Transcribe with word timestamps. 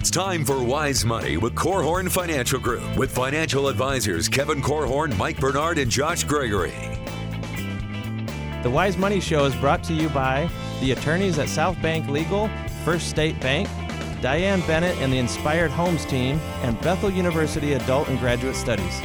It's 0.00 0.10
time 0.10 0.46
for 0.46 0.64
Wise 0.64 1.04
Money 1.04 1.36
with 1.36 1.54
Korhorn 1.54 2.10
Financial 2.10 2.58
Group 2.58 2.96
with 2.96 3.14
financial 3.14 3.68
advisors 3.68 4.30
Kevin 4.30 4.62
Korhorn, 4.62 5.14
Mike 5.18 5.38
Bernard, 5.38 5.76
and 5.76 5.90
Josh 5.90 6.24
Gregory. 6.24 6.72
The 8.62 8.70
Wise 8.70 8.96
Money 8.96 9.20
Show 9.20 9.44
is 9.44 9.54
brought 9.56 9.84
to 9.84 9.92
you 9.92 10.08
by 10.08 10.48
the 10.80 10.92
attorneys 10.92 11.38
at 11.38 11.50
South 11.50 11.80
Bank 11.82 12.08
Legal, 12.08 12.48
First 12.82 13.10
State 13.10 13.38
Bank, 13.40 13.68
Diane 14.22 14.62
Bennett 14.62 14.96
and 15.00 15.12
the 15.12 15.18
Inspired 15.18 15.70
Homes 15.70 16.06
team, 16.06 16.40
and 16.62 16.80
Bethel 16.80 17.10
University 17.10 17.74
Adult 17.74 18.08
and 18.08 18.18
Graduate 18.18 18.56
Studies. 18.56 19.02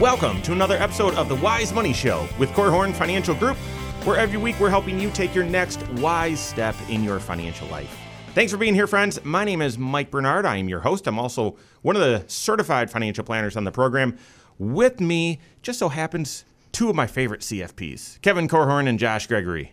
Welcome 0.00 0.40
to 0.42 0.52
another 0.52 0.78
episode 0.78 1.12
of 1.16 1.28
the 1.28 1.36
Wise 1.36 1.74
Money 1.74 1.92
Show 1.92 2.26
with 2.38 2.48
Korhorn 2.52 2.94
Financial 2.94 3.34
Group, 3.34 3.58
where 4.04 4.18
every 4.18 4.38
week 4.38 4.58
we're 4.60 4.70
helping 4.70 5.00
you 5.00 5.10
take 5.10 5.34
your 5.34 5.44
next 5.44 5.82
wise 5.92 6.38
step 6.38 6.74
in 6.88 7.02
your 7.02 7.18
financial 7.18 7.66
life. 7.68 7.98
Thanks 8.34 8.52
for 8.52 8.58
being 8.58 8.74
here, 8.74 8.86
friends. 8.86 9.24
My 9.24 9.44
name 9.44 9.62
is 9.62 9.78
Mike 9.78 10.10
Bernard. 10.10 10.44
I 10.44 10.56
am 10.56 10.68
your 10.68 10.80
host. 10.80 11.06
I'm 11.06 11.18
also 11.18 11.56
one 11.82 11.96
of 11.96 12.02
the 12.02 12.24
certified 12.26 12.90
financial 12.90 13.24
planners 13.24 13.56
on 13.56 13.64
the 13.64 13.70
program. 13.72 14.18
With 14.58 15.00
me, 15.00 15.40
just 15.62 15.78
so 15.78 15.88
happens, 15.88 16.44
two 16.72 16.90
of 16.90 16.96
my 16.96 17.06
favorite 17.06 17.40
CFPs, 17.40 18.20
Kevin 18.20 18.48
Korhorn 18.48 18.88
and 18.88 18.98
Josh 18.98 19.26
Gregory. 19.26 19.72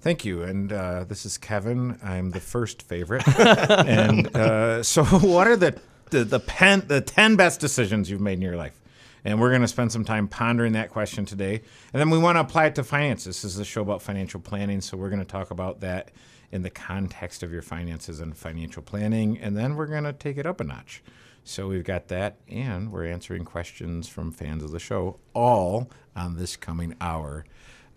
Thank 0.00 0.24
you. 0.24 0.42
And 0.42 0.72
uh, 0.72 1.04
this 1.04 1.24
is 1.24 1.38
Kevin. 1.38 1.98
I'm 2.02 2.30
the 2.30 2.40
first 2.40 2.82
favorite. 2.82 3.26
and 3.38 4.34
uh, 4.36 4.82
so, 4.82 5.04
what 5.04 5.46
are 5.46 5.56
the 5.56 5.80
the 6.10 6.24
the, 6.24 6.40
pen, 6.40 6.84
the 6.86 7.00
ten 7.00 7.36
best 7.36 7.60
decisions 7.60 8.10
you've 8.10 8.20
made 8.20 8.34
in 8.34 8.42
your 8.42 8.56
life? 8.56 8.80
And 9.24 9.40
we're 9.40 9.50
going 9.50 9.62
to 9.62 9.68
spend 9.68 9.92
some 9.92 10.04
time 10.04 10.28
pondering 10.28 10.72
that 10.72 10.90
question 10.90 11.24
today. 11.24 11.62
And 11.92 12.00
then 12.00 12.10
we 12.10 12.18
want 12.18 12.36
to 12.36 12.40
apply 12.40 12.66
it 12.66 12.74
to 12.76 12.84
finance. 12.84 13.24
This 13.24 13.44
is 13.44 13.58
a 13.58 13.64
show 13.64 13.82
about 13.82 14.02
financial 14.02 14.40
planning, 14.40 14.80
so 14.80 14.96
we're 14.96 15.10
going 15.10 15.18
to 15.20 15.24
talk 15.24 15.50
about 15.50 15.80
that 15.80 16.10
in 16.50 16.62
the 16.62 16.70
context 16.70 17.42
of 17.42 17.52
your 17.52 17.62
finances 17.62 18.20
and 18.20 18.36
financial 18.36 18.82
planning. 18.82 19.38
And 19.38 19.56
then 19.56 19.76
we're 19.76 19.86
going 19.86 20.04
to 20.04 20.12
take 20.12 20.38
it 20.38 20.46
up 20.46 20.60
a 20.60 20.64
notch. 20.64 21.02
So 21.44 21.68
we've 21.68 21.84
got 21.84 22.08
that, 22.08 22.36
and 22.48 22.92
we're 22.92 23.06
answering 23.06 23.44
questions 23.44 24.08
from 24.08 24.32
fans 24.32 24.62
of 24.62 24.70
the 24.70 24.78
show, 24.78 25.18
all 25.34 25.90
on 26.14 26.36
this 26.36 26.56
coming 26.56 26.94
hour 27.00 27.44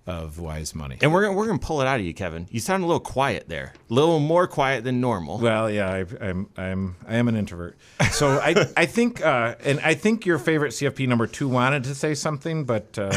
of 0.08 0.40
Wise 0.40 0.74
Money. 0.74 0.98
And 1.02 1.14
we're 1.14 1.24
gonna, 1.24 1.36
we're 1.36 1.46
going 1.46 1.60
to 1.60 1.66
pull 1.66 1.82
it 1.82 1.88
out 1.88 2.00
of 2.00 2.06
you, 2.06 2.14
Kevin. 2.14 2.48
You 2.50 2.60
sound 2.60 2.84
a 2.84 2.88
little 2.88 3.00
quiet 3.00 3.48
there, 3.48 3.74
a 3.90 3.94
little 3.94 4.20
more 4.20 4.48
quiet 4.48 4.84
than 4.84 5.00
normal. 5.00 5.38
Well, 5.38 5.70
yeah, 5.70 5.90
I, 5.90 6.06
I'm 6.30 6.50
I'm 6.58 6.96
I 7.08 7.16
am 7.18 7.28
an 7.28 7.36
introvert. 7.36 7.78
So 8.12 8.40
I 8.40 8.68
I 8.76 8.86
think 8.88 9.24
uh, 9.24 9.56
and 9.64 9.80
I 9.82 9.94
think 9.94 10.26
your 10.26 10.40
favorite 10.40 10.72
CFP 10.72 11.08
number 11.08 11.28
two 11.28 11.48
wanted 11.48 11.84
to 11.86 11.96
say 11.96 12.16
something, 12.16 12.64
but 12.66 12.98
uh, 12.98 13.12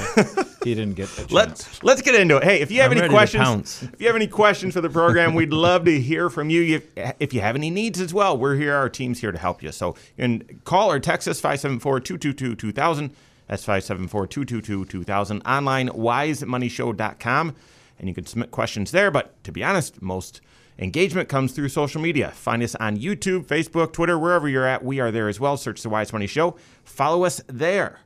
he 0.63 0.75
didn't 0.75 0.95
get 0.95 1.09
the 1.17 1.23
chance. 1.23 1.33
Let's 1.33 1.83
let's 1.83 2.03
get 2.03 2.15
into 2.15 2.37
it. 2.37 2.45
Hey, 2.45 2.61
if 2.61 2.71
you 2.71 2.83
have 2.83 2.91
I'm 2.91 2.98
any 2.98 3.03
ready 3.03 3.15
questions, 3.15 3.45
pounce. 3.45 3.83
if 3.83 4.01
you 4.01 4.07
have 4.07 4.17
any 4.17 4.29
questions 4.29 4.75
for 4.75 4.83
the 4.83 4.91
program, 4.91 5.35
we'd 5.35 5.53
love 5.53 5.87
to 5.87 6.01
hear 6.01 6.29
from 6.29 6.51
you. 6.51 6.77
If, 6.97 7.15
if 7.19 7.33
you 7.33 7.41
have 7.41 7.57
any 7.57 7.71
needs 7.71 8.01
as 8.01 8.13
well, 8.13 8.37
we're 8.37 8.57
here. 8.57 8.75
Our 8.75 8.91
team's 8.91 9.21
here 9.21 9.33
to 9.33 9.39
help 9.39 9.63
you. 9.63 9.73
So 9.73 9.97
you 10.17 10.25
can 10.25 10.61
call 10.65 10.91
or 10.93 11.01
text 11.01 11.29
us 11.29 11.41
574-222-2000. 11.41 13.11
That's 13.47 13.64
574-222-2000. 13.67 15.47
Online 15.47 15.89
wisemoneyshow.com, 15.91 17.55
and 17.98 18.09
you 18.09 18.14
can 18.14 18.27
submit 18.27 18.51
questions 18.51 18.91
there. 18.91 19.11
But 19.11 19.42
to 19.45 19.53
be 19.53 19.62
honest, 19.62 20.01
most 20.01 20.41
engagement 20.78 21.28
comes 21.28 21.53
through 21.53 21.69
social 21.69 22.01
media. 22.01 22.31
Find 22.31 22.62
us 22.62 22.75
on 22.77 22.97
YouTube, 22.97 23.47
Facebook, 23.47 23.92
Twitter, 23.92 24.19
wherever 24.19 24.48
you're 24.48 24.67
at. 24.67 24.84
We 24.84 25.01
are 25.01 25.11
there 25.11 25.28
as 25.28 25.39
well. 25.39 25.56
Search 25.56 25.83
the 25.83 25.89
Wise 25.89 26.12
Money 26.12 26.27
Show. 26.27 26.56
Follow 26.84 27.25
us 27.25 27.41
there. 27.47 28.01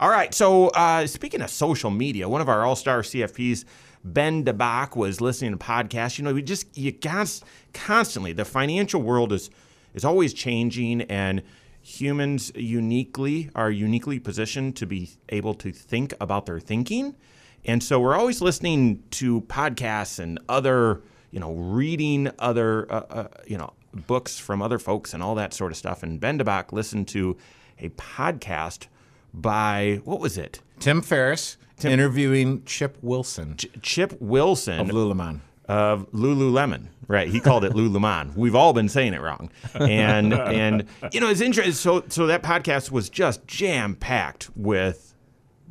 All 0.00 0.10
right. 0.10 0.32
So, 0.34 0.68
uh, 0.68 1.06
speaking 1.06 1.40
of 1.42 1.50
social 1.50 1.90
media, 1.90 2.28
one 2.28 2.40
of 2.40 2.48
our 2.48 2.64
all 2.64 2.76
star 2.76 3.02
CFPs, 3.02 3.64
Ben 4.04 4.44
DeBach, 4.44 4.96
was 4.96 5.20
listening 5.20 5.52
to 5.52 5.56
podcasts. 5.58 6.18
You 6.18 6.24
know, 6.24 6.34
we 6.34 6.42
just, 6.42 6.76
you 6.76 6.92
const, 6.92 7.44
constantly, 7.72 8.32
the 8.32 8.44
financial 8.44 9.00
world 9.00 9.32
is, 9.32 9.50
is 9.94 10.04
always 10.04 10.34
changing, 10.34 11.02
and 11.02 11.42
humans 11.82 12.52
uniquely 12.54 13.50
are 13.54 13.70
uniquely 13.70 14.18
positioned 14.18 14.76
to 14.76 14.86
be 14.86 15.10
able 15.28 15.54
to 15.54 15.72
think 15.72 16.14
about 16.20 16.46
their 16.46 16.60
thinking. 16.60 17.16
And 17.64 17.82
so, 17.82 18.00
we're 18.00 18.16
always 18.16 18.40
listening 18.40 19.02
to 19.12 19.42
podcasts 19.42 20.18
and 20.18 20.40
other, 20.48 21.02
you 21.30 21.38
know, 21.38 21.52
reading 21.52 22.30
other, 22.38 22.90
uh, 22.90 23.04
uh, 23.10 23.28
you 23.46 23.56
know, 23.58 23.72
books 23.92 24.38
from 24.38 24.62
other 24.62 24.78
folks 24.78 25.14
and 25.14 25.22
all 25.22 25.34
that 25.36 25.52
sort 25.54 25.70
of 25.70 25.78
stuff. 25.78 26.02
And 26.02 26.18
Ben 26.18 26.38
DeBach 26.38 26.72
listened 26.72 27.08
to 27.08 27.36
a 27.78 27.90
podcast 27.90 28.86
by 29.34 30.00
what 30.04 30.20
was 30.20 30.38
it? 30.38 30.60
Tim 30.80 31.02
Ferriss 31.02 31.56
interviewing 31.84 32.64
Chip 32.64 32.96
Wilson 33.02 33.56
Ch- 33.56 33.66
Chip 33.82 34.20
Wilson 34.20 34.80
of 34.80 34.88
Lululemon. 34.88 35.40
Of 35.66 36.10
Lululemon. 36.12 36.88
Right, 37.08 37.28
he 37.28 37.40
called 37.40 37.64
it 37.64 37.72
Lululemon. 37.72 38.36
We've 38.36 38.54
all 38.54 38.72
been 38.72 38.88
saying 38.88 39.12
it 39.12 39.20
wrong, 39.20 39.50
and 39.74 40.32
and 40.34 40.86
you 41.10 41.20
know 41.20 41.28
it's 41.28 41.40
interesting. 41.40 41.74
So 41.74 42.04
so 42.08 42.26
that 42.26 42.42
podcast 42.42 42.90
was 42.90 43.10
just 43.10 43.46
jam 43.46 43.96
packed 43.96 44.50
with 44.56 45.14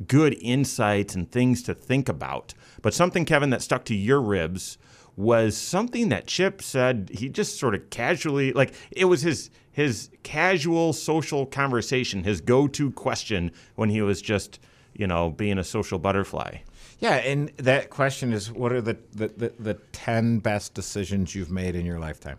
good 0.06 0.36
insights 0.40 1.14
and 1.14 1.30
things 1.30 1.62
to 1.64 1.74
think 1.74 2.08
about. 2.08 2.54
But 2.80 2.94
something, 2.94 3.24
Kevin, 3.24 3.50
that 3.50 3.62
stuck 3.62 3.84
to 3.86 3.94
your 3.94 4.20
ribs 4.20 4.78
was 5.16 5.56
something 5.56 6.08
that 6.10 6.26
Chip 6.26 6.62
said. 6.62 7.10
He 7.12 7.28
just 7.28 7.58
sort 7.58 7.74
of 7.74 7.90
casually, 7.90 8.52
like 8.52 8.74
it 8.90 9.06
was 9.06 9.22
his 9.22 9.50
his 9.70 10.10
casual 10.22 10.92
social 10.92 11.46
conversation, 11.46 12.24
his 12.24 12.40
go 12.40 12.68
to 12.68 12.90
question 12.92 13.50
when 13.74 13.88
he 13.90 14.02
was 14.02 14.20
just 14.20 14.58
you 14.94 15.06
know 15.06 15.30
being 15.30 15.58
a 15.58 15.64
social 15.64 15.98
butterfly. 15.98 16.58
Yeah, 17.02 17.16
and 17.16 17.48
that 17.56 17.90
question 17.90 18.32
is 18.32 18.52
what 18.52 18.72
are 18.72 18.80
the, 18.80 18.96
the, 19.12 19.26
the, 19.26 19.52
the 19.58 19.74
10 19.90 20.38
best 20.38 20.72
decisions 20.72 21.34
you've 21.34 21.50
made 21.50 21.74
in 21.74 21.84
your 21.84 21.98
lifetime? 21.98 22.38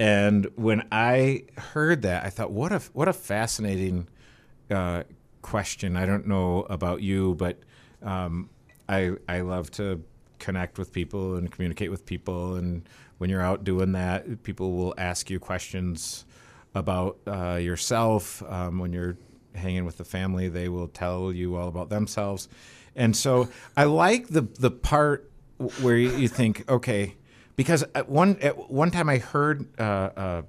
And 0.00 0.48
when 0.56 0.88
I 0.90 1.44
heard 1.56 2.02
that, 2.02 2.24
I 2.24 2.28
thought, 2.30 2.50
what 2.50 2.72
a, 2.72 2.80
what 2.92 3.06
a 3.06 3.12
fascinating 3.12 4.08
uh, 4.68 5.04
question. 5.42 5.96
I 5.96 6.06
don't 6.06 6.26
know 6.26 6.62
about 6.70 7.02
you, 7.02 7.36
but 7.36 7.60
um, 8.02 8.50
I, 8.88 9.12
I 9.28 9.42
love 9.42 9.70
to 9.72 10.02
connect 10.40 10.76
with 10.76 10.92
people 10.92 11.36
and 11.36 11.48
communicate 11.48 11.92
with 11.92 12.04
people. 12.04 12.56
And 12.56 12.88
when 13.18 13.30
you're 13.30 13.42
out 13.42 13.62
doing 13.62 13.92
that, 13.92 14.42
people 14.42 14.72
will 14.72 14.92
ask 14.98 15.30
you 15.30 15.38
questions 15.38 16.24
about 16.74 17.16
uh, 17.28 17.60
yourself. 17.62 18.42
Um, 18.42 18.80
when 18.80 18.92
you're 18.92 19.16
hanging 19.54 19.84
with 19.84 19.98
the 19.98 20.04
family, 20.04 20.48
they 20.48 20.68
will 20.68 20.88
tell 20.88 21.32
you 21.32 21.54
all 21.54 21.68
about 21.68 21.90
themselves. 21.90 22.48
And 22.94 23.16
so 23.16 23.48
I 23.76 23.84
like 23.84 24.28
the 24.28 24.42
the 24.42 24.70
part 24.70 25.30
where 25.80 25.96
you, 25.96 26.28
think, 26.28 26.68
okay, 26.68 27.16
because 27.56 27.84
at 27.94 28.08
one 28.08 28.36
at 28.40 28.70
one 28.70 28.90
time 28.90 29.08
I 29.08 29.18
heard 29.18 29.66
uh, 29.78 29.82
uh, 29.82 30.42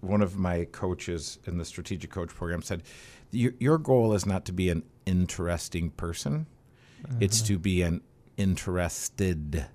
one 0.00 0.22
of 0.22 0.38
my 0.38 0.66
coaches 0.66 1.38
in 1.46 1.58
the 1.58 1.64
strategic 1.64 2.10
coach 2.10 2.30
program 2.30 2.62
said, 2.62 2.82
your, 3.32 3.52
your 3.58 3.78
goal 3.78 4.12
is 4.12 4.26
not 4.26 4.44
to 4.46 4.52
be 4.52 4.70
an 4.70 4.82
interesting 5.06 5.90
person, 5.90 6.46
it's 7.20 7.42
to 7.42 7.58
be 7.58 7.82
an 7.82 8.00
interested 8.36 9.66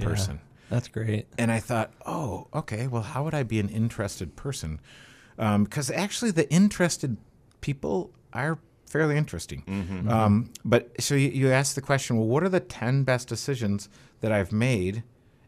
person. 0.00 0.40
That's 0.68 0.88
great. 0.88 1.26
And 1.38 1.52
I 1.52 1.60
thought, 1.60 1.92
oh, 2.06 2.48
okay, 2.54 2.86
well, 2.86 3.02
how 3.02 3.24
would 3.24 3.34
I 3.34 3.42
be 3.42 3.60
an 3.60 3.68
interested 3.68 4.36
person? 4.36 4.80
Because 5.36 5.90
actually, 5.90 6.30
the 6.30 6.50
interested 6.50 7.16
people 7.60 8.12
are 8.32 8.58
fairly 8.92 9.16
interesting. 9.16 9.62
Um, 10.08 10.50
but 10.64 10.82
so 11.00 11.14
you, 11.14 11.30
you 11.30 11.50
ask 11.50 11.74
the 11.74 11.80
question, 11.80 12.16
well, 12.18 12.26
what 12.26 12.42
are 12.42 12.48
the 12.48 12.60
10 12.60 13.04
best 13.04 13.26
decisions 13.26 13.88
that 14.20 14.30
I've 14.32 14.52
made 14.52 15.02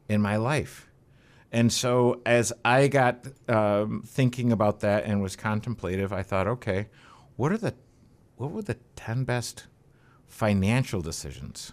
in 0.09 0.21
my 0.23 0.37
life? 0.37 0.89
And 1.53 1.73
so 1.73 2.21
as 2.27 2.53
I 2.65 2.89
got 2.89 3.27
um, 3.49 4.03
thinking 4.05 4.51
about 4.51 4.81
that 4.81 5.05
and 5.05 5.23
was 5.23 5.37
contemplative, 5.37 6.13
I 6.13 6.23
thought, 6.23 6.49
okay, 6.49 6.89
what 7.37 7.53
are 7.53 7.59
the 7.59 7.75
what 8.37 8.51
would 8.51 8.67
the 8.67 8.79
10 8.97 9.23
best 9.25 9.67
financial 10.27 11.01
decisions 11.01 11.73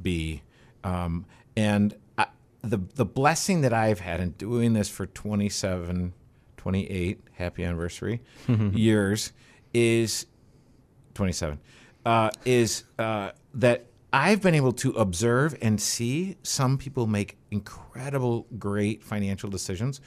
be? 0.00 0.42
Um, 0.84 1.26
and 1.56 1.96
I, 2.16 2.26
the 2.62 2.78
the 2.94 3.04
blessing 3.04 3.62
that 3.62 3.72
I've 3.72 3.98
had 4.00 4.20
in 4.20 4.30
doing 4.32 4.74
this 4.74 4.88
for 4.88 5.06
27, 5.06 6.12
28, 6.56 7.20
happy 7.32 7.64
anniversary 7.64 8.20
years 8.72 9.32
is 9.74 10.26
27 11.20 11.58
uh, 12.06 12.30
is 12.46 12.84
uh, 12.98 13.30
that 13.52 13.84
I've 14.10 14.40
been 14.40 14.54
able 14.54 14.72
to 14.72 14.92
observe 14.92 15.54
and 15.60 15.78
see 15.78 16.38
some 16.42 16.78
people 16.78 17.06
make 17.06 17.36
incredible, 17.50 18.46
great 18.58 19.04
financial 19.04 19.50
decisions. 19.50 20.00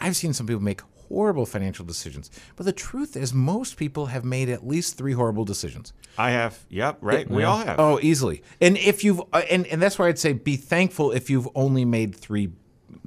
I've 0.00 0.16
seen 0.16 0.32
some 0.32 0.48
people 0.48 0.60
make 0.60 0.80
horrible 1.08 1.46
financial 1.46 1.84
decisions. 1.84 2.32
But 2.56 2.66
the 2.66 2.72
truth 2.72 3.16
is, 3.16 3.32
most 3.32 3.76
people 3.76 4.06
have 4.06 4.24
made 4.24 4.48
at 4.48 4.66
least 4.66 4.98
three 4.98 5.12
horrible 5.12 5.44
decisions. 5.44 5.92
I 6.18 6.30
have, 6.30 6.58
yep, 6.68 6.98
right. 7.00 7.30
We 7.30 7.44
all 7.44 7.58
have. 7.58 7.78
Oh, 7.78 8.00
easily. 8.02 8.42
And 8.60 8.76
if 8.76 9.04
you've, 9.04 9.20
uh, 9.32 9.42
and, 9.48 9.68
and 9.68 9.80
that's 9.80 10.00
why 10.00 10.08
I'd 10.08 10.18
say 10.18 10.32
be 10.32 10.56
thankful 10.56 11.12
if 11.12 11.30
you've 11.30 11.48
only 11.54 11.84
made 11.84 12.12
three, 12.12 12.50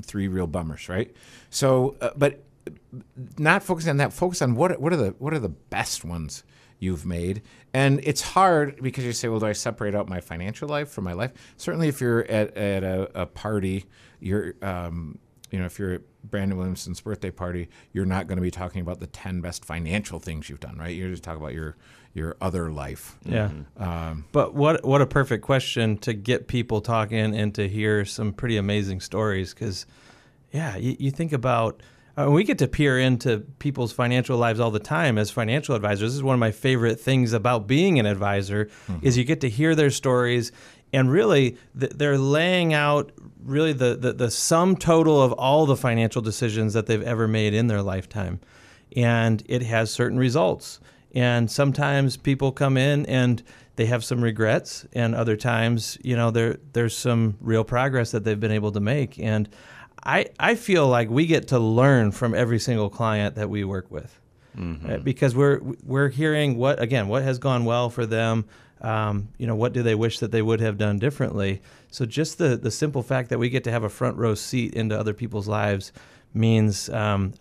three 0.01 0.29
real 0.29 0.47
bummers, 0.47 0.87
right? 0.87 1.13
So, 1.49 1.97
uh, 1.99 2.11
but 2.15 2.41
not 3.37 3.63
focusing 3.63 3.89
on 3.89 3.97
that. 3.97 4.13
Focus 4.13 4.41
on 4.41 4.55
what 4.55 4.79
what 4.79 4.93
are 4.93 4.97
the 4.97 5.09
what 5.19 5.33
are 5.33 5.39
the 5.39 5.49
best 5.49 6.05
ones 6.05 6.43
you've 6.79 7.05
made. 7.05 7.41
And 7.73 7.99
it's 8.03 8.21
hard 8.21 8.81
because 8.81 9.03
you 9.03 9.13
say, 9.13 9.27
well, 9.27 9.39
do 9.39 9.45
I 9.45 9.53
separate 9.53 9.93
out 9.93 10.09
my 10.09 10.19
financial 10.19 10.67
life 10.67 10.89
from 10.89 11.03
my 11.03 11.13
life? 11.13 11.31
Certainly, 11.57 11.89
if 11.89 12.01
you're 12.01 12.21
at, 12.21 12.55
at 12.57 12.83
a, 12.83 13.21
a 13.21 13.25
party, 13.25 13.85
you're, 14.19 14.55
um, 14.61 15.19
you 15.51 15.59
know, 15.59 15.65
if 15.65 15.77
you're 15.77 15.93
at 15.93 16.01
Brandon 16.23 16.57
Williamson's 16.57 17.01
birthday 17.01 17.31
party, 17.31 17.69
you're 17.93 18.05
not 18.05 18.27
going 18.27 18.37
to 18.37 18.41
be 18.41 18.51
talking 18.51 18.81
about 18.81 18.99
the 18.99 19.07
10 19.07 19.41
best 19.41 19.65
financial 19.65 20.19
things 20.19 20.49
you've 20.49 20.59
done, 20.59 20.77
right? 20.77 20.95
You're 20.95 21.09
just 21.09 21.23
talking 21.23 21.41
about 21.41 21.53
your, 21.53 21.75
your 22.13 22.35
other 22.41 22.71
life. 22.71 23.17
Yeah. 23.25 23.49
Um, 23.77 24.25
but 24.31 24.53
what, 24.53 24.83
what 24.83 25.01
a 25.01 25.05
perfect 25.05 25.43
question 25.43 25.97
to 25.99 26.13
get 26.13 26.47
people 26.47 26.81
talking 26.81 27.35
and 27.35 27.53
to 27.55 27.67
hear 27.67 28.05
some 28.05 28.33
pretty 28.33 28.57
amazing 28.57 29.01
stories. 29.01 29.53
Cause 29.53 29.85
yeah, 30.51 30.75
you, 30.77 30.95
you 30.99 31.11
think 31.11 31.33
about, 31.33 31.81
uh, 32.19 32.29
we 32.29 32.43
get 32.43 32.57
to 32.57 32.67
peer 32.67 32.99
into 32.99 33.39
people's 33.59 33.91
financial 33.91 34.37
lives 34.37 34.59
all 34.59 34.71
the 34.71 34.79
time 34.79 35.17
as 35.17 35.31
financial 35.31 35.75
advisors. 35.75 36.11
This 36.11 36.15
is 36.15 36.23
one 36.23 36.33
of 36.33 36.39
my 36.39 36.51
favorite 36.51 36.99
things 36.99 37.33
about 37.33 37.67
being 37.67 37.99
an 37.99 38.05
advisor 38.05 38.65
mm-hmm. 38.65 39.05
is 39.05 39.17
you 39.17 39.23
get 39.23 39.41
to 39.41 39.49
hear 39.49 39.75
their 39.75 39.91
stories 39.91 40.51
and 40.91 41.11
really 41.11 41.57
they're 41.75 42.17
laying 42.17 42.73
out 42.73 43.11
really 43.43 43.73
the, 43.73 43.95
the, 43.95 44.13
the 44.13 44.31
sum 44.31 44.75
total 44.75 45.21
of 45.21 45.31
all 45.33 45.65
the 45.65 45.77
financial 45.77 46.21
decisions 46.21 46.73
that 46.73 46.87
they've 46.87 47.03
ever 47.03 47.27
made 47.27 47.53
in 47.53 47.67
their 47.67 47.81
lifetime. 47.81 48.39
And 48.95 49.43
it 49.45 49.61
has 49.61 49.91
certain 49.91 50.17
results. 50.17 50.79
And 51.13 51.49
sometimes 51.49 52.17
people 52.17 52.51
come 52.51 52.75
in 52.75 53.05
and 53.05 53.41
they 53.75 53.85
have 53.85 54.03
some 54.03 54.21
regrets, 54.21 54.85
and 54.91 55.15
other 55.15 55.37
times, 55.37 55.97
you 56.03 56.13
know, 56.17 56.31
there 56.31 56.57
there's 56.73 56.95
some 56.95 57.37
real 57.39 57.63
progress 57.63 58.11
that 58.11 58.25
they've 58.25 58.39
been 58.39 58.51
able 58.51 58.73
to 58.73 58.81
make. 58.81 59.17
And 59.17 59.47
I, 60.03 60.27
I 60.39 60.55
feel 60.55 60.87
like 60.87 61.09
we 61.09 61.25
get 61.25 61.49
to 61.49 61.59
learn 61.59 62.11
from 62.11 62.33
every 62.33 62.59
single 62.59 62.89
client 62.89 63.35
that 63.35 63.49
we 63.49 63.63
work 63.63 63.89
with. 63.89 64.19
Mm-hmm. 64.57 64.91
uh, 64.91 64.97
because 64.97 65.35
we're 65.35 65.59
we're 65.85 66.09
hearing 66.09 66.57
what 66.57 66.81
again 66.81 67.07
what 67.07 67.21
has 67.21 67.37
gone 67.37 67.65
well 67.65 67.91
for 67.91 68.07
them 68.07 68.45
um, 68.81 69.29
you 69.37 69.47
know 69.47 69.55
what 69.55 69.73
do 69.73 69.83
they 69.83 69.95
wish 69.95 70.19
that 70.19 70.31
they 70.31 70.41
would 70.41 70.59
have 70.59 70.77
done 70.77 70.99
differently. 70.99 71.61
So 71.91 72.05
just 72.05 72.37
the 72.37 72.55
the 72.55 72.71
simple 72.71 73.03
fact 73.03 73.29
that 73.29 73.39
we 73.39 73.49
get 73.49 73.63
to 73.65 73.71
have 73.71 73.83
a 73.83 73.89
front 73.89 74.17
row 74.17 74.35
seat 74.35 74.73
into 74.73 74.97
other 74.97 75.13
people's 75.13 75.47
lives 75.47 75.91
means 76.33 76.89
um, 76.89 77.33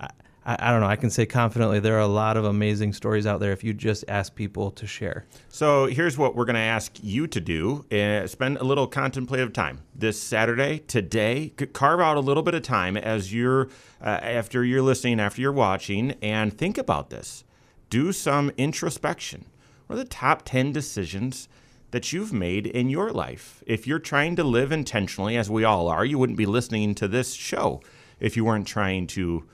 I, 0.48 0.56
I, 0.58 0.70
don't 0.70 0.80
know. 0.80 0.86
I 0.86 0.96
can 0.96 1.10
say 1.10 1.26
confidently 1.26 1.78
there 1.78 1.96
are 1.96 2.00
a 2.00 2.06
lot 2.06 2.38
of 2.38 2.46
amazing 2.46 2.94
stories 2.94 3.26
out 3.26 3.38
there 3.38 3.52
if 3.52 3.62
you 3.62 3.74
just 3.74 4.02
ask 4.08 4.34
people 4.34 4.70
to 4.72 4.86
share. 4.86 5.26
So 5.50 5.84
here's 5.86 6.16
what 6.16 6.34
we're 6.34 6.46
going 6.46 6.54
to 6.54 6.60
ask 6.60 6.96
you 7.02 7.26
to 7.26 7.40
do: 7.40 7.84
uh, 7.92 8.26
spend 8.26 8.56
a 8.56 8.64
little 8.64 8.86
contemplative 8.86 9.52
time 9.52 9.82
this 9.94 10.20
Saturday, 10.20 10.78
today. 10.78 11.52
Carve 11.74 12.00
out 12.00 12.16
a 12.16 12.20
little 12.20 12.42
bit 12.42 12.54
of 12.54 12.62
time 12.62 12.96
as 12.96 13.32
you're 13.32 13.68
uh, 14.00 14.20
after 14.22 14.64
you're 14.64 14.80
listening, 14.82 15.20
after 15.20 15.42
you're 15.42 15.52
watching, 15.52 16.12
and 16.22 16.56
think 16.56 16.78
about 16.78 17.10
this. 17.10 17.44
Do 17.90 18.10
some 18.12 18.50
introspection. 18.56 19.44
What 19.86 19.96
are 19.96 20.02
the 20.02 20.08
top 20.08 20.42
ten 20.44 20.72
decisions? 20.72 21.48
that 21.90 22.12
you've 22.12 22.34
made 22.34 22.66
in 22.66 22.90
your 22.90 23.10
life. 23.10 23.64
If 23.66 23.86
you're 23.86 23.98
trying 23.98 24.36
to 24.36 24.44
live 24.44 24.72
intentionally, 24.72 25.38
as 25.38 25.48
we 25.48 25.64
all 25.64 25.88
are, 25.88 26.04
you 26.04 26.18
wouldn't 26.18 26.36
be 26.36 26.44
listening 26.44 26.94
to 26.96 27.08
this 27.08 27.32
show 27.32 27.80
if 28.20 28.36
you 28.36 28.44
weren't 28.44 28.66
trying 28.66 29.06
to 29.06 29.48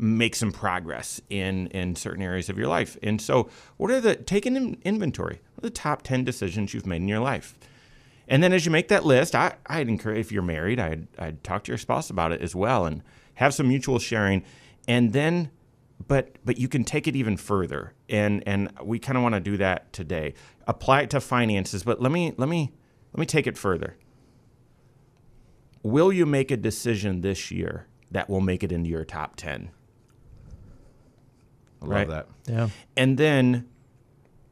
make 0.00 0.34
some 0.34 0.50
progress 0.50 1.20
in 1.28 1.66
in 1.68 1.94
certain 1.94 2.22
areas 2.22 2.48
of 2.48 2.58
your 2.58 2.68
life. 2.68 2.96
And 3.02 3.20
so, 3.20 3.48
what 3.76 3.90
are 3.90 4.00
the 4.00 4.16
take 4.16 4.46
an 4.46 4.78
inventory? 4.84 5.40
What 5.54 5.62
the 5.62 5.70
top 5.70 6.02
ten 6.02 6.24
decisions 6.24 6.72
you've 6.72 6.86
made 6.86 7.02
in 7.02 7.08
your 7.08 7.20
life? 7.20 7.54
And 8.26 8.42
then, 8.42 8.52
as 8.52 8.64
you 8.64 8.70
make 8.70 8.88
that 8.88 9.04
list, 9.04 9.34
I, 9.34 9.56
I'd 9.66 9.88
encourage 9.88 10.18
if 10.18 10.32
you're 10.32 10.42
married, 10.42 10.80
I'd 10.80 11.06
I'd 11.18 11.44
talk 11.44 11.64
to 11.64 11.72
your 11.72 11.78
spouse 11.78 12.10
about 12.10 12.32
it 12.32 12.40
as 12.40 12.54
well, 12.54 12.86
and 12.86 13.02
have 13.34 13.52
some 13.52 13.68
mutual 13.68 13.98
sharing. 13.98 14.42
And 14.88 15.12
then, 15.12 15.50
but 16.08 16.36
but 16.44 16.58
you 16.58 16.68
can 16.68 16.84
take 16.84 17.06
it 17.06 17.14
even 17.14 17.36
further, 17.36 17.92
and 18.08 18.42
and 18.46 18.72
we 18.82 18.98
kind 18.98 19.18
of 19.18 19.22
want 19.22 19.34
to 19.34 19.40
do 19.40 19.56
that 19.58 19.92
today. 19.92 20.34
Apply 20.66 21.02
it 21.02 21.10
to 21.10 21.20
finances, 21.20 21.82
but 21.82 22.00
let 22.00 22.10
me 22.10 22.32
let 22.38 22.48
me 22.48 22.72
let 23.12 23.20
me 23.20 23.26
take 23.26 23.46
it 23.46 23.58
further. 23.58 23.96
Will 25.82 26.12
you 26.12 26.26
make 26.26 26.50
a 26.50 26.56
decision 26.56 27.22
this 27.22 27.50
year 27.50 27.86
that 28.10 28.28
will 28.28 28.40
make 28.40 28.62
it 28.62 28.72
into 28.72 28.88
your 28.88 29.04
top 29.04 29.36
ten? 29.36 29.70
I 31.82 31.84
love 31.84 31.94
right? 31.94 32.08
that. 32.08 32.26
Yeah. 32.46 32.68
And 32.96 33.18
then 33.18 33.68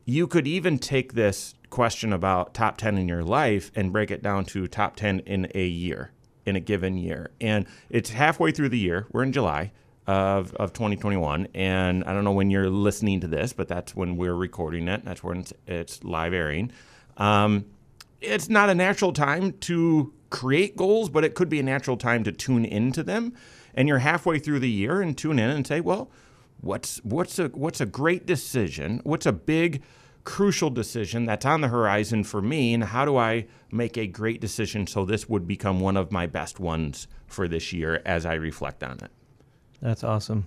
you 0.05 0.27
could 0.27 0.47
even 0.47 0.79
take 0.79 1.13
this 1.13 1.55
question 1.71 2.13
about 2.13 2.55
top 2.55 2.79
10 2.79 2.97
in 2.97 3.09
your 3.09 3.23
life 3.23 3.71
and 3.75 3.93
break 3.93 4.11
it 4.11 4.23
down 4.23 4.45
to 4.47 4.67
top 4.67 4.97
10 4.97 5.21
in 5.21 5.51
a 5.55 5.67
year, 5.67 6.13
in 6.47 6.57
a 6.57 6.61
given 6.61 6.97
year. 6.97 7.31
And 7.41 7.67
it's 7.91 8.11
halfway 8.11 8.51
through 8.51 8.71
the 8.71 8.79
year. 8.79 9.07
We're 9.13 9.23
in 9.23 9.33
July 9.33 9.73
of, 10.07 10.55
of 10.55 10.73
2021. 10.73 11.49
And 11.55 12.03
I 12.05 12.15
don't 12.15 12.25
know 12.25 12.33
when 12.33 12.51
you're 12.51 12.71
listening 12.71 13.21
to 13.21 13.29
this, 13.29 13.53
but 13.53 13.69
that's 13.69 13.95
when 13.95 14.17
we're 14.17 14.35
recording 14.35 14.89
it. 14.89 15.05
That's 15.05 15.23
when 15.23 15.41
it's, 15.41 15.53
it's 15.67 16.03
live 16.03 16.33
airing. 16.33 16.73
Um, 17.19 17.67
it's 18.21 18.49
not 18.49 18.71
a 18.71 18.75
natural 18.75 19.13
time 19.13 19.53
to 19.61 20.13
create 20.31 20.77
goals, 20.77 21.11
but 21.11 21.25
it 21.25 21.35
could 21.35 21.49
be 21.49 21.61
a 21.61 21.63
natural 21.63 21.97
time 21.97 22.25
to 22.25 22.33
tune 22.33 22.65
into 22.65 23.03
them. 23.03 23.35
And 23.75 23.87
you're 23.87 23.99
halfway 23.99 24.39
through 24.39 24.61
the 24.61 24.71
year 24.71 25.03
and 25.03 25.17
tune 25.17 25.39
in 25.39 25.51
and 25.51 25.67
say, 25.67 25.81
well, 25.81 26.11
What's 26.61 26.99
what's 27.05 27.39
a 27.39 27.49
what's 27.49 27.81
a 27.81 27.87
great 27.87 28.27
decision? 28.27 29.01
What's 29.05 29.27
a 29.27 29.33
big 29.33 29.83
crucial 30.25 30.69
decision 30.69 31.25
that's 31.25 31.47
on 31.47 31.63
the 31.63 31.69
horizon 31.69 32.23
for 32.23 32.43
me 32.43 32.75
and 32.75 32.85
how 32.85 33.05
do 33.05 33.17
I 33.17 33.47
make 33.73 33.97
a 33.97 34.07
great 34.07 34.43
decision 34.43 34.87
so 34.87 35.07
this 35.07 35.27
would 35.29 35.47
become 35.47 35.81
one 35.81 35.97
of 35.97 36.13
my 36.13 36.27
best 36.27 36.61
ones 36.61 37.07
for 37.27 37.49
this 37.49 37.73
year 37.73 38.03
as 38.05 38.27
I 38.27 38.35
reflect 38.35 38.83
on 38.83 38.99
it. 38.99 39.11
That's 39.81 40.05
awesome. 40.05 40.47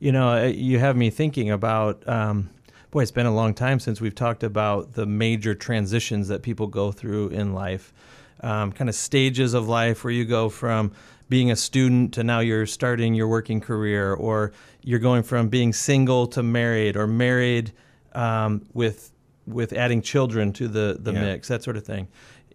You 0.00 0.12
know, 0.12 0.28
uh, 0.28 0.46
you 0.48 0.78
have 0.80 0.96
me 0.96 1.08
thinking 1.08 1.50
about 1.50 2.06
um, 2.06 2.50
boy, 2.90 3.02
it's 3.02 3.10
been 3.10 3.26
a 3.26 3.34
long 3.34 3.54
time 3.54 3.80
since 3.80 4.00
we've 4.00 4.14
talked 4.14 4.42
about 4.42 4.92
the 4.92 5.06
major 5.06 5.54
transitions 5.54 6.28
that 6.28 6.42
people 6.42 6.66
go 6.66 6.92
through 6.92 7.28
in 7.28 7.54
life. 7.54 7.92
Um, 8.40 8.72
kind 8.72 8.90
of 8.90 8.94
stages 8.94 9.54
of 9.54 9.66
life 9.68 10.04
where 10.04 10.12
you 10.12 10.24
go 10.24 10.48
from 10.48 10.92
being 11.32 11.50
a 11.50 11.56
student 11.56 12.12
to 12.12 12.22
now 12.22 12.40
you're 12.40 12.66
starting 12.66 13.14
your 13.14 13.26
working 13.26 13.58
career, 13.58 14.12
or 14.12 14.52
you're 14.82 14.98
going 14.98 15.22
from 15.22 15.48
being 15.48 15.72
single 15.72 16.26
to 16.26 16.42
married, 16.42 16.94
or 16.94 17.06
married 17.06 17.72
um, 18.12 18.66
with 18.74 19.12
with 19.46 19.72
adding 19.72 20.02
children 20.02 20.52
to 20.52 20.68
the 20.68 20.98
the 21.00 21.10
yeah. 21.10 21.22
mix, 21.22 21.48
that 21.48 21.62
sort 21.62 21.78
of 21.78 21.86
thing. 21.86 22.06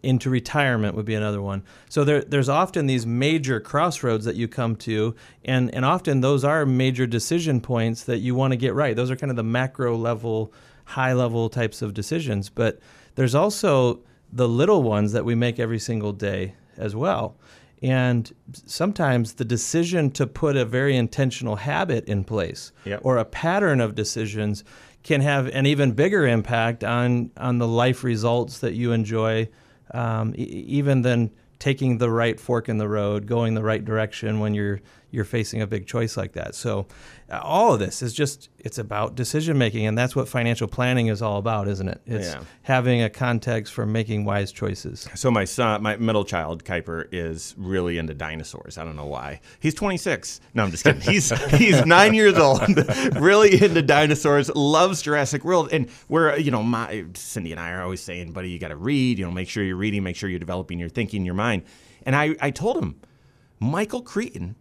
Into 0.04 0.30
retirement 0.30 0.94
would 0.94 1.06
be 1.06 1.16
another 1.16 1.42
one. 1.42 1.64
So 1.90 2.04
there, 2.04 2.22
there's 2.22 2.50
often 2.50 2.86
these 2.86 3.08
major 3.08 3.60
crossroads 3.60 4.26
that 4.26 4.36
you 4.36 4.48
come 4.48 4.76
to, 4.76 5.16
and 5.44 5.74
and 5.74 5.84
often 5.84 6.22
those 6.22 6.44
are 6.44 6.64
major 6.64 7.08
decision 7.08 7.60
points 7.62 8.04
that 8.04 8.20
you 8.20 8.36
want 8.36 8.52
to 8.52 8.58
get 8.58 8.76
right. 8.76 8.96
Those 8.96 9.10
are 9.10 9.16
kind 9.16 9.32
of 9.32 9.38
the 9.38 9.50
macro 9.60 9.98
level, 9.98 10.54
high 10.86 11.14
level 11.14 11.50
types 11.50 11.82
of 11.82 11.96
decisions. 11.96 12.52
But 12.52 12.80
there's 13.16 13.34
also 13.34 14.02
the 14.32 14.48
little 14.48 14.84
ones 14.84 15.14
that 15.14 15.26
we 15.26 15.34
make 15.34 15.58
every 15.60 15.80
single 15.80 16.14
day 16.14 16.54
as 16.78 16.96
well. 16.96 17.36
And 17.82 18.34
sometimes 18.52 19.34
the 19.34 19.46
decision 19.46 20.10
to 20.12 20.26
put 20.26 20.56
a 20.56 20.66
very 20.66 20.96
intentional 20.96 21.58
habit 21.58 22.06
in 22.06 22.24
place 22.24 22.72
yep. 22.86 23.02
or 23.04 23.18
a 23.18 23.26
pattern 23.26 23.82
of 23.82 23.94
decisions 23.94 24.64
can 25.04 25.22
have 25.22 25.48
an 25.48 25.66
even 25.66 25.92
bigger 25.92 26.26
impact 26.28 26.84
on, 26.84 27.32
on 27.38 27.60
the 27.60 27.68
life 27.68 28.04
results 28.04 28.60
that 28.60 28.74
you 28.74 28.92
enjoy, 28.92 29.48
um, 29.92 30.34
e- 30.36 30.44
even 30.44 31.02
than 31.04 31.32
taking 31.60 31.98
the 31.98 32.10
right 32.10 32.40
fork 32.40 32.68
in 32.68 32.78
the 32.78 32.88
road, 32.88 33.26
going 33.26 33.54
the 33.54 33.64
right 33.64 33.84
direction 33.84 34.40
when 34.40 34.54
you're 34.54 34.82
you're 35.10 35.26
facing 35.26 35.62
a 35.62 35.68
big 35.68 35.88
choice 35.88 36.18
like 36.18 36.34
that. 36.34 36.54
So 36.54 36.88
uh, 37.30 37.40
all 37.42 37.74
of 37.74 37.80
this 37.80 38.02
is 38.02 38.14
just 38.14 38.50
it's 38.60 38.78
about 38.78 39.16
decision 39.16 39.58
making 39.58 39.86
and 39.86 39.98
that's 39.98 40.16
what 40.16 40.28
financial 40.28 40.68
planning 40.68 41.08
is 41.08 41.22
all 41.22 41.38
about, 41.38 41.68
isn't 41.68 41.88
it? 41.88 42.02
It's 42.06 42.28
yeah. 42.28 42.42
having 42.64 43.02
a 43.02 43.10
context 43.10 43.74
for 43.74 43.86
making 43.86 44.26
wise 44.26 44.52
choices. 44.52 45.08
So 45.16 45.32
my 45.32 45.46
son, 45.46 45.82
my 45.82 45.96
middle 45.98 46.26
child 46.26 46.64
Kuiper 46.64 47.08
is 47.12 47.56
really 47.58 47.98
into 47.98 48.14
dinosaurs. 48.14 48.78
I 48.78 48.84
don't 48.84 48.96
know 48.96 49.06
why. 49.06 49.40
He's 49.60 49.74
26. 49.74 50.42
No, 50.54 50.64
I'm 50.64 50.72
just 50.72 50.84
kidding. 50.84 51.02
He's 51.02 51.30
he's 51.52 51.86
9 51.86 52.14
years 52.14 52.38
old, 52.38 52.62
really 53.16 53.62
into 53.64 53.82
dinosaurs, 53.82 54.50
loves 54.56 55.02
Jurassic 55.02 55.44
World 55.46 55.70
and 55.72 55.90
we're 56.10 56.38
you 56.38 56.52
know, 56.52 56.64
my 56.64 57.06
Cindy 57.14 57.52
and 57.52 57.60
I 57.60 57.72
are 57.72 57.82
always 57.82 58.02
saying, 58.02 58.32
"Buddy, 58.32 58.50
you 58.50 58.60
got 58.60 58.70
to 58.70 58.76
read, 58.76 59.20
you 59.20 59.26
know, 59.26 59.32
make 59.32 59.50
sure 59.50 59.64
you're 59.64 59.78
reading, 59.78 60.04
make 60.04 60.16
sure 60.16 60.30
you're 60.30 60.40
developing 60.40 60.80
your 60.80 60.90
thinking, 60.90 61.26
your 61.26 61.34
mind." 61.34 61.64
And 62.04 62.16
I 62.16 62.36
I 62.42 62.52
told 62.52 62.78
him 62.78 63.00
Michael 63.60 64.02
Crichton 64.02 64.56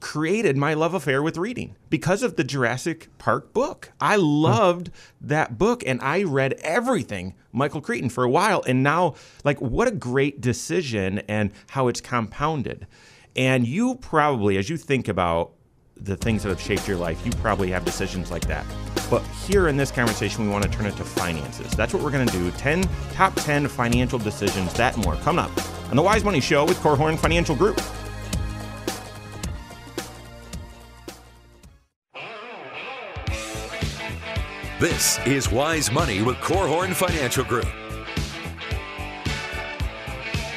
created 0.00 0.56
my 0.56 0.74
love 0.74 0.94
affair 0.94 1.22
with 1.22 1.36
reading 1.36 1.76
because 1.90 2.22
of 2.22 2.36
the 2.36 2.44
Jurassic 2.44 3.08
Park 3.18 3.52
book. 3.52 3.92
I 4.00 4.16
loved 4.16 4.90
that 5.20 5.58
book 5.58 5.82
and 5.86 6.00
I 6.00 6.22
read 6.22 6.54
everything 6.62 7.34
Michael 7.52 7.80
Crichton 7.80 8.10
for 8.10 8.24
a 8.24 8.30
while. 8.30 8.62
And 8.66 8.82
now, 8.82 9.14
like, 9.44 9.60
what 9.60 9.88
a 9.88 9.92
great 9.92 10.40
decision 10.40 11.20
and 11.28 11.52
how 11.70 11.88
it's 11.88 12.00
compounded. 12.00 12.86
And 13.34 13.66
you 13.66 13.96
probably, 13.96 14.56
as 14.58 14.68
you 14.68 14.76
think 14.76 15.08
about 15.08 15.52
the 15.98 16.16
things 16.16 16.42
that 16.42 16.50
have 16.50 16.60
shaped 16.60 16.86
your 16.86 16.98
life, 16.98 17.24
you 17.24 17.32
probably 17.32 17.70
have 17.70 17.84
decisions 17.84 18.30
like 18.30 18.46
that. 18.46 18.66
But 19.08 19.22
here 19.46 19.68
in 19.68 19.76
this 19.76 19.90
conversation, 19.90 20.44
we 20.44 20.50
want 20.50 20.64
to 20.64 20.70
turn 20.70 20.86
it 20.86 20.96
to 20.96 21.04
finances. 21.04 21.70
That's 21.72 21.94
what 21.94 22.02
we're 22.02 22.10
going 22.10 22.26
to 22.26 22.32
do 22.32 22.50
10 22.52 22.82
top 23.12 23.34
10 23.36 23.68
financial 23.68 24.18
decisions, 24.18 24.72
that 24.74 24.96
more. 24.98 25.14
Coming 25.16 25.44
up 25.44 25.90
on 25.90 25.96
the 25.96 26.02
Wise 26.02 26.24
Money 26.24 26.40
Show 26.40 26.64
with 26.64 26.78
Korhorn 26.78 27.18
Financial 27.18 27.56
Group. 27.56 27.80
This 34.78 35.18
is 35.24 35.50
Wise 35.50 35.90
Money 35.90 36.20
with 36.20 36.36
Korhorn 36.36 36.92
Financial 36.92 37.42
Group. 37.42 37.64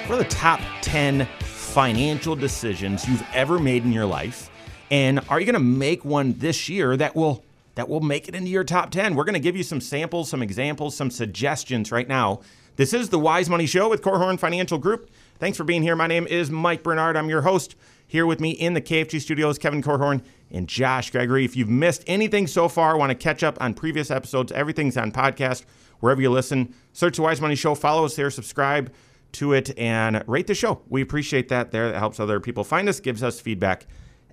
What 0.07 0.15
are 0.15 0.17
the 0.17 0.29
top 0.29 0.59
10 0.81 1.25
financial 1.39 2.35
decisions 2.35 3.07
you've 3.07 3.25
ever 3.33 3.59
made 3.59 3.85
in 3.85 3.93
your 3.93 4.05
life? 4.05 4.49
And 4.91 5.21
are 5.29 5.39
you 5.39 5.45
going 5.45 5.53
to 5.53 5.61
make 5.61 6.03
one 6.03 6.33
this 6.33 6.67
year 6.67 6.97
that 6.97 7.15
will 7.15 7.45
that 7.75 7.87
will 7.87 8.01
make 8.01 8.27
it 8.27 8.35
into 8.35 8.49
your 8.49 8.65
top 8.65 8.91
10? 8.91 9.15
We're 9.15 9.23
going 9.23 9.35
to 9.35 9.39
give 9.39 9.55
you 9.55 9.63
some 9.63 9.79
samples, 9.79 10.29
some 10.29 10.41
examples, 10.41 10.97
some 10.97 11.09
suggestions 11.09 11.89
right 11.89 12.09
now. 12.09 12.41
This 12.75 12.93
is 12.93 13.07
the 13.07 13.19
Wise 13.19 13.49
Money 13.49 13.67
Show 13.67 13.89
with 13.89 14.01
Korhorn 14.01 14.37
Financial 14.37 14.77
Group. 14.77 15.09
Thanks 15.37 15.57
for 15.57 15.63
being 15.63 15.81
here. 15.81 15.95
My 15.95 16.07
name 16.07 16.27
is 16.27 16.51
Mike 16.51 16.83
Bernard. 16.83 17.15
I'm 17.15 17.29
your 17.29 17.43
host. 17.43 17.77
Here 18.05 18.25
with 18.25 18.41
me 18.41 18.51
in 18.51 18.73
the 18.73 18.81
KFG 18.81 19.21
studios, 19.21 19.57
Kevin 19.57 19.81
Korhorn 19.81 20.23
and 20.51 20.67
Josh 20.67 21.11
Gregory. 21.11 21.45
If 21.45 21.55
you've 21.55 21.69
missed 21.69 22.03
anything 22.07 22.47
so 22.47 22.67
far, 22.67 22.97
want 22.97 23.11
to 23.11 23.15
catch 23.15 23.43
up 23.43 23.57
on 23.61 23.73
previous 23.73 24.11
episodes, 24.11 24.51
everything's 24.51 24.97
on 24.97 25.11
podcast, 25.11 25.63
wherever 25.99 26.21
you 26.21 26.29
listen. 26.29 26.73
Search 26.93 27.17
the 27.17 27.21
Wise 27.21 27.41
Money 27.41 27.55
Show, 27.55 27.75
follow 27.75 28.05
us 28.05 28.15
there, 28.15 28.31
subscribe 28.31 28.91
to 29.33 29.53
it, 29.53 29.77
and 29.77 30.23
rate 30.27 30.47
the 30.47 30.55
show. 30.55 30.81
We 30.89 31.01
appreciate 31.01 31.49
that 31.49 31.71
there. 31.71 31.91
That 31.91 31.99
helps 31.99 32.19
other 32.19 32.39
people 32.39 32.63
find 32.63 32.89
us, 32.89 32.99
gives 32.99 33.21
us 33.21 33.39
feedback 33.39 33.85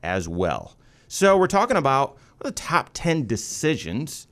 as 0.02 0.28
well. 0.28 0.76
So 1.08 1.36
we're 1.36 1.46
talking 1.46 1.76
about 1.76 2.16
the 2.40 2.50
top 2.50 2.90
10 2.94 3.26
decisions 3.26 4.26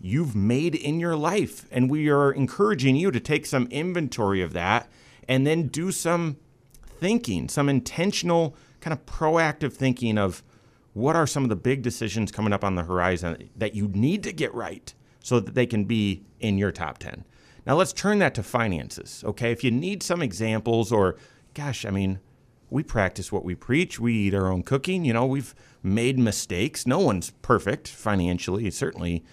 you've 0.00 0.34
made 0.34 0.74
in 0.74 1.00
your 1.00 1.16
life. 1.16 1.66
And 1.70 1.90
we 1.90 2.08
are 2.10 2.32
encouraging 2.32 2.96
you 2.96 3.10
to 3.10 3.20
take 3.20 3.46
some 3.46 3.66
inventory 3.70 4.42
of 4.42 4.52
that 4.52 4.88
and 5.28 5.46
then 5.46 5.68
do 5.68 5.92
some 5.92 6.36
thinking, 6.84 7.48
some 7.48 7.68
intentional, 7.68 8.56
kind 8.80 8.92
of 8.92 9.06
proactive 9.06 9.72
thinking 9.72 10.18
of 10.18 10.42
what 10.92 11.16
are 11.16 11.26
some 11.26 11.42
of 11.42 11.48
the 11.48 11.56
big 11.56 11.82
decisions 11.82 12.30
coming 12.30 12.52
up 12.52 12.64
on 12.64 12.74
the 12.74 12.82
horizon 12.82 13.50
that 13.56 13.74
you 13.74 13.88
need 13.88 14.22
to 14.22 14.32
get 14.32 14.52
right 14.54 14.94
so 15.20 15.40
that 15.40 15.54
they 15.54 15.66
can 15.66 15.84
be 15.84 16.24
in 16.40 16.58
your 16.58 16.72
top 16.72 16.98
10. 16.98 17.24
Now 17.66 17.76
let's 17.76 17.92
turn 17.92 18.18
that 18.18 18.34
to 18.34 18.42
finances, 18.42 19.22
okay? 19.24 19.52
If 19.52 19.62
you 19.62 19.70
need 19.70 20.02
some 20.02 20.20
examples 20.20 20.92
or 20.92 21.16
gosh, 21.54 21.84
I 21.84 21.90
mean, 21.90 22.18
we 22.70 22.82
practice 22.82 23.30
what 23.30 23.44
we 23.44 23.54
preach. 23.54 24.00
We 24.00 24.14
eat 24.14 24.34
our 24.34 24.50
own 24.50 24.62
cooking. 24.62 25.04
You 25.04 25.12
know, 25.12 25.26
we've 25.26 25.54
made 25.82 26.18
mistakes. 26.18 26.86
No 26.86 26.98
one's 26.98 27.30
perfect 27.42 27.86
financially, 27.86 28.70
certainly, 28.70 29.24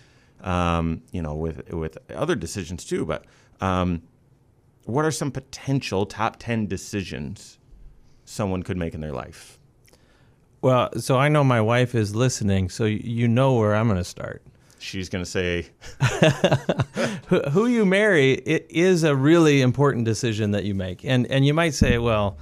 um, 0.42 1.04
you 1.12 1.22
know, 1.22 1.34
with 1.36 1.72
with 1.74 1.98
other 2.12 2.36
decisions 2.36 2.84
too. 2.84 3.06
But 3.06 3.26
um, 3.62 4.02
what 4.84 5.06
are 5.06 5.12
some 5.12 5.32
potential 5.32 6.06
top 6.06 6.38
ten 6.38 6.68
decisions 6.68 7.60
someone 8.26 8.62
could 8.62 8.78
make 8.78 8.94
in 8.94 9.00
their 9.00 9.14
life? 9.14 9.59
Well, 10.62 10.90
so 11.00 11.18
I 11.18 11.30
know 11.30 11.44
my 11.44 11.62
wife 11.62 11.96
is 11.96 12.16
listening, 12.16 12.70
so 12.70 12.86
you 12.86 13.28
know 13.28 13.56
where 13.56 13.76
I'm 13.76 13.88
going 13.88 13.98
to 13.98 14.04
start. 14.04 14.42
She's 14.80 15.10
going 15.10 15.24
to 15.24 15.30
say, 15.30 15.68
who, 17.28 17.42
who 17.42 17.68
you 17.68 17.86
marry 17.86 18.34
it 18.34 18.66
is 18.70 19.04
a 19.04 19.16
really 19.16 19.62
important 19.62 20.06
decision 20.06 20.52
that 20.52 20.64
you 20.64 20.74
make, 20.74 21.04
and 21.04 21.28
and 21.28 21.46
you 21.46 21.54
might 21.54 21.74
say, 21.74 21.98
well, 21.98 22.38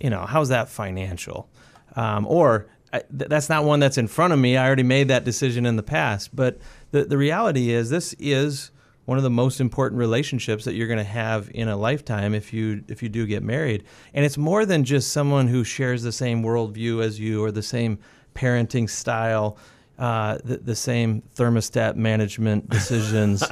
you 0.00 0.10
know, 0.10 0.24
how's 0.24 0.48
that 0.48 0.68
financial, 0.68 1.48
um, 1.96 2.26
or 2.26 2.66
th- 2.92 3.04
that's 3.10 3.48
not 3.48 3.64
one 3.64 3.80
that's 3.80 3.98
in 3.98 4.08
front 4.08 4.32
of 4.32 4.38
me. 4.38 4.56
I 4.56 4.66
already 4.66 4.82
made 4.82 5.08
that 5.08 5.24
decision 5.24 5.66
in 5.66 5.76
the 5.76 5.82
past. 5.82 6.34
But 6.34 6.58
the 6.90 7.04
the 7.04 7.18
reality 7.18 7.70
is, 7.70 7.90
this 7.90 8.14
is 8.18 8.70
one 9.04 9.18
of 9.18 9.24
the 9.24 9.30
most 9.30 9.60
important 9.60 9.98
relationships 9.98 10.64
that 10.64 10.74
you're 10.74 10.86
going 10.86 10.98
to 10.98 11.04
have 11.04 11.50
in 11.54 11.68
a 11.68 11.76
lifetime 11.76 12.34
if 12.34 12.52
you 12.52 12.84
if 12.88 13.02
you 13.02 13.08
do 13.08 13.26
get 13.26 13.42
married. 13.42 13.84
And 14.14 14.24
it's 14.24 14.38
more 14.38 14.64
than 14.64 14.84
just 14.84 15.12
someone 15.12 15.48
who 15.48 15.64
shares 15.64 16.02
the 16.02 16.12
same 16.12 16.42
worldview 16.42 17.02
as 17.04 17.18
you 17.18 17.42
or 17.42 17.50
the 17.50 17.62
same 17.62 17.98
parenting 18.34 18.88
style. 18.88 19.58
Uh, 19.98 20.38
the, 20.42 20.56
the, 20.56 20.74
same 20.74 21.22
thermostat 21.36 21.94
management 21.94 22.68
decisions. 22.70 23.44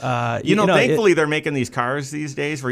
Uh, 0.00 0.40
you, 0.42 0.56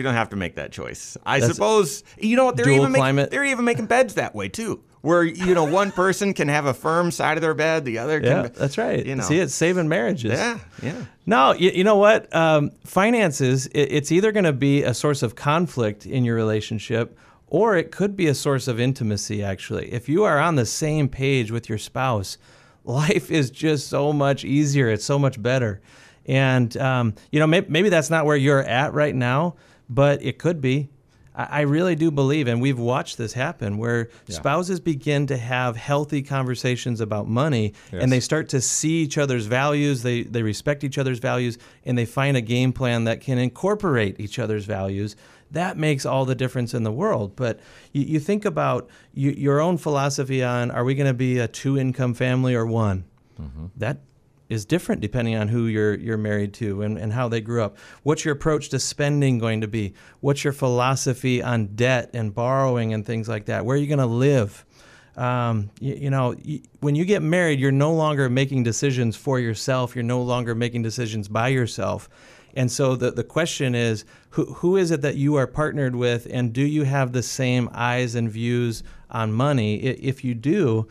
don't 0.02 0.14
have 0.14 0.30
to 0.30 0.36
make 0.36 0.56
that 0.56 0.72
choice. 0.72 1.16
I 1.24 1.38
suppose 1.38 2.02
you, 2.18 2.34
know, 2.34 2.50
know 2.50 2.82
thankfully 2.82 3.20
it, 3.20 3.30
they're 3.30 3.44
even 3.44 3.64
making 3.66 3.84
these 3.84 3.86
cars 3.86 4.18
these 4.18 4.72
days 4.72 4.89
where 5.02 5.24
you 5.24 5.34
don't 5.34 5.36
have 5.36 5.44
to 5.44 5.44
make 5.44 5.44
that 5.44 5.44
choice. 5.44 5.44
I 5.44 5.44
suppose 5.44 5.44
you 5.44 5.44
know 5.44 5.44
what 5.44 5.44
they're 5.44 5.44
even 5.44 5.44
making, 5.44 5.44
they're 5.44 5.44
even 5.44 5.44
making 5.44 5.44
beds 5.44 5.44
that 5.44 5.44
way 5.44 5.44
too 5.44 5.46
where 5.46 5.48
you 5.48 5.54
know 5.54 5.64
one 5.64 5.92
person 5.92 6.34
can 6.34 6.48
have 6.48 6.66
a 6.66 6.74
firm 6.74 7.10
side 7.10 7.36
of 7.36 7.42
their 7.42 7.54
bed, 7.54 7.84
the 7.84 7.98
other 7.98 8.20
can. 8.20 8.44
Yeah, 8.44 8.48
that's 8.48 8.78
right. 8.78 9.04
You 9.04 9.16
know, 9.16 9.22
see, 9.22 9.38
it's 9.38 9.54
saving 9.54 9.88
marriages. 9.88 10.32
Yeah, 10.32 10.58
yeah. 10.82 11.04
No, 11.26 11.52
you, 11.52 11.70
you 11.70 11.84
know 11.84 11.96
what? 11.96 12.34
Um, 12.34 12.70
finances. 12.84 13.66
It, 13.68 13.92
it's 13.92 14.12
either 14.12 14.32
going 14.32 14.44
to 14.44 14.52
be 14.52 14.82
a 14.82 14.94
source 14.94 15.22
of 15.22 15.34
conflict 15.34 16.06
in 16.06 16.24
your 16.24 16.36
relationship, 16.36 17.18
or 17.46 17.76
it 17.76 17.90
could 17.90 18.16
be 18.16 18.26
a 18.26 18.34
source 18.34 18.68
of 18.68 18.78
intimacy. 18.78 19.42
Actually, 19.42 19.92
if 19.92 20.08
you 20.08 20.24
are 20.24 20.38
on 20.38 20.56
the 20.56 20.66
same 20.66 21.08
page 21.08 21.50
with 21.50 21.68
your 21.68 21.78
spouse, 21.78 22.36
life 22.84 23.30
is 23.30 23.50
just 23.50 23.88
so 23.88 24.12
much 24.12 24.44
easier. 24.44 24.90
It's 24.90 25.04
so 25.04 25.18
much 25.18 25.42
better. 25.42 25.80
And 26.26 26.76
um, 26.76 27.14
you 27.32 27.40
know, 27.40 27.46
maybe, 27.46 27.66
maybe 27.70 27.88
that's 27.88 28.10
not 28.10 28.26
where 28.26 28.36
you're 28.36 28.62
at 28.62 28.92
right 28.92 29.14
now, 29.14 29.56
but 29.88 30.22
it 30.22 30.38
could 30.38 30.60
be. 30.60 30.90
I 31.50 31.60
really 31.62 31.94
do 31.94 32.10
believe, 32.10 32.48
and 32.48 32.60
we've 32.60 32.78
watched 32.78 33.18
this 33.18 33.32
happen, 33.32 33.78
where 33.78 34.08
yeah. 34.26 34.36
spouses 34.36 34.80
begin 34.80 35.26
to 35.28 35.36
have 35.36 35.76
healthy 35.76 36.22
conversations 36.22 37.00
about 37.00 37.28
money, 37.28 37.74
yes. 37.92 38.02
and 38.02 38.10
they 38.12 38.20
start 38.20 38.48
to 38.50 38.60
see 38.60 39.02
each 39.02 39.16
other's 39.16 39.46
values, 39.46 40.02
they, 40.02 40.22
they 40.22 40.42
respect 40.42 40.84
each 40.84 40.98
other's 40.98 41.18
values, 41.18 41.58
and 41.84 41.96
they 41.96 42.06
find 42.06 42.36
a 42.36 42.40
game 42.40 42.72
plan 42.72 43.04
that 43.04 43.20
can 43.20 43.38
incorporate 43.38 44.18
each 44.18 44.38
other's 44.38 44.64
values. 44.64 45.16
That 45.50 45.76
makes 45.76 46.06
all 46.06 46.24
the 46.24 46.34
difference 46.34 46.74
in 46.74 46.84
the 46.84 46.92
world. 46.92 47.34
But 47.36 47.60
you, 47.92 48.02
you 48.02 48.20
think 48.20 48.44
about 48.44 48.88
you, 49.12 49.30
your 49.30 49.60
own 49.60 49.78
philosophy 49.78 50.42
on 50.44 50.70
are 50.70 50.84
we 50.84 50.94
going 50.94 51.08
to 51.08 51.14
be 51.14 51.38
a 51.38 51.48
two 51.48 51.76
income 51.76 52.14
family 52.14 52.54
or 52.54 52.66
one? 52.66 53.04
Mm-hmm. 53.40 53.66
That 53.76 53.98
is 54.50 54.66
different 54.66 55.00
depending 55.00 55.36
on 55.36 55.48
who 55.48 55.66
you're 55.66 55.94
you're 55.94 56.18
married 56.18 56.52
to 56.54 56.82
and, 56.82 56.98
and 56.98 57.12
how 57.12 57.28
they 57.28 57.40
grew 57.40 57.62
up. 57.62 57.78
What's 58.02 58.24
your 58.24 58.34
approach 58.34 58.68
to 58.70 58.78
spending 58.78 59.38
going 59.38 59.62
to 59.62 59.68
be? 59.68 59.94
What's 60.20 60.44
your 60.44 60.52
philosophy 60.52 61.42
on 61.42 61.68
debt 61.68 62.10
and 62.12 62.34
borrowing 62.34 62.92
and 62.92 63.06
things 63.06 63.28
like 63.28 63.46
that? 63.46 63.64
Where 63.64 63.76
are 63.76 63.80
you 63.80 63.86
going 63.86 64.00
to 64.00 64.06
live? 64.06 64.66
Um, 65.16 65.70
you, 65.80 65.94
you, 65.94 66.10
know, 66.10 66.34
you, 66.42 66.62
when 66.80 66.94
you 66.94 67.04
get 67.04 67.22
married, 67.22 67.60
you're 67.60 67.72
no 67.72 67.92
longer 67.92 68.28
making 68.28 68.62
decisions 68.64 69.16
for 69.16 69.38
yourself. 69.38 69.94
You're 69.94 70.02
no 70.02 70.22
longer 70.22 70.54
making 70.54 70.82
decisions 70.82 71.28
by 71.28 71.48
yourself. 71.48 72.08
And 72.54 72.70
so 72.70 72.96
the, 72.96 73.10
the 73.10 73.24
question 73.24 73.74
is 73.74 74.04
who, 74.30 74.46
who 74.54 74.76
is 74.76 74.90
it 74.90 75.02
that 75.02 75.16
you 75.16 75.36
are 75.36 75.46
partnered 75.46 75.94
with, 75.94 76.26
and 76.30 76.52
do 76.52 76.62
you 76.62 76.84
have 76.84 77.12
the 77.12 77.22
same 77.22 77.68
eyes 77.72 78.14
and 78.14 78.30
views 78.30 78.82
on 79.10 79.32
money? 79.32 79.76
If 79.76 80.24
you 80.24 80.34
do, 80.34 80.88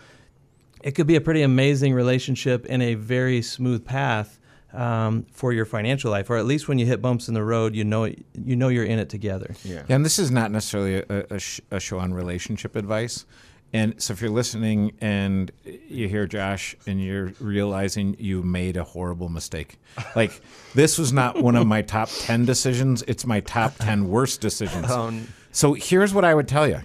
it 0.81 0.91
could 0.91 1.07
be 1.07 1.15
a 1.15 1.21
pretty 1.21 1.41
amazing 1.41 1.93
relationship 1.93 2.65
and 2.69 2.81
a 2.81 2.95
very 2.95 3.41
smooth 3.41 3.85
path 3.85 4.39
um, 4.73 5.25
for 5.31 5.51
your 5.51 5.65
financial 5.65 6.11
life, 6.11 6.29
or 6.29 6.37
at 6.37 6.45
least 6.45 6.67
when 6.67 6.77
you 6.77 6.85
hit 6.85 7.01
bumps 7.01 7.27
in 7.27 7.33
the 7.33 7.43
road, 7.43 7.75
you 7.75 7.83
know 7.83 8.05
you 8.05 8.55
know 8.55 8.67
you're 8.67 8.85
in 8.85 8.99
it 8.99 9.09
together. 9.09 9.55
Yeah. 9.63 9.83
yeah 9.87 9.95
and 9.95 10.05
this 10.05 10.19
is 10.19 10.31
not 10.31 10.51
necessarily 10.51 10.97
a, 10.97 11.25
a, 11.31 11.39
sh- 11.39 11.61
a, 11.71 11.79
show 11.79 11.99
on 11.99 12.13
relationship 12.13 12.75
advice. 12.75 13.25
And 13.71 14.01
so, 14.01 14.13
if 14.13 14.21
you're 14.21 14.31
listening 14.31 14.93
and 14.99 15.51
you 15.63 16.07
hear 16.07 16.25
Josh 16.25 16.75
and 16.87 17.03
you're 17.03 17.33
realizing 17.39 18.15
you 18.17 18.41
made 18.41 18.77
a 18.77 18.83
horrible 18.83 19.29
mistake, 19.29 19.77
like 20.15 20.41
this 20.73 20.97
was 20.97 21.13
not 21.13 21.41
one 21.41 21.55
of 21.55 21.67
my 21.67 21.83
top 21.83 22.09
ten 22.09 22.45
decisions; 22.45 23.03
it's 23.07 23.25
my 23.25 23.41
top 23.41 23.75
ten 23.77 24.09
worst 24.09 24.41
decisions. 24.41 24.87
Um, 24.99 25.27
so 25.51 25.73
here's 25.73 26.13
what 26.13 26.25
I 26.25 26.33
would 26.33 26.47
tell 26.47 26.67
you: 26.67 26.81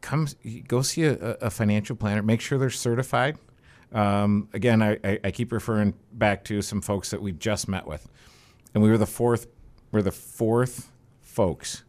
come 0.00 0.28
go 0.68 0.82
see 0.82 1.04
a, 1.04 1.14
a 1.14 1.50
financial 1.50 1.96
planner. 1.96 2.22
Make 2.22 2.40
sure 2.40 2.58
they're 2.58 2.70
certified. 2.70 3.38
Um, 3.92 4.48
again, 4.52 4.82
I, 4.82 4.98
I, 5.22 5.30
keep 5.30 5.52
referring 5.52 5.94
back 6.12 6.44
to 6.44 6.60
some 6.60 6.80
folks 6.80 7.10
that 7.10 7.22
we've 7.22 7.38
just 7.38 7.68
met 7.68 7.86
with, 7.86 8.08
and 8.74 8.82
we 8.82 8.90
were 8.90 8.98
the 8.98 9.06
fourth. 9.06 9.46
We're 9.92 10.02
the 10.02 10.10
fourth 10.10 10.90
folks 11.22 11.84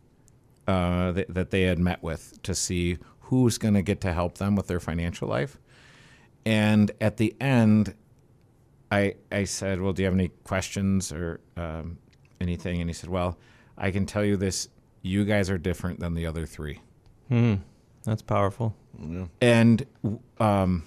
uh, 0.67 1.11
that, 1.13 1.33
that 1.33 1.49
they 1.49 1.63
had 1.63 1.79
met 1.79 2.03
with 2.03 2.41
to 2.43 2.53
see 2.53 2.99
who's 3.21 3.57
going 3.57 3.73
to 3.73 3.81
get 3.81 3.99
to 4.01 4.13
help 4.13 4.37
them 4.37 4.55
with 4.55 4.67
their 4.67 4.79
financial 4.79 5.27
life. 5.27 5.57
And 6.45 6.91
at 7.01 7.17
the 7.17 7.35
end, 7.41 7.95
I 8.91 9.15
I 9.31 9.45
said, 9.45 9.81
"Well, 9.81 9.93
do 9.93 10.03
you 10.03 10.05
have 10.05 10.13
any 10.13 10.29
questions 10.43 11.11
or 11.11 11.41
um, 11.57 11.97
anything?" 12.39 12.79
And 12.79 12.89
he 12.89 12.93
said, 12.93 13.09
"Well, 13.09 13.37
I 13.77 13.91
can 13.91 14.05
tell 14.05 14.23
you 14.23 14.37
this: 14.37 14.69
you 15.01 15.25
guys 15.25 15.49
are 15.49 15.57
different 15.57 15.99
than 15.99 16.13
the 16.13 16.25
other 16.25 16.45
three. 16.45 16.79
Hmm. 17.27 17.55
That's 18.07 18.21
powerful. 18.21 18.73
Yeah. 18.97 19.25
And 19.41 19.85
um, 20.39 20.83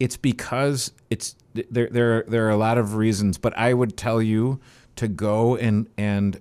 it's 0.00 0.16
because 0.16 0.92
it's 1.10 1.36
there. 1.54 1.88
There 1.88 2.24
there 2.26 2.46
are 2.46 2.50
a 2.50 2.56
lot 2.56 2.76
of 2.76 2.96
reasons, 2.96 3.38
but 3.38 3.56
I 3.56 3.72
would 3.72 3.96
tell 3.96 4.20
you 4.20 4.58
to 4.96 5.06
go 5.06 5.56
and 5.56 5.88
and 5.96 6.40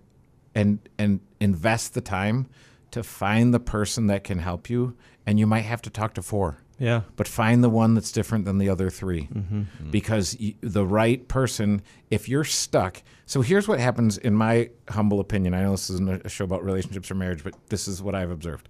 and 0.55 0.79
and 0.97 1.19
invest 1.39 1.93
the 1.93 2.01
time 2.01 2.47
to 2.89 3.03
find 3.03 3.53
the 3.53 3.59
person 3.59 4.07
that 4.07 4.23
can 4.23 4.39
help 4.39 4.67
you, 4.67 4.97
and 5.27 5.37
you 5.37 5.45
might 5.45 5.61
have 5.61 5.83
to 5.83 5.91
talk 5.91 6.15
to 6.15 6.23
four. 6.23 6.57
Yeah. 6.79 7.01
But 7.15 7.27
find 7.27 7.63
the 7.63 7.69
one 7.69 7.93
that's 7.93 8.11
different 8.11 8.45
than 8.45 8.59
the 8.59 8.69
other 8.69 8.91
3 8.91 9.21
mm-hmm. 9.21 9.39
Mm-hmm. 9.39 9.89
because 9.89 10.37
the 10.61 10.85
right 10.85 11.27
person, 11.27 11.81
if 12.11 12.29
you're 12.29 12.43
stuck. 12.43 13.01
So 13.25 13.41
here's 13.41 13.67
what 13.67 13.79
happens, 13.79 14.19
in 14.19 14.35
my 14.35 14.69
humble 14.87 15.19
opinion. 15.19 15.55
I 15.55 15.63
know 15.63 15.71
this 15.71 15.89
isn't 15.89 16.23
a 16.23 16.29
show 16.29 16.45
about 16.45 16.63
relationships 16.63 17.09
or 17.09 17.15
marriage, 17.15 17.43
but 17.43 17.55
this 17.69 17.87
is 17.87 18.03
what 18.03 18.13
I've 18.13 18.29
observed 18.29 18.69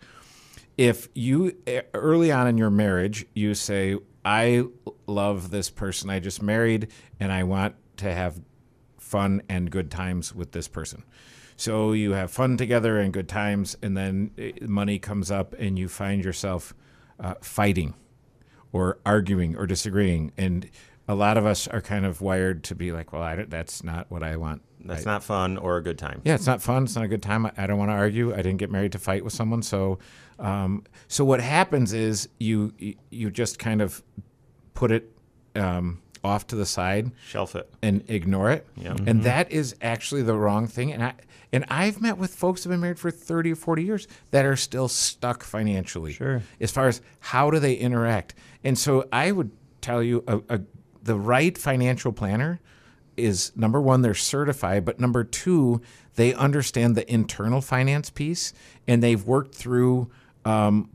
if 0.77 1.10
you 1.15 1.55
early 1.93 2.31
on 2.31 2.48
in 2.48 2.57
your 2.57 2.69
marriage 2.69 3.25
you 3.34 3.53
say 3.53 3.98
i 4.24 4.63
love 5.07 5.50
this 5.51 5.69
person 5.69 6.10
i 6.10 6.19
just 6.19 6.41
married 6.41 6.88
and 7.19 7.31
i 7.31 7.43
want 7.43 7.75
to 7.98 8.13
have 8.13 8.39
fun 9.07 9.41
and 9.48 9.72
good 9.72 9.89
times 9.89 10.36
with 10.36 10.51
this 10.51 10.67
person. 10.67 11.03
So 11.55 11.93
you 11.93 12.12
have 12.12 12.29
fun 12.29 12.57
together 12.57 13.00
and 13.00 13.12
good 13.12 13.27
times, 13.27 13.75
and 13.81 13.98
then 13.98 14.31
eh, 14.38 14.51
money 14.62 15.00
comes 15.00 15.31
up, 15.31 15.55
and 15.57 15.79
you 15.79 15.88
find 15.88 16.24
yourself 16.24 16.75
uh, 17.19 17.36
fighting 17.41 17.96
or 18.72 19.00
arguing 19.05 19.55
or 19.55 19.65
disagreeing. 19.65 20.31
And 20.38 20.69
a 21.07 21.15
lot 21.15 21.37
of 21.37 21.45
us 21.45 21.67
are 21.67 21.81
kind 21.81 22.05
of 22.05 22.21
wired 22.21 22.63
to 22.65 22.75
be 22.75 22.91
like, 22.91 23.13
well, 23.13 23.21
I 23.21 23.35
don't, 23.35 23.49
that's 23.49 23.83
not 23.83 24.09
what 24.09 24.23
I 24.23 24.35
want. 24.35 24.61
That's 24.83 25.05
I- 25.07 25.11
not 25.11 25.23
fun 25.23 25.57
or 25.57 25.77
a 25.77 25.83
good 25.83 25.97
time. 25.97 26.21
yeah, 26.23 26.35
it's 26.35 26.45
not 26.47 26.61
fun. 26.61 26.83
It's 26.83 26.95
not 26.95 27.05
a 27.05 27.07
good 27.07 27.23
time. 27.23 27.45
I, 27.45 27.51
I 27.57 27.67
don't 27.67 27.77
want 27.77 27.89
to 27.89 27.95
argue. 27.95 28.33
I 28.33 28.37
didn't 28.37 28.57
get 28.57 28.71
married 28.71 28.91
to 28.93 28.99
fight 28.99 29.23
with 29.23 29.33
someone. 29.33 29.61
So, 29.61 29.99
um, 30.39 30.83
so 31.07 31.25
what 31.25 31.41
happens 31.41 31.93
is 31.93 32.29
you 32.39 32.73
you 33.09 33.29
just 33.31 33.57
kind 33.59 33.81
of 33.81 34.03
put 34.73 34.91
it 34.91 35.11
um, 35.55 36.01
off 36.23 36.45
to 36.47 36.55
the 36.55 36.65
side 36.65 37.11
Shelf 37.27 37.55
it. 37.55 37.69
and 37.81 38.03
ignore 38.07 38.51
it. 38.51 38.67
Yeah. 38.75 38.95
And 39.05 39.23
that 39.23 39.51
is 39.51 39.75
actually 39.81 40.21
the 40.23 40.35
wrong 40.35 40.67
thing. 40.67 40.93
And 40.93 41.03
I 41.03 41.13
and 41.51 41.65
I've 41.69 42.01
met 42.01 42.17
with 42.17 42.35
folks 42.35 42.63
who've 42.63 42.71
been 42.71 42.81
married 42.81 42.99
for 42.99 43.09
30 43.09 43.53
or 43.53 43.55
40 43.55 43.83
years 43.83 44.07
that 44.31 44.45
are 44.45 44.55
still 44.57 44.87
stuck 44.87 45.43
financially. 45.43 46.13
Sure. 46.13 46.43
As 46.59 46.71
far 46.71 46.87
as 46.87 47.01
how 47.19 47.49
do 47.49 47.59
they 47.59 47.73
interact. 47.73 48.35
And 48.63 48.77
so 48.77 49.07
I 49.11 49.31
would 49.31 49.51
tell 49.81 50.03
you 50.03 50.23
a, 50.27 50.37
a, 50.49 50.61
the 51.07 51.17
right 51.17 51.57
financial 51.57 52.11
planner 52.11 52.59
is 53.15 53.51
number 53.55 53.81
one, 53.81 54.01
they're 54.01 54.13
certified, 54.13 54.85
but 54.85 54.99
number 54.99 55.23
two, 55.23 55.81
they 56.15 56.33
understand 56.33 56.95
the 56.95 57.11
internal 57.11 57.61
finance 57.61 58.09
piece 58.09 58.53
and 58.87 59.01
they've 59.01 59.23
worked 59.23 59.55
through 59.55 60.11
um, 60.45 60.89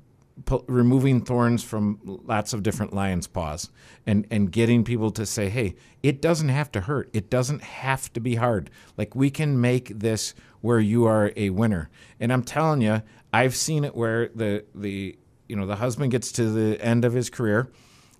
pu- 0.45 0.65
removing 0.69 1.23
thorns 1.23 1.65
from 1.65 1.99
lots 2.05 2.53
of 2.53 2.63
different 2.63 2.93
lions' 2.93 3.27
paws 3.27 3.71
and, 4.07 4.27
and 4.31 4.53
getting 4.53 4.85
people 4.85 5.11
to 5.11 5.25
say, 5.25 5.49
hey, 5.49 5.75
it 6.03 6.21
doesn't 6.21 6.51
have 6.51 6.71
to 6.73 6.83
hurt. 6.83 7.09
It 7.15 7.31
doesn't 7.31 7.63
have 7.63 8.13
to 8.13 8.21
be 8.21 8.35
hard. 8.35 8.71
Like, 8.99 9.17
we 9.17 9.31
can 9.31 9.61
make 9.61 9.99
this 9.99 10.35
where 10.61 10.81
you 10.81 11.07
are 11.07 11.33
a 11.37 11.51
winner. 11.51 11.89
And 12.21 12.33
I'm 12.33 12.45
telling 12.45 12.83
you, 12.83 13.03
I've 13.33 13.57
seen 13.57 13.85
it 13.85 13.97
where 13.97 14.29
the, 14.29 14.65
the, 14.75 15.17
you 15.49 15.57
know, 15.57 15.67
the 15.67 15.77
husband 15.77 16.13
gets 16.13 16.31
to 16.33 16.51
the 16.51 16.81
end 16.81 17.05
of 17.05 17.15
his 17.15 17.31
career, 17.31 17.73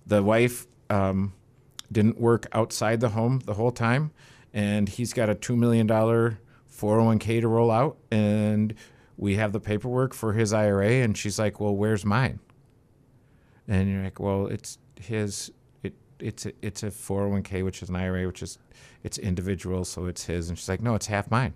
the 0.07 0.23
wife, 0.23 0.65
um, 0.89 1.33
didn't 1.91 2.19
work 2.19 2.47
outside 2.53 2.99
the 2.99 3.09
home 3.09 3.39
the 3.45 3.53
whole 3.53 3.71
time, 3.71 4.11
and 4.53 4.89
he's 4.89 5.13
got 5.13 5.29
a 5.29 5.35
two 5.35 5.55
million 5.55 5.87
dollar 5.87 6.39
401k 6.75 7.41
to 7.41 7.47
roll 7.47 7.71
out, 7.71 7.97
and 8.11 8.73
we 9.17 9.35
have 9.35 9.51
the 9.53 9.59
paperwork 9.59 10.13
for 10.13 10.33
his 10.33 10.53
IRA, 10.53 10.89
and 11.03 11.17
she's 11.17 11.37
like, 11.39 11.59
"Well, 11.59 11.75
where's 11.75 12.03
mine?" 12.05 12.39
And 13.67 13.89
you're 13.89 14.03
like, 14.03 14.19
"Well, 14.19 14.47
it's 14.47 14.77
his. 14.99 15.51
It 15.83 15.93
it's 16.19 16.45
a, 16.45 16.51
it's 16.61 16.83
a 16.83 16.87
401k, 16.87 17.63
which 17.63 17.81
is 17.83 17.89
an 17.89 17.95
IRA, 17.95 18.25
which 18.27 18.41
is 18.41 18.57
it's 19.03 19.17
individual, 19.17 19.85
so 19.85 20.05
it's 20.05 20.25
his." 20.25 20.49
And 20.49 20.57
she's 20.57 20.69
like, 20.69 20.81
"No, 20.81 20.95
it's 20.95 21.07
half 21.07 21.29
mine." 21.31 21.53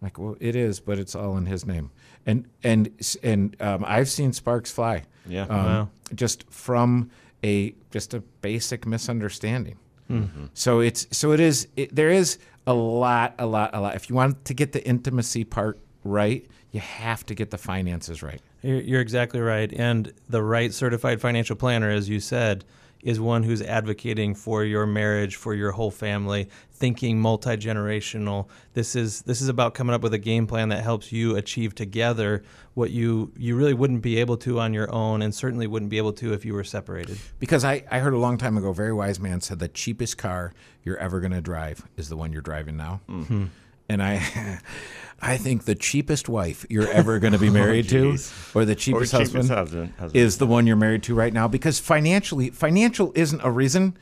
I'm 0.00 0.06
like, 0.06 0.18
well, 0.18 0.36
it 0.38 0.54
is, 0.54 0.78
but 0.78 0.96
it's 1.00 1.16
all 1.16 1.36
in 1.36 1.46
his 1.46 1.66
name. 1.66 1.90
And 2.24 2.46
and 2.62 2.90
and 3.22 3.56
um, 3.60 3.84
I've 3.86 4.08
seen 4.08 4.32
sparks 4.32 4.70
fly. 4.70 5.04
Yeah. 5.26 5.42
Um, 5.42 5.48
Wow. 5.48 5.88
Just 6.14 6.48
from 6.50 7.10
a 7.44 7.74
just 7.90 8.14
a 8.14 8.20
basic 8.20 8.86
misunderstanding. 8.86 9.78
Mm-hmm. 10.10 10.46
So 10.54 10.80
it's 10.80 11.06
so 11.10 11.32
it 11.32 11.40
is. 11.40 11.68
It, 11.76 11.94
there 11.94 12.10
is 12.10 12.38
a 12.66 12.74
lot, 12.74 13.34
a 13.38 13.46
lot, 13.46 13.70
a 13.74 13.80
lot. 13.80 13.94
If 13.94 14.10
you 14.10 14.16
want 14.16 14.44
to 14.46 14.54
get 14.54 14.72
the 14.72 14.86
intimacy 14.86 15.44
part 15.44 15.78
right, 16.04 16.46
you 16.70 16.80
have 16.80 17.24
to 17.26 17.34
get 17.34 17.50
the 17.50 17.58
finances 17.58 18.22
right. 18.22 18.40
You're, 18.62 18.80
you're 18.80 19.00
exactly 19.00 19.40
right. 19.40 19.72
And 19.72 20.12
the 20.28 20.42
right 20.42 20.72
certified 20.72 21.20
financial 21.20 21.56
planner, 21.56 21.90
as 21.90 22.08
you 22.08 22.20
said, 22.20 22.64
is 23.02 23.20
one 23.20 23.42
who's 23.42 23.62
advocating 23.62 24.34
for 24.34 24.64
your 24.64 24.86
marriage, 24.86 25.36
for 25.36 25.54
your 25.54 25.72
whole 25.72 25.90
family, 25.90 26.48
thinking 26.70 27.20
multi 27.20 27.56
generational. 27.56 28.48
This 28.74 28.96
is 28.96 29.22
this 29.22 29.40
is 29.40 29.48
about 29.48 29.74
coming 29.74 29.94
up 29.94 30.02
with 30.02 30.14
a 30.14 30.18
game 30.18 30.46
plan 30.46 30.68
that 30.70 30.82
helps 30.82 31.12
you 31.12 31.36
achieve 31.36 31.74
together 31.74 32.42
what 32.74 32.90
you 32.90 33.32
you 33.36 33.56
really 33.56 33.74
wouldn't 33.74 34.02
be 34.02 34.18
able 34.18 34.36
to 34.38 34.60
on 34.60 34.74
your 34.74 34.92
own, 34.92 35.22
and 35.22 35.34
certainly 35.34 35.66
wouldn't 35.66 35.90
be 35.90 35.98
able 35.98 36.12
to 36.14 36.32
if 36.32 36.44
you 36.44 36.54
were 36.54 36.64
separated. 36.64 37.18
Because 37.38 37.64
I, 37.64 37.84
I 37.90 37.98
heard 38.00 38.14
a 38.14 38.18
long 38.18 38.38
time 38.38 38.56
ago, 38.56 38.68
a 38.68 38.74
very 38.74 38.92
wise 38.92 39.20
man 39.20 39.40
said 39.40 39.58
the 39.58 39.68
cheapest 39.68 40.18
car 40.18 40.52
you're 40.84 40.98
ever 40.98 41.20
going 41.20 41.32
to 41.32 41.40
drive 41.40 41.86
is 41.96 42.08
the 42.08 42.16
one 42.16 42.32
you're 42.32 42.42
driving 42.42 42.76
now. 42.76 43.00
Mm-hmm. 43.08 43.46
And 43.88 44.02
I, 44.02 44.60
I 45.20 45.36
think 45.36 45.64
the 45.64 45.74
cheapest 45.74 46.28
wife 46.28 46.64
you're 46.68 46.90
ever 46.90 47.18
going 47.18 47.32
to 47.32 47.38
be 47.38 47.48
oh, 47.50 47.52
married 47.52 47.88
to, 47.90 48.16
or 48.54 48.64
the 48.64 48.74
cheapest, 48.74 49.12
cheapest 49.12 49.12
husband, 49.12 49.48
husband- 49.48 49.92
husband. 49.98 50.16
is 50.16 50.38
the 50.38 50.46
one 50.46 50.66
you're 50.66 50.76
married 50.76 51.02
to 51.04 51.14
right 51.14 51.32
now. 51.32 51.48
Because 51.48 51.78
financially, 51.78 52.50
financial 52.50 53.12
isn't 53.14 53.40
a 53.42 53.50
reason 53.50 53.96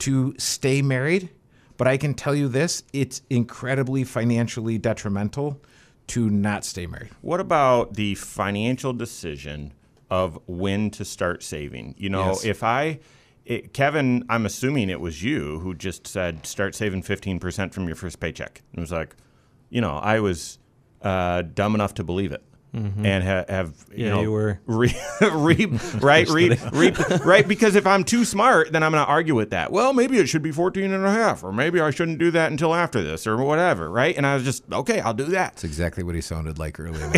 to 0.00 0.34
stay 0.38 0.82
married. 0.82 1.30
But 1.78 1.86
I 1.86 1.98
can 1.98 2.14
tell 2.14 2.34
you 2.34 2.48
this: 2.48 2.82
it's 2.94 3.20
incredibly 3.28 4.02
financially 4.02 4.78
detrimental 4.78 5.60
to 6.06 6.30
not 6.30 6.64
stay 6.64 6.86
married. 6.86 7.10
What 7.20 7.38
about 7.40 7.94
the 7.94 8.14
financial 8.14 8.94
decision 8.94 9.74
of 10.08 10.38
when 10.46 10.90
to 10.92 11.04
start 11.04 11.42
saving? 11.42 11.94
You 11.98 12.08
know, 12.08 12.28
Yes. 12.28 12.44
if 12.46 12.62
I, 12.62 13.00
it, 13.44 13.74
Kevin, 13.74 14.24
I'm 14.30 14.46
assuming 14.46 14.88
it 14.88 15.00
was 15.00 15.22
you 15.22 15.58
who 15.58 15.74
just 15.74 16.06
said 16.06 16.46
start 16.46 16.74
saving 16.74 17.02
15% 17.02 17.74
from 17.74 17.86
your 17.88 17.96
first 17.96 18.20
paycheck. 18.20 18.62
It 18.72 18.80
was 18.80 18.92
like, 18.92 19.14
you 19.70 19.80
know, 19.80 19.96
I 19.96 20.20
was 20.20 20.58
uh, 21.02 21.42
dumb 21.42 21.74
enough 21.74 21.94
to 21.94 22.04
believe 22.04 22.32
it. 22.32 22.42
And 22.74 23.24
ha- 23.24 23.46
have 23.48 23.72
you 23.90 24.04
Yeah, 24.04 24.10
know 24.10 24.20
you 24.20 24.30
were. 24.32 24.60
re- 24.66 24.94
reap 25.32 25.70
right 26.02 26.28
reap, 26.28 26.58
reap 26.72 26.98
right 27.24 27.48
because 27.48 27.74
if 27.74 27.86
I'm 27.86 28.04
too 28.04 28.22
smart 28.26 28.70
then 28.70 28.82
I'm 28.82 28.92
going 28.92 29.02
to 29.02 29.08
argue 29.10 29.34
with 29.34 29.48
that 29.52 29.72
well 29.72 29.94
maybe 29.94 30.18
it 30.18 30.26
should 30.28 30.42
be 30.42 30.52
14 30.52 30.92
and 30.92 31.02
a 31.06 31.10
half 31.10 31.42
or 31.42 31.52
maybe 31.54 31.80
I 31.80 31.88
shouldn't 31.90 32.18
do 32.18 32.30
that 32.32 32.50
until 32.50 32.74
after 32.74 33.02
this 33.02 33.26
or 33.26 33.38
whatever 33.38 33.90
right 33.90 34.14
and 34.14 34.26
I 34.26 34.34
was 34.34 34.44
just 34.44 34.70
okay 34.70 35.00
I'll 35.00 35.14
do 35.14 35.24
that 35.24 35.52
That's 35.54 35.64
exactly 35.64 36.04
what 36.04 36.16
he 36.16 36.20
sounded 36.20 36.58
like 36.58 36.78
earlier. 36.78 37.10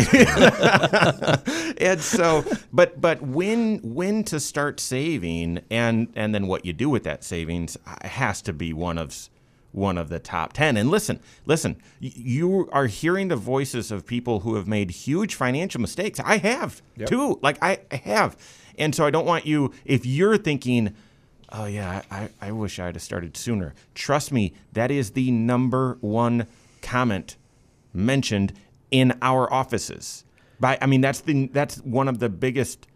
and 1.81 1.99
so 2.01 2.45
but 2.71 2.99
but 3.01 3.21
when 3.21 3.79
when 3.79 4.23
to 4.25 4.39
start 4.39 4.79
saving 4.79 5.59
and 5.69 6.07
and 6.15 6.33
then 6.33 6.47
what 6.47 6.65
you 6.65 6.71
do 6.73 6.89
with 6.89 7.03
that 7.03 7.23
savings 7.25 7.77
uh, 7.85 8.07
has 8.07 8.41
to 8.43 8.53
be 8.53 8.71
one 8.71 8.97
of 8.97 9.09
s- 9.09 9.29
one 9.71 9.97
of 9.97 10.09
the 10.09 10.19
top 10.19 10.53
10 10.53 10.77
and 10.77 10.89
listen 10.89 11.19
listen 11.45 11.75
you 11.99 12.67
are 12.71 12.87
hearing 12.87 13.27
the 13.27 13.35
voices 13.35 13.91
of 13.91 14.05
people 14.05 14.39
who 14.41 14.55
have 14.55 14.67
made 14.67 14.89
huge 14.91 15.35
financial 15.35 15.79
mistakes. 15.79 16.19
I 16.19 16.37
have 16.37 16.81
too. 17.05 17.39
Like 17.41 17.57
I, 17.61 17.79
have. 17.91 18.35
And 18.77 18.95
so 18.95 19.05
i 19.05 19.09
don't 19.11 19.25
want 19.25 19.45
you 19.45 19.71
if 19.85 20.05
you're 20.05 20.37
thinking 20.37 20.95
oh 21.51 21.65
yeah 21.65 22.01
I, 22.09 22.17
I 22.17 22.29
I 22.41 22.51
wish 22.51 22.79
i'd 22.79 22.95
have 22.95 23.01
started 23.01 23.37
sooner. 23.37 23.73
Trust 23.93 24.31
me 24.31 24.53
that 24.73 24.91
is 24.91 25.11
the 25.11 25.31
number 25.31 25.97
one 26.01 26.47
comment 26.81 27.37
mentioned 27.93 28.53
in 28.91 29.17
our 29.21 29.51
offices. 29.51 30.25
By 30.59 30.77
I 30.81 30.87
mean 30.87 31.01
that's 31.01 31.21
the 31.21 31.47
that's 31.47 31.77
one 31.77 32.07
of 32.07 32.19
the 32.19 32.29
biggest 32.29 32.87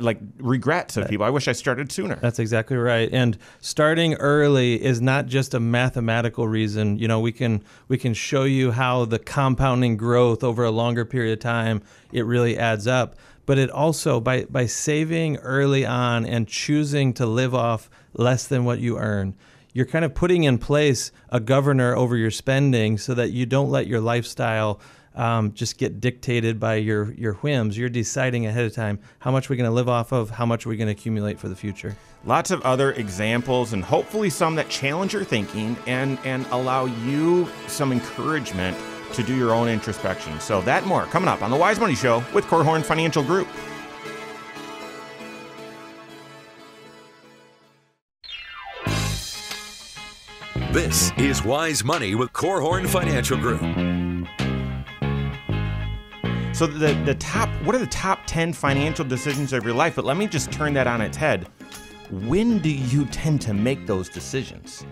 like 0.00 0.18
regrets 0.38 0.96
of 0.96 1.08
people. 1.08 1.26
I 1.26 1.30
wish 1.30 1.48
I 1.48 1.52
started 1.52 1.92
sooner. 1.92 2.16
That's 2.16 2.38
exactly 2.38 2.76
right. 2.76 3.08
And 3.12 3.38
starting 3.60 4.14
early 4.14 4.82
is 4.82 5.00
not 5.00 5.26
just 5.26 5.54
a 5.54 5.60
mathematical 5.60 6.48
reason. 6.48 6.98
You 6.98 7.08
know, 7.08 7.20
we 7.20 7.32
can 7.32 7.62
we 7.86 7.98
can 7.98 8.14
show 8.14 8.44
you 8.44 8.72
how 8.72 9.04
the 9.04 9.18
compounding 9.18 9.96
growth 9.96 10.42
over 10.42 10.64
a 10.64 10.70
longer 10.70 11.04
period 11.04 11.32
of 11.32 11.40
time 11.40 11.82
it 12.12 12.24
really 12.24 12.58
adds 12.58 12.86
up. 12.86 13.16
But 13.46 13.58
it 13.58 13.70
also 13.70 14.20
by 14.20 14.44
by 14.44 14.66
saving 14.66 15.36
early 15.38 15.86
on 15.86 16.26
and 16.26 16.48
choosing 16.48 17.12
to 17.14 17.26
live 17.26 17.54
off 17.54 17.90
less 18.14 18.46
than 18.46 18.64
what 18.64 18.80
you 18.80 18.98
earn, 18.98 19.34
you're 19.72 19.86
kind 19.86 20.04
of 20.04 20.14
putting 20.14 20.44
in 20.44 20.58
place 20.58 21.12
a 21.28 21.40
governor 21.40 21.94
over 21.94 22.16
your 22.16 22.30
spending 22.30 22.98
so 22.98 23.14
that 23.14 23.30
you 23.30 23.46
don't 23.46 23.70
let 23.70 23.86
your 23.86 24.00
lifestyle 24.00 24.80
um, 25.18 25.52
just 25.52 25.76
get 25.76 26.00
dictated 26.00 26.58
by 26.58 26.76
your 26.76 27.12
your 27.12 27.34
whims. 27.34 27.76
You're 27.76 27.88
deciding 27.88 28.46
ahead 28.46 28.64
of 28.64 28.72
time 28.72 29.00
how 29.18 29.30
much 29.30 29.50
we're 29.50 29.56
going 29.56 29.68
to 29.68 29.74
live 29.74 29.88
off 29.88 30.12
of, 30.12 30.30
how 30.30 30.46
much 30.46 30.64
we're 30.64 30.76
going 30.76 30.86
to 30.86 30.92
accumulate 30.92 31.38
for 31.38 31.48
the 31.48 31.56
future. 31.56 31.96
Lots 32.24 32.50
of 32.50 32.62
other 32.62 32.92
examples 32.92 33.72
and 33.72 33.84
hopefully 33.84 34.30
some 34.30 34.54
that 34.54 34.68
challenge 34.68 35.12
your 35.12 35.24
thinking 35.24 35.76
and 35.86 36.18
and 36.24 36.46
allow 36.52 36.86
you 36.86 37.48
some 37.66 37.92
encouragement 37.92 38.78
to 39.12 39.22
do 39.22 39.36
your 39.36 39.52
own 39.52 39.68
introspection. 39.68 40.38
So 40.40 40.60
that 40.62 40.82
and 40.82 40.88
more 40.88 41.04
coming 41.06 41.28
up 41.28 41.42
on 41.42 41.50
the 41.50 41.56
Wise 41.56 41.80
Money 41.80 41.94
Show 41.96 42.22
with 42.32 42.44
Korhorn 42.44 42.84
Financial 42.84 43.22
Group. 43.22 43.48
This 50.70 51.10
is 51.16 51.42
Wise 51.42 51.82
Money 51.82 52.14
with 52.14 52.32
Korhorn 52.32 52.86
Financial 52.86 53.36
Group. 53.36 53.97
So 56.58 56.66
the 56.66 56.92
the 57.04 57.14
top 57.14 57.48
what 57.62 57.76
are 57.76 57.78
the 57.78 57.86
top 57.86 58.26
10 58.26 58.52
financial 58.52 59.04
decisions 59.04 59.52
of 59.52 59.62
your 59.62 59.74
life? 59.74 59.94
But 59.94 60.04
let 60.04 60.16
me 60.16 60.26
just 60.26 60.50
turn 60.50 60.74
that 60.74 60.88
on 60.88 61.00
its 61.00 61.16
head. 61.16 61.46
When 62.10 62.58
do 62.58 62.68
you 62.68 63.04
tend 63.04 63.40
to 63.42 63.54
make 63.54 63.86
those 63.86 64.08
decisions? 64.08 64.84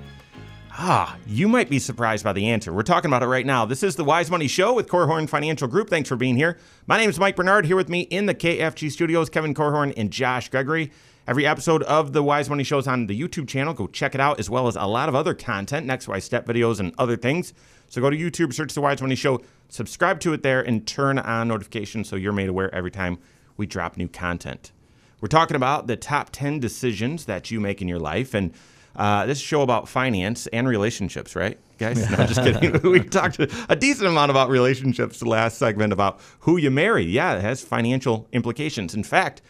Ah, 0.71 1.17
you 1.27 1.49
might 1.49 1.69
be 1.69 1.81
surprised 1.81 2.23
by 2.23 2.33
the 2.33 2.47
answer. 2.47 2.73
We're 2.73 2.83
talking 2.83 3.09
about 3.09 3.25
it 3.25 3.27
right 3.27 3.45
now. 3.45 3.65
This 3.65 3.83
is 3.83 3.97
the 3.97 4.05
Wise 4.05 4.31
Money 4.31 4.47
Show 4.47 4.75
with 4.75 4.87
Korhorn 4.87 5.29
Financial 5.29 5.67
Group. 5.67 5.91
Thanks 5.91 6.09
for 6.09 6.15
being 6.15 6.37
here. 6.37 6.57
My 6.87 6.99
name 6.99 7.11
is 7.11 7.19
Mike 7.19 7.35
Bernard. 7.35 7.67
Here 7.67 7.75
with 7.75 7.89
me 7.89 8.03
in 8.03 8.27
the 8.27 8.35
KFG 8.35 8.93
studios, 8.93 9.29
Kevin 9.29 9.53
Korhorn 9.53 9.93
and 9.97 10.13
Josh 10.13 10.49
Gregory. 10.49 10.93
Every 11.27 11.45
episode 11.45 11.83
of 11.83 12.13
the 12.13 12.23
Wise 12.23 12.49
Money 12.49 12.63
Show 12.63 12.79
is 12.79 12.87
on 12.87 13.09
the 13.09 13.21
YouTube 13.21 13.49
channel. 13.49 13.75
Go 13.75 13.89
check 13.89 14.15
it 14.15 14.21
out, 14.21 14.39
as 14.39 14.49
well 14.49 14.69
as 14.69 14.77
a 14.77 14.85
lot 14.85 15.09
of 15.09 15.17
other 15.17 15.35
content, 15.35 15.85
next 15.85 16.07
wise 16.07 16.23
step 16.23 16.47
videos 16.47 16.79
and 16.79 16.95
other 16.99 17.17
things. 17.17 17.53
So 17.89 18.01
go 18.01 18.11
to 18.11 18.17
YouTube, 18.17 18.53
search 18.53 18.75
the 18.75 18.81
Wise 18.81 19.01
Money 19.01 19.17
Show, 19.17 19.43
subscribe 19.69 20.21
to 20.21 20.33
it 20.33 20.43
there, 20.43 20.61
and 20.61 20.87
turn 20.87 21.19
on 21.19 21.49
notifications 21.49 22.09
so 22.09 22.17
you're 22.17 22.33
made 22.33 22.49
aware 22.49 22.75
every 22.75 22.91
time 22.91 23.19
we 23.57 23.67
drop 23.67 23.97
new 23.97 24.09
content. 24.09 24.73
We're 25.21 25.29
talking 25.29 25.57
about 25.57 25.87
the 25.87 25.97
top 25.97 26.31
10 26.31 26.61
decisions 26.61 27.25
that 27.25 27.51
you 27.51 27.61
make 27.61 27.81
in 27.81 27.89
your 27.89 27.99
life. 27.99 28.35
And 28.35 28.53
uh, 28.95 29.27
this 29.27 29.39
show 29.39 29.63
about 29.63 29.89
finance 29.89 30.47
and 30.49 30.69
relationships, 30.69 31.37
right, 31.37 31.59
guys? 31.79 32.11
No, 32.11 32.17
just 32.27 32.41
kidding. 32.43 32.81
we 32.91 33.01
talked 33.01 33.39
a 33.39 33.77
decent 33.77 34.09
amount 34.09 34.31
about 34.31 34.49
relationships 34.51 35.21
the 35.21 35.29
last 35.29 35.59
segment 35.59 35.93
about 35.93 36.21
who 36.41 36.57
you 36.57 36.71
marry. 36.71 37.05
Yeah, 37.05 37.35
it 37.37 37.43
has 37.43 37.63
financial 37.63 38.27
implications. 38.33 38.95
In 38.95 39.05
fact, 39.05 39.43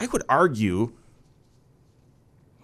I 0.00 0.06
would 0.06 0.22
argue, 0.28 0.92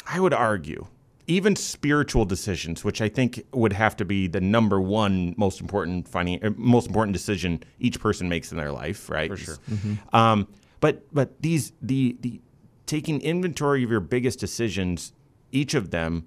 I 0.06 0.20
would 0.20 0.34
argue, 0.34 0.86
even 1.30 1.54
spiritual 1.54 2.24
decisions, 2.24 2.82
which 2.82 3.00
I 3.00 3.08
think 3.08 3.44
would 3.52 3.72
have 3.72 3.96
to 3.98 4.04
be 4.04 4.26
the 4.26 4.40
number 4.40 4.80
one 4.80 5.34
most 5.36 5.60
important 5.60 6.10
finan- 6.10 6.44
uh, 6.44 6.50
most 6.56 6.88
important 6.88 7.12
decision 7.12 7.62
each 7.78 8.00
person 8.00 8.28
makes 8.28 8.50
in 8.50 8.58
their 8.58 8.72
life, 8.72 9.08
right? 9.08 9.30
For 9.30 9.36
sure. 9.36 9.56
Mm-hmm. 9.70 10.16
Um, 10.16 10.48
but 10.80 11.02
but 11.14 11.40
these 11.40 11.72
the 11.80 12.16
the 12.20 12.40
taking 12.86 13.20
inventory 13.20 13.84
of 13.84 13.90
your 13.90 14.00
biggest 14.00 14.40
decisions 14.40 15.12
each 15.52 15.74
of 15.74 15.90
them 15.90 16.26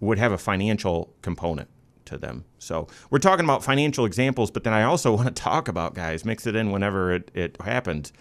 would 0.00 0.18
have 0.18 0.32
a 0.32 0.38
financial 0.38 1.12
component 1.20 1.68
to 2.06 2.16
them. 2.16 2.46
So 2.58 2.88
we're 3.10 3.18
talking 3.18 3.44
about 3.44 3.62
financial 3.62 4.06
examples, 4.06 4.50
but 4.50 4.64
then 4.64 4.72
I 4.72 4.84
also 4.84 5.14
want 5.16 5.28
to 5.28 5.42
talk 5.42 5.68
about 5.68 5.94
guys, 5.94 6.24
mix 6.24 6.46
it 6.46 6.56
in 6.56 6.70
whenever 6.70 7.12
it, 7.12 7.30
it 7.34 7.60
happens. 7.60 8.12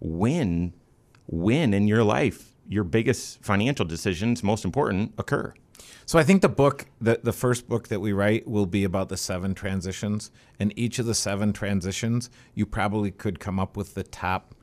When, 0.00 0.72
when 1.26 1.72
in 1.72 1.86
your 1.86 2.02
life 2.02 2.56
your 2.68 2.84
biggest 2.84 3.42
financial 3.42 3.84
decisions, 3.84 4.42
most 4.42 4.64
important, 4.64 5.14
occur. 5.18 5.54
So 6.06 6.20
I 6.20 6.22
think 6.22 6.40
the 6.40 6.48
book, 6.48 6.86
the, 7.00 7.18
the 7.20 7.32
first 7.32 7.68
book 7.68 7.88
that 7.88 7.98
we 7.98 8.12
write, 8.12 8.46
will 8.46 8.64
be 8.64 8.84
about 8.84 9.08
the 9.08 9.16
seven 9.16 9.56
transitions. 9.56 10.30
And 10.60 10.72
each 10.78 11.00
of 11.00 11.06
the 11.06 11.16
seven 11.16 11.52
transitions, 11.52 12.30
you 12.54 12.64
probably 12.64 13.10
could 13.10 13.40
come 13.40 13.58
up 13.58 13.76
with 13.76 13.94
the 13.94 14.04
top 14.04 14.54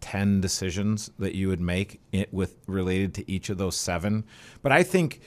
10 0.00 0.40
decisions 0.40 1.10
that 1.18 1.34
you 1.34 1.48
would 1.48 1.60
make 1.60 2.00
with 2.30 2.56
related 2.68 3.14
to 3.14 3.30
each 3.30 3.50
of 3.50 3.58
those 3.58 3.76
seven. 3.76 4.24
But 4.62 4.70
I 4.70 4.84
think 4.84 5.20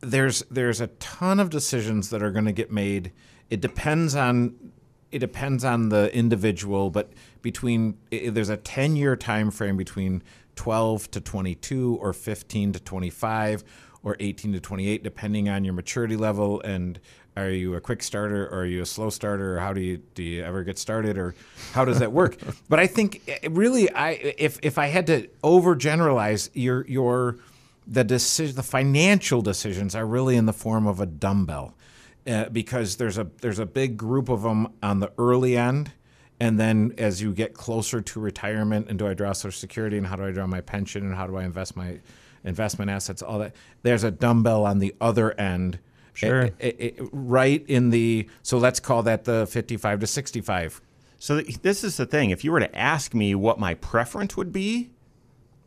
there's 0.00 0.42
there's 0.50 0.80
a 0.80 0.88
ton 0.88 1.40
of 1.40 1.48
decisions 1.48 2.10
that 2.10 2.22
are 2.22 2.30
going 2.30 2.44
to 2.44 2.52
get 2.52 2.70
made. 2.70 3.12
It 3.48 3.62
depends 3.62 4.14
on 4.14 4.72
it 5.12 5.20
depends 5.20 5.64
on 5.64 5.88
the 5.88 6.14
individual, 6.14 6.90
but 6.90 7.12
between 7.40 7.96
there's 8.10 8.48
a 8.48 8.56
10 8.56 8.96
year 8.96 9.16
time 9.16 9.50
frame 9.50 9.76
between 9.78 10.22
12 10.56 11.10
to 11.12 11.20
22 11.20 11.98
or 12.00 12.12
15 12.12 12.72
to 12.72 12.80
25 12.80 13.64
or 14.04 14.16
18 14.20 14.52
to 14.52 14.60
28 14.60 15.02
depending 15.02 15.48
on 15.48 15.64
your 15.64 15.74
maturity 15.74 16.16
level 16.16 16.60
and 16.62 16.98
are 17.36 17.50
you 17.50 17.74
a 17.74 17.80
quick 17.80 18.02
starter 18.02 18.46
or 18.46 18.60
are 18.60 18.66
you 18.66 18.82
a 18.82 18.86
slow 18.86 19.08
starter 19.08 19.56
or 19.56 19.60
how 19.60 19.72
do 19.72 19.80
you 19.80 19.98
do 20.14 20.22
you 20.22 20.42
ever 20.42 20.62
get 20.64 20.78
started 20.78 21.16
or 21.16 21.34
how 21.72 21.84
does 21.84 21.98
that 21.98 22.12
work? 22.12 22.36
But 22.68 22.78
i 22.80 22.86
think 22.86 23.22
eh, 23.28 23.48
really 23.50 23.92
i 23.92 24.10
if 24.38 24.58
if 24.62 24.78
i 24.78 24.86
had 24.86 25.06
to 25.06 25.28
overgeneralize 25.42 26.50
your 26.54 26.86
your 26.86 27.36
the 27.86 28.04
decision 28.04 28.56
the 28.56 28.62
financial 28.62 29.42
decisions 29.42 29.94
are 29.94 30.06
really 30.06 30.36
in 30.36 30.46
the 30.46 30.52
form 30.52 30.86
of 30.86 31.00
a 31.00 31.06
dumbbell 31.06 31.74
uh, 32.26 32.48
because 32.50 32.96
there's 32.96 33.18
a 33.18 33.26
there's 33.40 33.58
a 33.58 33.66
big 33.66 33.96
group 33.96 34.28
of 34.28 34.42
them 34.42 34.68
on 34.82 35.00
the 35.00 35.12
early 35.18 35.56
end 35.56 35.92
and 36.40 36.58
then 36.58 36.94
as 36.98 37.20
you 37.20 37.32
get 37.32 37.54
closer 37.54 38.00
to 38.00 38.20
retirement 38.20 38.88
and 38.88 38.98
do 38.98 39.06
i 39.06 39.14
draw 39.14 39.32
social 39.32 39.58
security 39.58 39.98
and 39.98 40.06
how 40.06 40.16
do 40.16 40.24
i 40.24 40.30
draw 40.30 40.46
my 40.46 40.60
pension 40.60 41.04
and 41.04 41.14
how 41.14 41.26
do 41.26 41.36
i 41.36 41.44
invest 41.44 41.76
my 41.76 41.98
investment 42.44 42.90
assets 42.90 43.22
all 43.22 43.38
that 43.38 43.54
there's 43.82 44.04
a 44.04 44.10
dumbbell 44.10 44.64
on 44.64 44.78
the 44.78 44.94
other 45.00 45.32
end 45.38 45.78
Sure. 46.14 46.42
It, 46.42 46.54
it, 46.58 46.76
it, 46.78 47.08
right 47.12 47.64
in 47.68 47.90
the 47.90 48.28
so 48.42 48.58
let's 48.58 48.80
call 48.80 49.02
that 49.04 49.24
the 49.24 49.46
55 49.46 50.00
to 50.00 50.06
65. 50.06 50.80
So 51.18 51.40
this 51.40 51.84
is 51.84 51.96
the 51.96 52.06
thing. 52.06 52.30
If 52.30 52.44
you 52.44 52.52
were 52.52 52.60
to 52.60 52.76
ask 52.76 53.14
me 53.14 53.34
what 53.34 53.58
my 53.58 53.74
preference 53.74 54.36
would 54.36 54.52
be, 54.52 54.90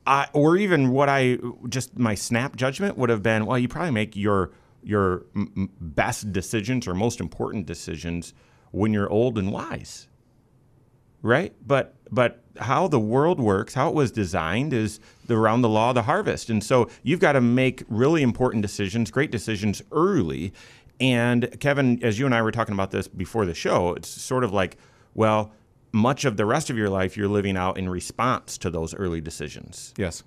I, 0.06 0.28
or 0.34 0.58
even 0.58 0.92
what 0.92 1.10
I 1.10 1.40
just 1.70 1.98
my 1.98 2.14
snap 2.14 2.56
judgment 2.56 2.98
would 2.98 3.10
have 3.10 3.24
been, 3.24 3.46
well, 3.46 3.58
you 3.58 3.68
probably 3.68 3.92
make 3.92 4.16
your 4.16 4.52
your 4.84 5.24
best 5.82 6.32
decisions 6.32 6.88
or 6.88 6.94
most 6.94 7.20
important 7.20 7.66
decisions 7.66 8.34
when 8.72 8.94
you're 8.94 9.10
old 9.10 9.40
and 9.40 9.52
wise 9.52 10.08
right? 11.26 11.54
But 11.66 11.96
but 12.12 12.44
how 12.58 12.88
the 12.88 13.00
world 13.00 13.40
works, 13.40 13.74
how 13.74 13.90
it 13.90 13.96
was 13.96 14.12
designed, 14.12 14.74
is 14.74 15.00
around 15.30 15.62
the 15.62 15.70
law 15.70 15.90
of 15.90 15.96
the 15.96 16.04
harvest, 16.04 16.50
and 16.50 16.64
so 16.64 16.90
you've 17.04 17.20
got 17.20 17.34
to 17.34 17.42
make 17.42 17.84
really 17.88 18.22
important 18.22 18.62
decisions, 18.62 19.12
great 19.12 19.32
decisions 19.32 19.82
early. 19.92 20.54
And 21.00 21.60
Kevin, 21.60 22.04
as 22.04 22.20
you 22.20 22.26
and 22.26 22.34
I 22.34 22.42
were 22.42 22.52
talking 22.52 22.74
about 22.74 22.92
this 22.92 23.08
before 23.08 23.46
the 23.46 23.54
show, 23.54 23.94
it's 23.94 24.10
sort 24.10 24.44
of 24.44 24.54
like, 24.54 24.78
well, 25.14 25.52
much 25.92 26.26
of 26.26 26.38
the 26.38 26.46
rest 26.46 26.70
of 26.70 26.78
your 26.78 26.90
life 26.90 27.16
you're 27.16 27.28
living 27.28 27.56
out 27.56 27.78
in 27.78 27.90
response 27.90 28.58
to 28.60 28.70
those 28.70 28.94
early 28.94 29.22
decisions. 29.22 29.94
Yes. 29.98 30.24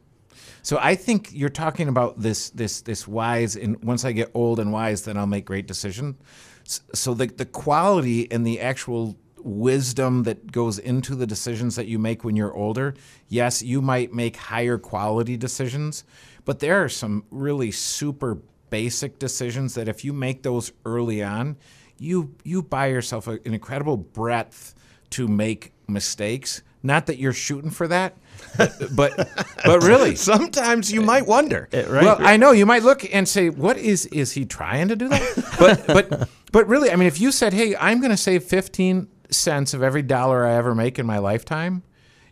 So 0.62 0.78
I 0.80 0.94
think 0.94 1.30
you're 1.32 1.48
talking 1.48 1.88
about 1.88 2.20
this 2.20 2.50
this 2.50 2.80
this 2.80 3.06
wise 3.06 3.54
and 3.56 3.82
once 3.84 4.04
I 4.04 4.12
get 4.12 4.30
old 4.34 4.58
and 4.60 4.72
wise 4.72 5.02
then 5.02 5.16
I'll 5.16 5.26
make 5.26 5.44
great 5.44 5.66
decisions. 5.66 6.16
So 6.64 7.14
the 7.14 7.26
the 7.26 7.44
quality 7.44 8.30
and 8.30 8.46
the 8.46 8.60
actual 8.60 9.16
wisdom 9.48 10.24
that 10.24 10.52
goes 10.52 10.78
into 10.78 11.14
the 11.14 11.26
decisions 11.26 11.76
that 11.76 11.86
you 11.86 11.98
make 11.98 12.22
when 12.22 12.36
you're 12.36 12.54
older. 12.54 12.94
Yes, 13.28 13.62
you 13.62 13.80
might 13.80 14.12
make 14.12 14.36
higher 14.36 14.78
quality 14.78 15.36
decisions, 15.36 16.04
but 16.44 16.60
there 16.60 16.82
are 16.82 16.88
some 16.88 17.24
really 17.30 17.70
super 17.70 18.38
basic 18.70 19.18
decisions 19.18 19.74
that 19.74 19.88
if 19.88 20.04
you 20.04 20.12
make 20.12 20.42
those 20.42 20.72
early 20.84 21.22
on, 21.22 21.56
you 21.98 22.34
you 22.44 22.62
buy 22.62 22.86
yourself 22.86 23.26
a, 23.26 23.32
an 23.44 23.54
incredible 23.54 23.96
breadth 23.96 24.74
to 25.10 25.26
make 25.26 25.72
mistakes. 25.88 26.62
Not 26.80 27.06
that 27.06 27.18
you're 27.18 27.32
shooting 27.32 27.70
for 27.70 27.88
that, 27.88 28.16
but 28.56 28.78
but, 28.94 29.16
but 29.64 29.82
really, 29.82 30.14
sometimes 30.30 30.92
you 30.92 31.00
might 31.00 31.26
wonder. 31.26 31.68
Eh, 31.72 31.86
right? 31.88 32.04
Well, 32.04 32.18
I 32.20 32.36
know 32.36 32.52
you 32.52 32.66
might 32.66 32.84
look 32.84 33.12
and 33.12 33.26
say, 33.28 33.50
"What 33.50 33.78
is 33.78 34.06
is 34.06 34.32
he 34.32 34.44
trying 34.44 34.88
to 34.88 34.96
do 34.96 35.08
that?" 35.08 35.56
but 35.58 35.86
but 35.86 36.28
but 36.52 36.68
really, 36.68 36.90
I 36.92 36.96
mean, 36.96 37.08
if 37.08 37.20
you 37.20 37.32
said, 37.32 37.52
"Hey, 37.52 37.74
I'm 37.76 38.00
going 38.00 38.12
to 38.12 38.16
save 38.16 38.44
15 38.44 39.08
cents 39.30 39.74
of 39.74 39.82
every 39.82 40.02
dollar 40.02 40.46
I 40.46 40.54
ever 40.54 40.74
make 40.74 40.98
in 40.98 41.06
my 41.06 41.18
lifetime, 41.18 41.82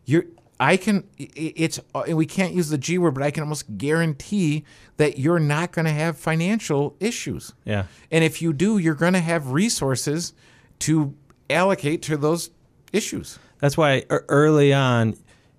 you're 0.05 0.25
I 0.59 0.77
can 0.77 1.05
it's 1.19 1.81
uh, 1.95 2.05
we 2.09 2.27
can't 2.27 2.55
use 2.55 2.71
the 2.71 2.79
G 2.79 2.99
word, 2.99 3.15
but 3.15 3.23
I 3.23 3.31
can 3.31 3.43
almost 3.43 3.77
guarantee 3.77 4.65
that 4.97 5.19
you're 5.19 5.39
not 5.39 5.73
going 5.73 5.85
to 5.85 5.93
have 5.93 6.17
financial 6.17 6.97
issues. 6.99 7.53
Yeah. 7.65 7.85
And 8.11 8.25
if 8.25 8.41
you 8.41 8.53
do, 8.53 8.79
you're 8.79 8.95
going 8.95 9.13
to 9.13 9.21
have 9.21 9.53
resources 9.53 10.33
to 10.81 11.15
allocate 11.51 12.03
to 12.03 12.17
those 12.17 12.51
issues. 12.93 13.39
That's 13.59 13.77
why 13.77 14.05
early 14.09 14.73
on 14.73 15.17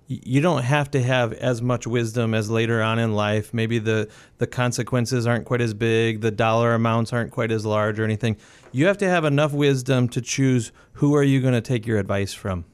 you 0.07 0.39
don't 0.39 0.63
have 0.63 0.89
to 0.91 1.03
have 1.03 1.33
as 1.33 1.61
much 1.61 1.85
wisdom 1.85 2.33
as 2.33 2.49
later 2.49 2.81
on 2.81 2.97
in 2.97 3.13
life. 3.13 3.53
Maybe 3.53 3.77
the 3.77 4.09
the 4.37 4.47
consequences 4.47 5.27
aren't 5.27 5.45
quite 5.45 5.61
as 5.61 5.73
big, 5.73 6.21
the 6.21 6.31
dollar 6.31 6.73
amounts 6.73 7.13
aren't 7.13 7.31
quite 7.31 7.51
as 7.51 7.65
large 7.65 7.99
or 7.99 8.03
anything. 8.03 8.37
You 8.77 8.85
have 8.85 8.99
to 8.99 9.09
have 9.09 9.25
enough 9.25 9.53
wisdom 9.53 10.07
to 10.09 10.21
choose 10.21 10.71
who 10.93 11.15
are 11.15 11.23
you 11.23 11.41
going 11.41 11.55
to 11.55 11.61
take 11.61 11.87
your 11.87 11.97
advice 11.97 12.33
from. 12.33 12.65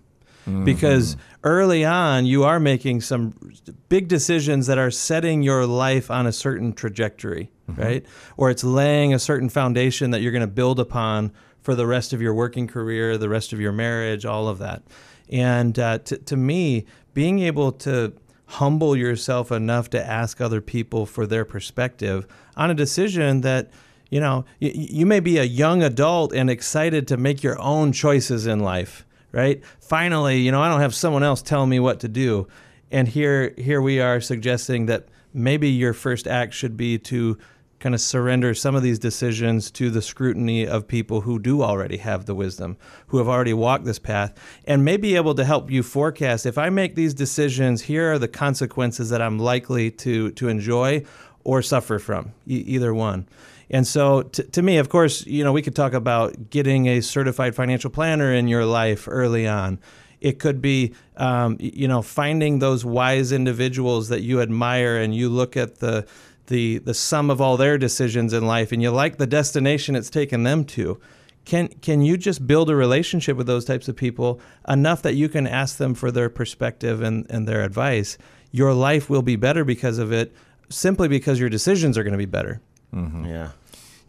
Mm-hmm. 0.45 0.65
Because 0.65 1.15
early 1.45 1.85
on, 1.85 2.25
you 2.25 2.43
are 2.43 2.59
making 2.59 2.99
some 2.99 3.53
big 3.87 4.09
decisions 4.09 4.67
that 4.67 4.77
are 4.77 4.91
setting 4.91 5.43
your 5.43 5.65
life 5.65 6.11
on 6.11 6.27
a 6.27 6.33
certain 6.33 6.73
trajectory, 6.73 7.49
mm-hmm. 7.69 7.81
right? 7.81 8.05
Or 8.35 8.49
it's 8.49 8.65
laying 8.65 9.13
a 9.13 9.19
certain 9.19 9.47
foundation 9.47 10.11
that 10.11 10.21
you're 10.21 10.33
going 10.33 10.41
to 10.41 10.47
build 10.47 10.77
upon 10.77 11.31
for 11.61 11.73
the 11.73 11.87
rest 11.87 12.11
of 12.11 12.21
your 12.21 12.33
working 12.33 12.67
career, 12.67 13.17
the 13.17 13.29
rest 13.29 13.53
of 13.53 13.61
your 13.61 13.71
marriage, 13.71 14.25
all 14.25 14.49
of 14.49 14.57
that. 14.59 14.83
And 15.29 15.79
uh, 15.79 15.99
to, 15.99 16.17
to 16.17 16.35
me, 16.35 16.85
being 17.13 17.39
able 17.39 17.71
to 17.71 18.11
humble 18.45 18.97
yourself 18.97 19.53
enough 19.53 19.89
to 19.91 20.05
ask 20.05 20.41
other 20.41 20.59
people 20.59 21.05
for 21.05 21.25
their 21.25 21.45
perspective 21.45 22.27
on 22.57 22.69
a 22.69 22.73
decision 22.73 23.39
that 23.41 23.71
you 24.13 24.19
know 24.19 24.45
you, 24.59 24.71
you 24.73 25.05
may 25.07 25.19
be 25.19 25.39
a 25.39 25.43
young 25.43 25.81
adult 25.81 26.33
and 26.33 26.47
excited 26.47 27.07
to 27.07 27.17
make 27.17 27.41
your 27.41 27.59
own 27.59 27.91
choices 27.91 28.45
in 28.45 28.59
life 28.59 29.05
right 29.31 29.63
finally 29.79 30.37
you 30.39 30.51
know 30.51 30.61
i 30.61 30.69
don't 30.69 30.81
have 30.81 30.93
someone 30.93 31.23
else 31.23 31.41
telling 31.41 31.69
me 31.69 31.79
what 31.79 31.99
to 31.99 32.07
do 32.07 32.47
and 32.91 33.07
here 33.07 33.55
here 33.57 33.81
we 33.81 33.99
are 33.99 34.21
suggesting 34.21 34.85
that 34.85 35.07
maybe 35.33 35.67
your 35.67 35.93
first 35.93 36.27
act 36.27 36.53
should 36.53 36.77
be 36.77 36.99
to 36.99 37.35
kind 37.79 37.95
of 37.95 37.99
surrender 37.99 38.53
some 38.53 38.75
of 38.75 38.83
these 38.83 38.99
decisions 38.99 39.71
to 39.71 39.89
the 39.89 40.01
scrutiny 40.01 40.65
of 40.65 40.87
people 40.87 41.21
who 41.21 41.37
do 41.37 41.61
already 41.61 41.97
have 41.97 42.25
the 42.25 42.33
wisdom, 42.33 42.77
who 43.07 43.17
have 43.17 43.27
already 43.27 43.53
walked 43.53 43.83
this 43.83 43.99
path, 43.99 44.33
and 44.63 44.85
may 44.85 44.95
be 44.95 45.17
able 45.17 45.35
to 45.35 45.43
help 45.43 45.69
you 45.69 45.83
forecast 45.83 46.45
if 46.45 46.57
I 46.57 46.69
make 46.69 46.95
these 46.95 47.13
decisions, 47.13 47.81
here 47.81 48.13
are 48.13 48.19
the 48.19 48.29
consequences 48.29 49.09
that 49.09 49.21
I'm 49.21 49.37
likely 49.37 49.91
to, 49.91 50.31
to 50.31 50.47
enjoy 50.47 51.03
or 51.43 51.61
suffer 51.61 51.99
from, 51.99 52.31
e- 52.47 52.63
either 52.67 52.93
one. 52.93 53.27
And 53.69 53.87
so, 53.87 54.23
t- 54.23 54.43
to 54.43 54.61
me, 54.61 54.77
of 54.77 54.89
course, 54.89 55.25
you 55.25 55.43
know, 55.43 55.51
we 55.51 55.61
could 55.61 55.75
talk 55.75 55.93
about 55.93 56.49
getting 56.49 56.87
a 56.87 57.01
certified 57.01 57.55
financial 57.55 57.89
planner 57.89 58.33
in 58.33 58.47
your 58.47 58.65
life 58.65 59.07
early 59.09 59.47
on. 59.47 59.79
It 60.21 60.39
could 60.39 60.61
be, 60.61 60.93
um, 61.17 61.57
you 61.59 61.87
know, 61.87 62.01
finding 62.01 62.59
those 62.59 62.85
wise 62.85 63.31
individuals 63.31 64.09
that 64.09 64.21
you 64.21 64.41
admire, 64.41 64.97
and 64.97 65.15
you 65.15 65.29
look 65.29 65.57
at 65.57 65.79
the 65.79 66.05
the 66.47 66.79
the 66.79 66.93
sum 66.93 67.29
of 67.29 67.41
all 67.41 67.57
their 67.57 67.77
decisions 67.77 68.33
in 68.33 68.45
life, 68.45 68.71
and 68.71 68.81
you 68.81 68.91
like 68.91 69.17
the 69.17 69.27
destination 69.27 69.95
it's 69.95 70.09
taken 70.09 70.43
them 70.43 70.65
to. 70.65 70.99
Can 71.45 71.67
can 71.67 72.01
you 72.01 72.17
just 72.17 72.47
build 72.47 72.69
a 72.69 72.75
relationship 72.75 73.35
with 73.35 73.47
those 73.47 73.65
types 73.65 73.87
of 73.87 73.95
people 73.95 74.39
enough 74.67 75.01
that 75.01 75.15
you 75.15 75.27
can 75.27 75.45
ask 75.45 75.77
them 75.77 75.93
for 75.93 76.09
their 76.09 76.29
perspective 76.29 77.01
and, 77.01 77.25
and 77.29 77.47
their 77.47 77.63
advice? 77.63 78.17
Your 78.51 78.73
life 78.73 79.09
will 79.09 79.23
be 79.23 79.35
better 79.35 79.65
because 79.65 79.97
of 79.97 80.13
it, 80.13 80.33
simply 80.69 81.07
because 81.07 81.39
your 81.39 81.49
decisions 81.49 81.97
are 81.97 82.03
going 82.03 82.13
to 82.13 82.17
be 82.17 82.25
better. 82.25 82.61
Mm-hmm. 82.93 83.25
Yeah. 83.25 83.49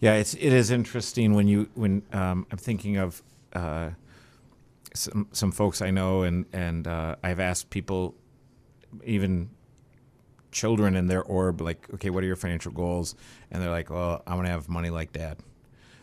Yeah, 0.00 0.14
it's 0.14 0.34
it 0.34 0.52
is 0.52 0.70
interesting 0.70 1.34
when 1.34 1.48
you 1.48 1.68
when 1.74 2.02
um, 2.12 2.46
I'm 2.50 2.58
thinking 2.58 2.98
of 2.98 3.22
uh, 3.54 3.90
some 4.92 5.28
some 5.32 5.52
folks 5.52 5.80
I 5.80 5.90
know 5.90 6.22
and 6.22 6.44
and 6.52 6.86
uh, 6.86 7.16
I've 7.22 7.40
asked 7.40 7.70
people, 7.70 8.14
even 9.04 9.50
children 10.50 10.94
in 10.94 11.06
their 11.06 11.22
orb, 11.22 11.60
like, 11.60 11.88
okay, 11.94 12.10
what 12.10 12.22
are 12.22 12.26
your 12.26 12.36
financial 12.36 12.70
goals? 12.72 13.14
And 13.50 13.62
they're 13.62 13.70
like, 13.70 13.90
well, 13.90 14.22
I 14.26 14.34
want 14.34 14.46
to 14.46 14.50
have 14.50 14.68
money 14.68 14.90
like 14.90 15.12
dad. 15.12 15.38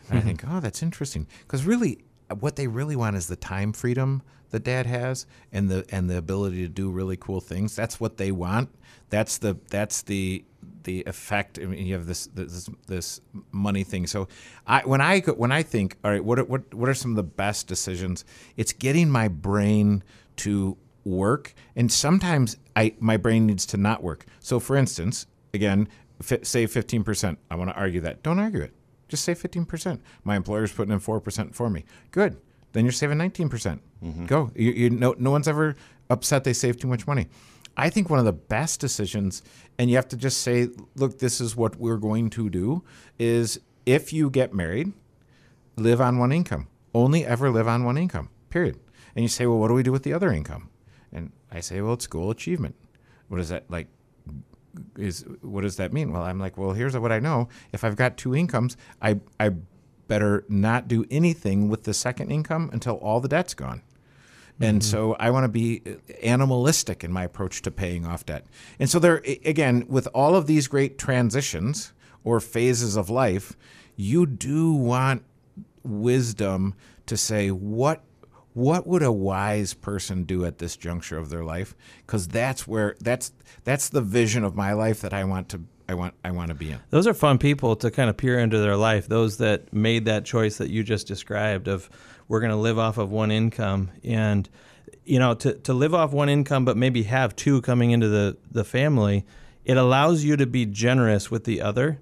And 0.08 0.18
I 0.18 0.20
mm-hmm. 0.20 0.28
think, 0.28 0.44
oh, 0.48 0.60
that's 0.60 0.82
interesting, 0.82 1.26
because 1.40 1.64
really, 1.64 1.98
what 2.40 2.56
they 2.56 2.66
really 2.66 2.96
want 2.96 3.16
is 3.16 3.28
the 3.28 3.36
time 3.36 3.72
freedom 3.72 4.22
that 4.50 4.64
dad 4.64 4.86
has 4.86 5.26
and 5.52 5.70
the 5.70 5.84
and 5.90 6.10
the 6.10 6.18
ability 6.18 6.62
to 6.62 6.68
do 6.68 6.90
really 6.90 7.16
cool 7.16 7.40
things. 7.40 7.76
That's 7.76 8.00
what 8.00 8.16
they 8.16 8.32
want. 8.32 8.68
That's 9.10 9.38
the 9.38 9.58
that's 9.70 10.02
the 10.02 10.44
the 10.84 11.02
effect. 11.06 11.58
I 11.60 11.66
mean, 11.66 11.86
you 11.86 11.94
have 11.94 12.06
this 12.06 12.26
this 12.28 12.68
this 12.86 13.20
money 13.50 13.84
thing. 13.84 14.06
So, 14.06 14.28
I 14.66 14.80
when 14.82 15.00
I 15.00 15.20
when 15.20 15.52
I 15.52 15.62
think, 15.62 15.96
all 16.04 16.10
right, 16.10 16.24
what 16.24 16.38
are, 16.38 16.44
what 16.44 16.72
what 16.74 16.88
are 16.88 16.94
some 16.94 17.12
of 17.12 17.16
the 17.16 17.22
best 17.22 17.66
decisions? 17.66 18.24
It's 18.56 18.72
getting 18.72 19.10
my 19.10 19.28
brain 19.28 20.02
to 20.36 20.76
work, 21.04 21.54
and 21.76 21.90
sometimes 21.90 22.56
I 22.76 22.94
my 23.00 23.16
brain 23.16 23.46
needs 23.46 23.66
to 23.66 23.76
not 23.76 24.02
work. 24.02 24.24
So, 24.40 24.60
for 24.60 24.76
instance, 24.76 25.26
again, 25.54 25.88
say 26.20 26.66
fifteen 26.66 27.04
percent. 27.04 27.38
I 27.50 27.56
want 27.56 27.70
to 27.70 27.76
argue 27.76 28.00
that. 28.02 28.22
Don't 28.22 28.38
argue 28.38 28.60
it. 28.60 28.72
Just 29.08 29.24
say 29.24 29.34
fifteen 29.34 29.64
percent. 29.64 30.00
My 30.24 30.36
employer's 30.36 30.72
putting 30.72 30.92
in 30.92 31.00
four 31.00 31.20
percent 31.20 31.54
for 31.54 31.68
me. 31.68 31.84
Good. 32.10 32.38
Then 32.72 32.84
you're 32.84 32.92
saving 32.92 33.18
nineteen 33.18 33.48
percent. 33.48 33.82
Mm-hmm. 34.02 34.26
Go. 34.26 34.50
You, 34.54 34.72
you 34.72 34.90
no 34.90 35.14
no 35.18 35.30
one's 35.30 35.48
ever 35.48 35.76
upset 36.08 36.44
they 36.44 36.52
save 36.52 36.78
too 36.78 36.88
much 36.88 37.06
money. 37.06 37.28
I 37.76 37.90
think 37.90 38.10
one 38.10 38.18
of 38.18 38.24
the 38.24 38.32
best 38.32 38.80
decisions, 38.80 39.42
and 39.78 39.88
you 39.88 39.96
have 39.96 40.08
to 40.08 40.16
just 40.16 40.42
say, 40.42 40.68
look, 40.94 41.18
this 41.18 41.40
is 41.40 41.56
what 41.56 41.76
we're 41.76 41.96
going 41.96 42.30
to 42.30 42.50
do, 42.50 42.84
is 43.18 43.58
if 43.86 44.12
you 44.12 44.30
get 44.30 44.52
married, 44.52 44.92
live 45.76 46.00
on 46.00 46.18
one 46.18 46.32
income. 46.32 46.68
Only 46.94 47.24
ever 47.24 47.50
live 47.50 47.66
on 47.66 47.84
one 47.84 47.96
income, 47.96 48.28
period. 48.50 48.78
And 49.16 49.22
you 49.22 49.28
say, 49.28 49.46
well, 49.46 49.58
what 49.58 49.68
do 49.68 49.74
we 49.74 49.82
do 49.82 49.92
with 49.92 50.02
the 50.02 50.12
other 50.12 50.30
income? 50.30 50.68
And 51.12 51.32
I 51.50 51.60
say, 51.60 51.80
well, 51.80 51.94
it's 51.94 52.06
goal 52.06 52.30
achievement. 52.30 52.74
What 53.28 53.40
is 53.40 53.48
that 53.48 53.70
like? 53.70 53.88
Is 54.98 55.24
what 55.42 55.62
does 55.62 55.76
that 55.76 55.92
mean? 55.92 56.12
Well, 56.12 56.22
I'm 56.22 56.38
like, 56.38 56.56
well, 56.56 56.72
here's 56.72 56.96
what 56.96 57.12
I 57.12 57.18
know. 57.18 57.48
If 57.72 57.84
I've 57.84 57.96
got 57.96 58.16
two 58.16 58.34
incomes, 58.34 58.76
I 59.00 59.20
I 59.38 59.50
better 60.08 60.44
not 60.48 60.88
do 60.88 61.04
anything 61.10 61.68
with 61.68 61.84
the 61.84 61.94
second 61.94 62.30
income 62.30 62.70
until 62.72 62.96
all 62.96 63.20
the 63.20 63.28
debt's 63.28 63.54
gone. 63.54 63.82
And 64.62 64.80
mm-hmm. 64.80 64.90
so 64.90 65.16
I 65.18 65.30
want 65.30 65.44
to 65.44 65.48
be 65.48 65.82
animalistic 66.22 67.02
in 67.02 67.12
my 67.12 67.24
approach 67.24 67.62
to 67.62 67.70
paying 67.70 68.06
off 68.06 68.24
debt. 68.24 68.46
And 68.78 68.88
so 68.88 68.98
there 68.98 69.22
again, 69.44 69.86
with 69.88 70.06
all 70.14 70.36
of 70.36 70.46
these 70.46 70.68
great 70.68 70.98
transitions 70.98 71.92
or 72.24 72.40
phases 72.40 72.96
of 72.96 73.10
life, 73.10 73.56
you 73.96 74.24
do 74.24 74.72
want 74.72 75.24
wisdom 75.82 76.74
to 77.06 77.16
say 77.16 77.50
what 77.50 78.02
what 78.54 78.86
would 78.86 79.02
a 79.02 79.12
wise 79.12 79.74
person 79.74 80.24
do 80.24 80.44
at 80.44 80.58
this 80.58 80.76
juncture 80.76 81.18
of 81.18 81.30
their 81.30 81.42
life 81.42 81.74
because 82.06 82.28
that's 82.28 82.68
where 82.68 82.96
that's 83.00 83.32
that's 83.64 83.88
the 83.88 84.00
vision 84.00 84.44
of 84.44 84.54
my 84.54 84.72
life 84.72 85.00
that 85.00 85.12
i 85.12 85.24
want 85.24 85.48
to 85.48 85.60
i 85.92 85.94
want 85.94 86.14
i 86.24 86.30
want 86.30 86.48
to 86.48 86.54
be 86.54 86.70
in 86.70 86.80
those 86.88 87.06
are 87.06 87.12
fun 87.12 87.36
people 87.36 87.76
to 87.76 87.90
kind 87.90 88.08
of 88.08 88.16
peer 88.16 88.38
into 88.38 88.58
their 88.58 88.76
life 88.76 89.06
those 89.08 89.36
that 89.36 89.72
made 89.72 90.06
that 90.06 90.24
choice 90.24 90.56
that 90.56 90.70
you 90.70 90.82
just 90.82 91.06
described 91.06 91.68
of 91.68 91.90
we're 92.28 92.40
going 92.40 92.50
to 92.50 92.56
live 92.56 92.78
off 92.78 92.96
of 92.96 93.10
one 93.10 93.30
income 93.30 93.90
and 94.02 94.48
you 95.04 95.18
know 95.18 95.34
to, 95.34 95.52
to 95.52 95.74
live 95.74 95.94
off 95.94 96.12
one 96.12 96.30
income 96.30 96.64
but 96.64 96.78
maybe 96.78 97.02
have 97.02 97.36
two 97.36 97.60
coming 97.60 97.90
into 97.90 98.08
the, 98.08 98.36
the 98.50 98.64
family 98.64 99.26
it 99.66 99.76
allows 99.76 100.24
you 100.24 100.34
to 100.34 100.46
be 100.46 100.64
generous 100.64 101.30
with 101.30 101.44
the 101.44 101.60
other 101.60 102.00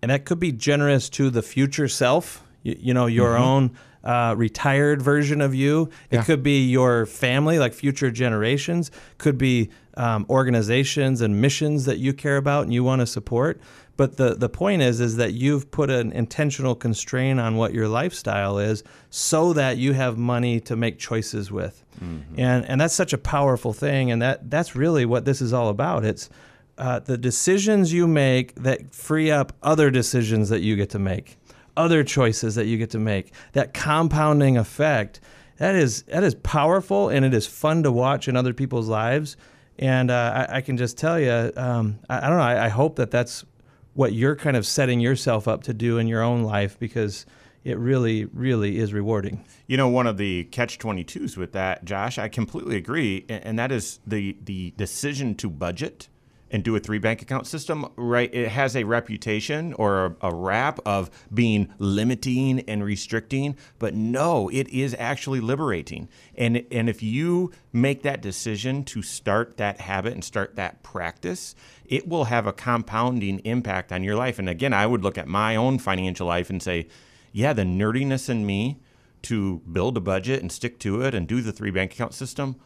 and 0.00 0.10
that 0.10 0.24
could 0.24 0.40
be 0.40 0.50
generous 0.50 1.10
to 1.10 1.28
the 1.28 1.42
future 1.42 1.88
self 1.88 2.42
you, 2.62 2.74
you 2.80 2.94
know 2.94 3.04
your 3.04 3.34
mm-hmm. 3.34 3.42
own 3.42 3.78
uh, 4.02 4.34
retired 4.34 5.02
version 5.02 5.42
of 5.42 5.54
you 5.54 5.90
it 6.10 6.16
yeah. 6.16 6.24
could 6.24 6.42
be 6.42 6.64
your 6.64 7.04
family 7.04 7.58
like 7.58 7.74
future 7.74 8.10
generations 8.10 8.90
could 9.18 9.36
be 9.36 9.68
um, 10.00 10.24
organizations 10.30 11.20
and 11.20 11.40
missions 11.40 11.84
that 11.84 11.98
you 11.98 12.12
care 12.12 12.36
about 12.36 12.64
and 12.64 12.72
you 12.72 12.82
want 12.82 13.00
to 13.00 13.06
support 13.06 13.60
but 14.00 14.16
the, 14.16 14.34
the 14.34 14.48
point 14.48 14.80
is 14.80 14.98
is 14.98 15.16
that 15.16 15.34
you've 15.34 15.70
put 15.70 15.90
an 15.90 16.10
intentional 16.12 16.74
constraint 16.74 17.38
on 17.38 17.56
what 17.56 17.74
your 17.74 17.86
lifestyle 17.86 18.58
is 18.58 18.82
so 19.10 19.52
that 19.52 19.76
you 19.76 19.92
have 19.92 20.16
money 20.16 20.58
to 20.60 20.74
make 20.74 20.98
choices 20.98 21.52
with. 21.52 21.84
Mm-hmm. 22.02 22.40
And 22.40 22.64
and 22.64 22.80
that's 22.80 22.94
such 22.94 23.12
a 23.12 23.18
powerful 23.18 23.74
thing 23.74 24.10
and 24.10 24.22
that 24.22 24.48
that's 24.48 24.74
really 24.74 25.04
what 25.04 25.26
this 25.26 25.42
is 25.42 25.52
all 25.52 25.68
about. 25.68 26.06
It's 26.06 26.30
uh, 26.78 27.00
the 27.00 27.18
decisions 27.18 27.92
you 27.92 28.06
make 28.06 28.54
that 28.54 28.94
free 28.94 29.30
up 29.30 29.52
other 29.62 29.90
decisions 29.90 30.48
that 30.48 30.62
you 30.62 30.76
get 30.76 30.88
to 30.90 30.98
make, 30.98 31.36
other 31.76 32.02
choices 32.02 32.54
that 32.54 32.64
you 32.64 32.78
get 32.78 32.88
to 32.92 32.98
make. 32.98 33.34
That 33.52 33.74
compounding 33.74 34.56
effect 34.56 35.20
that 35.58 35.74
is 35.74 36.04
that 36.04 36.24
is 36.24 36.36
powerful 36.36 37.10
and 37.10 37.22
it 37.22 37.34
is 37.34 37.46
fun 37.46 37.82
to 37.82 37.92
watch 37.92 38.28
in 38.28 38.34
other 38.34 38.54
people's 38.54 38.88
lives. 38.88 39.36
And 39.80 40.10
uh, 40.10 40.46
I, 40.50 40.56
I, 40.58 40.60
can 40.60 40.76
just 40.76 40.98
tell 40.98 41.18
you, 41.18 41.50
um, 41.56 41.98
I, 42.10 42.18
I, 42.18 42.28
don't 42.28 42.36
know. 42.36 42.44
I, 42.44 42.66
I, 42.66 42.68
hope 42.68 42.96
that 42.96 43.10
that's 43.10 43.46
what 43.94 44.12
you're 44.12 44.36
kind 44.36 44.54
of 44.54 44.66
setting 44.66 45.00
yourself 45.00 45.48
up 45.48 45.62
to 45.64 45.74
do 45.74 45.96
in 45.96 46.06
your 46.06 46.20
own 46.22 46.42
life 46.42 46.78
because 46.78 47.24
it 47.64 47.78
really, 47.78 48.26
really 48.26 48.78
is 48.78 48.92
rewarding. 48.92 49.42
You 49.66 49.78
know, 49.78 49.88
one 49.88 50.06
of 50.06 50.18
the 50.18 50.44
catch 50.44 50.78
22s 50.78 51.38
with 51.38 51.52
that, 51.52 51.86
Josh, 51.86 52.18
I 52.18 52.28
completely 52.28 52.76
agree. 52.76 53.24
And 53.30 53.58
that 53.58 53.72
is 53.72 54.00
the, 54.06 54.36
the 54.44 54.74
decision 54.76 55.34
to 55.36 55.48
budget 55.48 56.08
and 56.50 56.64
do 56.64 56.74
a 56.74 56.80
three 56.80 56.98
bank 56.98 57.22
account 57.22 57.46
system, 57.46 57.86
right? 57.96 58.32
It 58.34 58.48
has 58.48 58.74
a 58.74 58.84
reputation 58.84 59.72
or 59.74 60.06
a, 60.06 60.28
a, 60.28 60.34
rap 60.34 60.80
of 60.84 61.10
being 61.32 61.72
limiting 61.78 62.60
and 62.60 62.84
restricting, 62.84 63.56
but 63.78 63.94
no, 63.94 64.48
it 64.48 64.68
is 64.68 64.96
actually 64.98 65.40
liberating. 65.40 66.08
And 66.34 66.64
and 66.70 66.88
if 66.88 67.02
you 67.02 67.52
make 67.72 68.02
that 68.02 68.20
decision 68.20 68.84
to 68.84 69.02
start 69.02 69.56
that 69.58 69.80
habit 69.80 70.14
and 70.14 70.24
start 70.24 70.56
that 70.56 70.82
practice, 70.82 71.54
it 71.84 72.08
will 72.08 72.24
have 72.24 72.46
a 72.46 72.52
compounding 72.52 73.38
impact 73.40 73.92
on 73.92 74.02
your 74.02 74.16
life. 74.16 74.38
And 74.38 74.48
again, 74.48 74.72
I 74.72 74.86
would 74.86 75.02
look 75.02 75.18
at 75.18 75.28
my 75.28 75.56
own 75.56 75.78
financial 75.78 76.26
life 76.26 76.50
and 76.50 76.62
say, 76.62 76.88
yeah, 77.32 77.52
the 77.52 77.62
nerdiness 77.62 78.28
in 78.28 78.44
me 78.44 78.80
to 79.22 79.58
build 79.70 79.96
a 79.96 80.00
budget 80.00 80.40
and 80.40 80.50
stick 80.50 80.78
to 80.80 81.02
it 81.02 81.14
and 81.14 81.28
do 81.28 81.42
the 81.42 81.52
three 81.52 81.70
bank 81.70 81.92
account 81.92 82.14
system, 82.14 82.56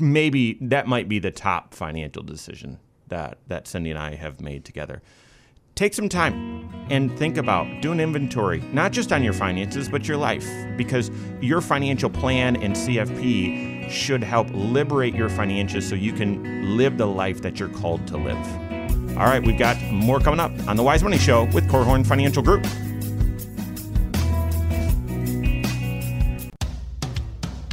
maybe 0.00 0.58
that 0.60 0.86
might 0.86 1.08
be 1.08 1.18
the 1.18 1.30
top 1.30 1.72
financial 1.72 2.22
decision 2.22 2.78
that 3.08 3.38
that 3.48 3.66
Cindy 3.66 3.90
and 3.90 3.98
I 3.98 4.14
have 4.14 4.40
made 4.40 4.64
together. 4.64 5.02
Take 5.74 5.94
some 5.94 6.08
time 6.08 6.68
and 6.90 7.16
think 7.16 7.36
about 7.36 7.82
do 7.82 7.92
an 7.92 8.00
inventory, 8.00 8.60
not 8.72 8.90
just 8.90 9.12
on 9.12 9.22
your 9.22 9.32
finances, 9.32 9.88
but 9.88 10.08
your 10.08 10.16
life, 10.16 10.48
because 10.76 11.10
your 11.40 11.60
financial 11.60 12.10
plan 12.10 12.56
and 12.56 12.74
CFP 12.74 13.88
should 13.88 14.24
help 14.24 14.48
liberate 14.52 15.14
your 15.14 15.28
finances 15.28 15.88
so 15.88 15.94
you 15.94 16.12
can 16.12 16.76
live 16.76 16.98
the 16.98 17.06
life 17.06 17.42
that 17.42 17.60
you're 17.60 17.68
called 17.68 18.06
to 18.08 18.16
live. 18.16 18.36
All 19.16 19.26
right, 19.26 19.40
we've 19.40 19.58
got 19.58 19.80
more 19.92 20.18
coming 20.18 20.40
up 20.40 20.50
on 20.66 20.76
the 20.76 20.82
Wise 20.82 21.02
Money 21.02 21.18
Show 21.18 21.44
with 21.46 21.68
Korhorn 21.68 22.06
Financial 22.06 22.42
Group. 22.42 22.66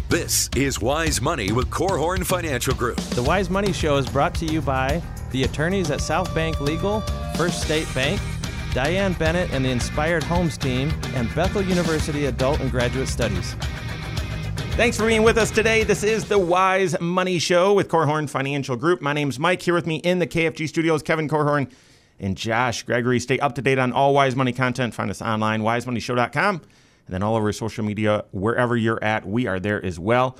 This 0.09 0.49
is 0.55 0.79
Wise 0.79 1.21
Money 1.21 1.51
with 1.51 1.69
Korhorn 1.69 2.25
Financial 2.25 2.73
Group. 2.73 2.97
The 2.97 3.23
Wise 3.23 3.49
Money 3.49 3.73
Show 3.73 3.97
is 3.97 4.07
brought 4.07 4.33
to 4.35 4.45
you 4.45 4.61
by 4.61 5.01
the 5.31 5.43
attorneys 5.43 5.91
at 5.91 6.01
South 6.01 6.33
Bank 6.33 6.61
Legal, 6.61 7.01
First 7.35 7.61
State 7.61 7.87
Bank, 7.93 8.21
Diane 8.73 9.13
Bennett 9.13 9.51
and 9.51 9.63
the 9.63 9.69
Inspired 9.69 10.23
Homes 10.23 10.57
team, 10.57 10.91
and 11.13 11.33
Bethel 11.33 11.61
University 11.61 12.25
Adult 12.25 12.59
and 12.59 12.69
Graduate 12.69 13.07
Studies. 13.07 13.55
Thanks 14.75 14.97
for 14.97 15.07
being 15.07 15.23
with 15.23 15.37
us 15.37 15.51
today. 15.51 15.83
This 15.83 16.03
is 16.03 16.25
the 16.25 16.37
Wise 16.37 16.99
Money 16.99 17.39
Show 17.39 17.73
with 17.73 17.87
Korhorn 17.87 18.29
Financial 18.29 18.75
Group. 18.75 19.01
My 19.01 19.13
name's 19.13 19.39
Mike. 19.39 19.61
Here 19.61 19.73
with 19.73 19.87
me 19.87 19.97
in 19.97 20.19
the 20.19 20.27
KFG 20.27 20.67
studios, 20.67 21.01
Kevin 21.01 21.29
Korhorn 21.29 21.71
and 22.19 22.35
Josh 22.35 22.83
Gregory. 22.83 23.21
Stay 23.21 23.39
up 23.39 23.55
to 23.55 23.61
date 23.61 23.79
on 23.79 23.93
all 23.93 24.13
Wise 24.13 24.35
Money 24.35 24.51
content. 24.51 24.93
Find 24.93 25.09
us 25.09 25.21
online, 25.21 25.61
wisemoneyshow.com, 25.61 26.55
and 26.55 26.63
then 27.07 27.23
all 27.23 27.37
over 27.37 27.53
social 27.53 27.85
media, 27.85 28.25
wherever 28.31 28.75
you're 28.75 29.01
at, 29.01 29.25
we 29.25 29.47
are 29.47 29.61
there 29.61 29.83
as 29.85 29.97
well. 29.97 30.37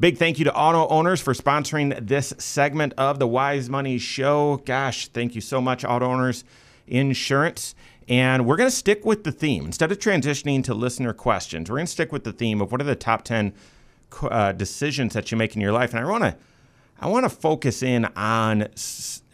Big 0.00 0.16
thank 0.16 0.38
you 0.38 0.46
to 0.46 0.54
auto 0.54 0.88
owners 0.88 1.20
for 1.20 1.34
sponsoring 1.34 2.06
this 2.06 2.32
segment 2.38 2.94
of 2.96 3.18
the 3.18 3.26
Wise 3.26 3.68
Money 3.68 3.98
Show. 3.98 4.62
Gosh, 4.64 5.08
thank 5.08 5.34
you 5.34 5.42
so 5.42 5.60
much, 5.60 5.84
auto 5.84 6.06
owners 6.06 6.42
insurance. 6.86 7.74
And 8.08 8.46
we're 8.46 8.56
going 8.56 8.70
to 8.70 8.74
stick 8.74 9.04
with 9.04 9.24
the 9.24 9.30
theme. 9.30 9.66
Instead 9.66 9.92
of 9.92 9.98
transitioning 9.98 10.64
to 10.64 10.72
listener 10.72 11.12
questions, 11.12 11.68
we're 11.68 11.76
going 11.76 11.86
to 11.86 11.92
stick 11.92 12.12
with 12.12 12.24
the 12.24 12.32
theme 12.32 12.62
of 12.62 12.72
what 12.72 12.80
are 12.80 12.84
the 12.84 12.96
top 12.96 13.24
10 13.24 13.52
uh, 14.22 14.52
decisions 14.52 15.12
that 15.12 15.30
you 15.30 15.36
make 15.36 15.54
in 15.54 15.60
your 15.60 15.70
life. 15.70 15.92
And 15.92 16.02
I 16.02 16.08
want 16.08 16.24
to 16.24 16.36
I 16.98 17.06
want 17.06 17.24
to 17.24 17.30
focus 17.30 17.82
in 17.82 18.06
on 18.16 18.68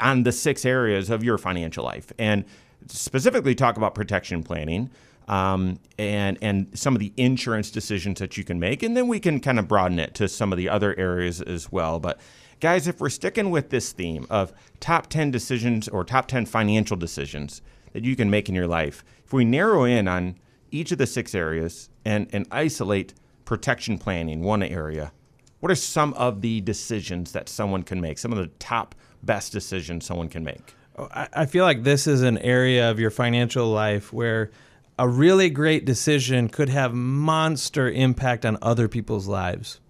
on 0.00 0.24
the 0.24 0.32
six 0.32 0.64
areas 0.64 1.10
of 1.10 1.22
your 1.22 1.38
financial 1.38 1.84
life 1.84 2.12
and 2.18 2.44
specifically 2.88 3.54
talk 3.54 3.76
about 3.76 3.94
protection 3.94 4.42
planning 4.42 4.90
um, 5.28 5.78
and 5.98 6.38
and 6.40 6.68
some 6.78 6.94
of 6.94 7.00
the 7.00 7.12
insurance 7.16 7.70
decisions 7.70 8.20
that 8.20 8.36
you 8.36 8.44
can 8.44 8.60
make, 8.60 8.82
and 8.82 8.96
then 8.96 9.08
we 9.08 9.20
can 9.20 9.40
kind 9.40 9.58
of 9.58 9.66
broaden 9.68 9.98
it 9.98 10.14
to 10.14 10.28
some 10.28 10.52
of 10.52 10.58
the 10.58 10.68
other 10.68 10.96
areas 10.98 11.40
as 11.40 11.72
well. 11.72 11.98
But 11.98 12.20
guys, 12.60 12.86
if 12.86 13.00
we're 13.00 13.08
sticking 13.08 13.50
with 13.50 13.70
this 13.70 13.92
theme 13.92 14.26
of 14.30 14.52
top 14.80 15.08
ten 15.08 15.30
decisions 15.30 15.88
or 15.88 16.04
top 16.04 16.28
ten 16.28 16.46
financial 16.46 16.96
decisions 16.96 17.62
that 17.92 18.04
you 18.04 18.16
can 18.16 18.30
make 18.30 18.48
in 18.48 18.54
your 18.54 18.68
life, 18.68 19.04
if 19.24 19.32
we 19.32 19.44
narrow 19.44 19.84
in 19.84 20.06
on 20.08 20.36
each 20.70 20.92
of 20.92 20.98
the 20.98 21.06
six 21.06 21.34
areas 21.34 21.90
and 22.04 22.28
and 22.32 22.46
isolate 22.50 23.14
protection 23.44 23.98
planning 23.98 24.42
one 24.42 24.62
area, 24.62 25.12
what 25.60 25.72
are 25.72 25.76
some 25.76 26.12
of 26.14 26.40
the 26.40 26.60
decisions 26.60 27.32
that 27.32 27.48
someone 27.48 27.82
can 27.82 28.00
make? 28.00 28.18
Some 28.18 28.32
of 28.32 28.38
the 28.38 28.48
top 28.58 28.94
best 29.22 29.52
decisions 29.52 30.04
someone 30.04 30.28
can 30.28 30.44
make. 30.44 30.74
I 31.12 31.44
feel 31.44 31.64
like 31.64 31.82
this 31.82 32.06
is 32.06 32.22
an 32.22 32.38
area 32.38 32.90
of 32.90 32.98
your 32.98 33.10
financial 33.10 33.68
life 33.68 34.14
where 34.14 34.50
a 34.98 35.08
really 35.08 35.50
great 35.50 35.84
decision 35.84 36.48
could 36.48 36.68
have 36.68 36.94
monster 36.94 37.90
impact 37.90 38.46
on 38.46 38.56
other 38.62 38.88
people's 38.88 39.28
lives. 39.28 39.80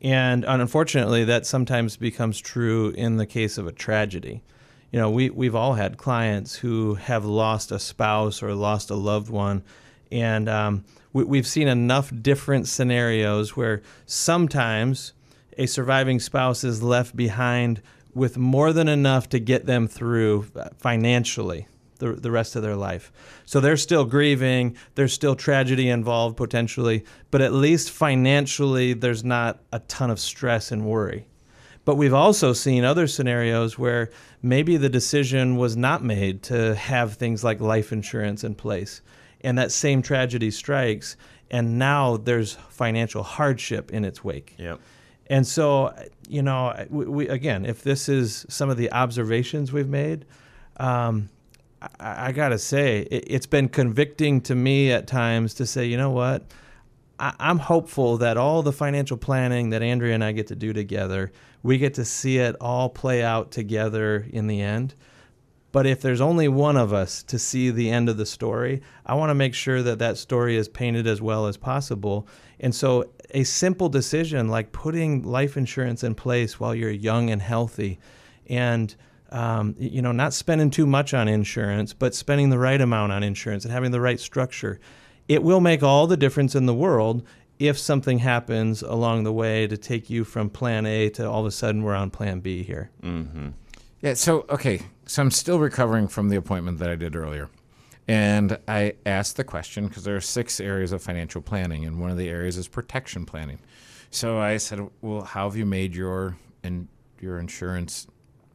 And 0.00 0.44
unfortunately, 0.44 1.24
that 1.24 1.46
sometimes 1.46 1.96
becomes 1.96 2.38
true 2.38 2.90
in 2.90 3.16
the 3.16 3.26
case 3.26 3.58
of 3.58 3.66
a 3.66 3.72
tragedy. 3.72 4.42
You 4.92 5.00
know, 5.00 5.10
we, 5.10 5.30
we've 5.30 5.54
all 5.54 5.74
had 5.74 5.96
clients 5.96 6.56
who 6.56 6.94
have 6.94 7.24
lost 7.24 7.72
a 7.72 7.78
spouse 7.78 8.42
or 8.42 8.54
lost 8.54 8.90
a 8.90 8.94
loved 8.94 9.30
one. 9.30 9.64
And 10.12 10.48
um, 10.48 10.84
we, 11.12 11.24
we've 11.24 11.46
seen 11.46 11.66
enough 11.66 12.12
different 12.22 12.68
scenarios 12.68 13.56
where 13.56 13.82
sometimes 14.06 15.14
a 15.58 15.66
surviving 15.66 16.20
spouse 16.20 16.62
is 16.62 16.82
left 16.82 17.16
behind 17.16 17.82
with 18.12 18.36
more 18.36 18.72
than 18.72 18.86
enough 18.86 19.28
to 19.30 19.40
get 19.40 19.66
them 19.66 19.88
through 19.88 20.42
financially 20.76 21.66
the, 21.98 22.12
the 22.12 22.30
rest 22.30 22.56
of 22.56 22.62
their 22.62 22.76
life. 22.76 23.12
So 23.44 23.60
they're 23.60 23.76
still 23.76 24.04
grieving, 24.04 24.76
there's 24.94 25.12
still 25.12 25.34
tragedy 25.34 25.88
involved 25.88 26.36
potentially, 26.36 27.04
but 27.30 27.40
at 27.40 27.52
least 27.52 27.90
financially, 27.90 28.92
there's 28.92 29.24
not 29.24 29.60
a 29.72 29.78
ton 29.80 30.10
of 30.10 30.18
stress 30.18 30.72
and 30.72 30.84
worry. 30.84 31.26
But 31.84 31.96
we've 31.96 32.14
also 32.14 32.52
seen 32.54 32.84
other 32.84 33.06
scenarios 33.06 33.78
where 33.78 34.10
maybe 34.42 34.76
the 34.76 34.88
decision 34.88 35.56
was 35.56 35.76
not 35.76 36.02
made 36.02 36.42
to 36.44 36.74
have 36.74 37.14
things 37.14 37.44
like 37.44 37.60
life 37.60 37.92
insurance 37.92 38.42
in 38.42 38.54
place, 38.54 39.02
and 39.42 39.58
that 39.58 39.70
same 39.70 40.00
tragedy 40.00 40.50
strikes, 40.50 41.16
and 41.50 41.78
now 41.78 42.16
there's 42.16 42.54
financial 42.70 43.22
hardship 43.22 43.92
in 43.92 44.04
its 44.04 44.24
wake. 44.24 44.54
Yep. 44.56 44.80
And 45.26 45.46
so, 45.46 45.94
you 46.28 46.42
know, 46.42 46.86
we, 46.90 47.06
we, 47.06 47.28
again, 47.28 47.64
if 47.66 47.82
this 47.82 48.08
is 48.08 48.46
some 48.48 48.70
of 48.70 48.76
the 48.76 48.92
observations 48.92 49.72
we've 49.72 49.88
made, 49.88 50.24
um, 50.78 51.28
I, 52.00 52.28
I 52.28 52.32
got 52.32 52.50
to 52.50 52.58
say, 52.58 53.00
it, 53.10 53.30
has 53.30 53.46
been 53.46 53.68
convicting 53.68 54.40
to 54.42 54.54
me 54.54 54.92
at 54.92 55.06
times 55.06 55.54
to 55.54 55.66
say, 55.66 55.86
you 55.86 55.96
know 55.96 56.10
what? 56.10 56.44
I, 57.18 57.34
I'm 57.38 57.58
hopeful 57.58 58.18
that 58.18 58.36
all 58.36 58.62
the 58.62 58.72
financial 58.72 59.16
planning 59.16 59.70
that 59.70 59.82
Andrea 59.82 60.14
and 60.14 60.24
I 60.24 60.32
get 60.32 60.48
to 60.48 60.56
do 60.56 60.72
together, 60.72 61.32
we 61.62 61.78
get 61.78 61.94
to 61.94 62.04
see 62.04 62.38
it 62.38 62.56
all 62.60 62.88
play 62.88 63.22
out 63.22 63.50
together 63.50 64.26
in 64.30 64.46
the 64.46 64.60
end. 64.60 64.94
But 65.72 65.86
if 65.86 66.00
there's 66.00 66.20
only 66.20 66.46
one 66.46 66.76
of 66.76 66.92
us 66.92 67.24
to 67.24 67.36
see 67.36 67.70
the 67.70 67.90
end 67.90 68.08
of 68.08 68.16
the 68.16 68.26
story, 68.26 68.80
I 69.04 69.14
want 69.14 69.30
to 69.30 69.34
make 69.34 69.54
sure 69.54 69.82
that 69.82 69.98
that 69.98 70.16
story 70.18 70.56
is 70.56 70.68
painted 70.68 71.08
as 71.08 71.20
well 71.20 71.46
as 71.46 71.56
possible. 71.56 72.28
And 72.60 72.72
so, 72.72 73.10
a 73.30 73.42
simple 73.42 73.88
decision 73.88 74.48
like 74.48 74.70
putting 74.70 75.24
life 75.24 75.56
insurance 75.56 76.04
in 76.04 76.14
place 76.14 76.60
while 76.60 76.76
you're 76.76 76.92
young 76.92 77.30
and 77.30 77.42
healthy 77.42 77.98
and 78.46 78.94
um, 79.34 79.74
you 79.78 80.00
know, 80.00 80.12
not 80.12 80.32
spending 80.32 80.70
too 80.70 80.86
much 80.86 81.12
on 81.12 81.26
insurance, 81.26 81.92
but 81.92 82.14
spending 82.14 82.50
the 82.50 82.58
right 82.58 82.80
amount 82.80 83.10
on 83.10 83.24
insurance 83.24 83.64
and 83.64 83.72
having 83.72 83.90
the 83.90 84.00
right 84.00 84.20
structure. 84.20 84.78
It 85.26 85.42
will 85.42 85.60
make 85.60 85.82
all 85.82 86.06
the 86.06 86.16
difference 86.16 86.54
in 86.54 86.66
the 86.66 86.74
world 86.74 87.26
if 87.58 87.76
something 87.76 88.20
happens 88.20 88.82
along 88.82 89.24
the 89.24 89.32
way 89.32 89.66
to 89.66 89.76
take 89.76 90.08
you 90.08 90.22
from 90.22 90.50
plan 90.50 90.86
A 90.86 91.08
to 91.10 91.28
all 91.28 91.40
of 91.40 91.46
a 91.46 91.50
sudden 91.50 91.82
we're 91.82 91.96
on 91.96 92.10
plan 92.10 92.40
B 92.40 92.62
here. 92.62 92.90
Mm-hmm. 93.02 93.48
Yeah. 94.02 94.14
So, 94.14 94.46
okay. 94.50 94.82
So 95.06 95.22
I'm 95.22 95.32
still 95.32 95.58
recovering 95.58 96.06
from 96.06 96.28
the 96.28 96.36
appointment 96.36 96.78
that 96.78 96.88
I 96.88 96.94
did 96.94 97.16
earlier. 97.16 97.50
And 98.06 98.56
I 98.68 98.94
asked 99.04 99.36
the 99.36 99.44
question 99.44 99.88
because 99.88 100.04
there 100.04 100.14
are 100.14 100.20
six 100.20 100.60
areas 100.60 100.92
of 100.92 101.02
financial 101.02 101.42
planning, 101.42 101.84
and 101.86 101.98
one 101.98 102.10
of 102.10 102.18
the 102.18 102.28
areas 102.28 102.56
is 102.56 102.68
protection 102.68 103.24
planning. 103.26 103.58
So 104.10 104.38
I 104.38 104.58
said, 104.58 104.86
"Well, 105.00 105.22
how 105.22 105.48
have 105.48 105.56
you 105.56 105.64
made 105.64 105.96
your 105.96 106.36
and 106.62 106.86
your 107.18 107.38
insurance 107.38 108.06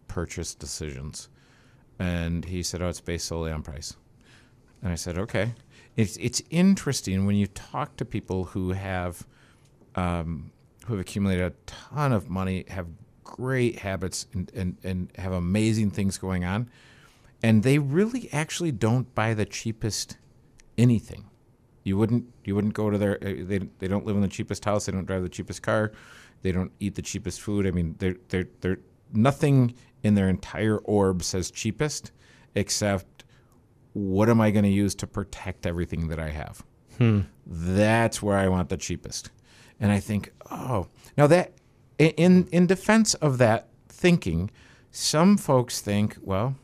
purchase 0.10 0.54
decisions. 0.54 1.30
And 1.98 2.44
he 2.44 2.62
said, 2.64 2.82
Oh, 2.82 2.90
it's 2.90 3.00
based 3.00 3.28
solely 3.28 3.52
on 3.52 3.64
price. 3.64 3.96
And 4.84 4.92
I 4.92 4.96
said, 4.96 5.18
Okay. 5.18 5.54
It's, 5.96 6.18
it's 6.18 6.42
interesting 6.50 7.26
when 7.26 7.36
you 7.36 7.48
talk 7.48 7.96
to 7.98 8.06
people 8.06 8.46
who 8.46 8.72
have 8.72 9.26
um, 9.96 10.52
who 10.86 10.94
have 10.94 11.02
accumulated 11.02 11.46
a 11.46 11.54
ton 11.66 12.12
of 12.12 12.30
money, 12.30 12.66
have 12.70 12.88
great 13.24 13.80
habits, 13.80 14.26
and, 14.34 14.52
and, 14.56 14.78
and 14.84 15.12
have 15.18 15.32
amazing 15.32 15.92
things 15.92 16.18
going 16.18 16.46
on, 16.46 16.70
and 17.44 17.64
they 17.64 17.78
really 17.78 18.30
actually 18.32 18.72
don't 18.72 19.14
buy 19.14 19.34
the 19.34 19.46
cheapest 19.46 20.18
anything. 20.78 21.26
You 21.84 21.98
wouldn't 21.98 22.26
you 22.44 22.56
wouldn't 22.56 22.74
go 22.74 22.90
to 22.90 22.98
their 22.98 23.16
uh, 23.18 23.36
they, 23.46 23.60
they 23.80 23.88
don't 23.88 24.06
live 24.06 24.16
in 24.16 24.22
the 24.22 24.28
cheapest 24.28 24.66
house, 24.66 24.86
they 24.86 24.92
don't 24.92 25.06
drive 25.06 25.24
the 25.24 25.30
cheapest 25.30 25.62
car, 25.62 25.92
they 26.42 26.52
don't 26.52 26.72
eat 26.80 26.96
the 26.96 27.02
cheapest 27.02 27.42
food. 27.42 27.68
I 27.68 27.72
mean, 27.72 27.96
they're 28.00 28.16
they're 28.30 28.48
they're 28.62 28.80
nothing 29.14 29.76
in 30.04 30.16
their 30.16 30.30
entire 30.30 30.78
orb 30.78 31.24
says 31.24 31.52
cheapest, 31.52 32.12
except 32.56 33.24
what 33.94 34.30
am 34.30 34.40
I 34.40 34.52
going 34.52 34.64
to 34.64 34.70
use 34.70 34.96
to 34.96 35.08
protect 35.08 35.66
everything 35.66 36.08
that 36.10 36.20
I 36.20 36.30
have? 36.30 36.64
Hmm. 36.98 37.22
That's 37.46 38.22
where 38.22 38.38
I 38.38 38.48
want 38.48 38.70
the 38.70 38.78
cheapest. 38.78 39.32
And 39.80 39.92
I 39.92 40.00
think, 40.00 40.34
oh, 40.52 40.88
now 41.18 41.28
that 41.28 41.54
in 41.98 42.48
in 42.52 42.68
defense 42.68 43.14
of 43.16 43.38
that 43.38 43.70
thinking, 43.88 44.52
some 44.92 45.38
folks 45.38 45.82
think, 45.82 46.18
well, 46.22 46.56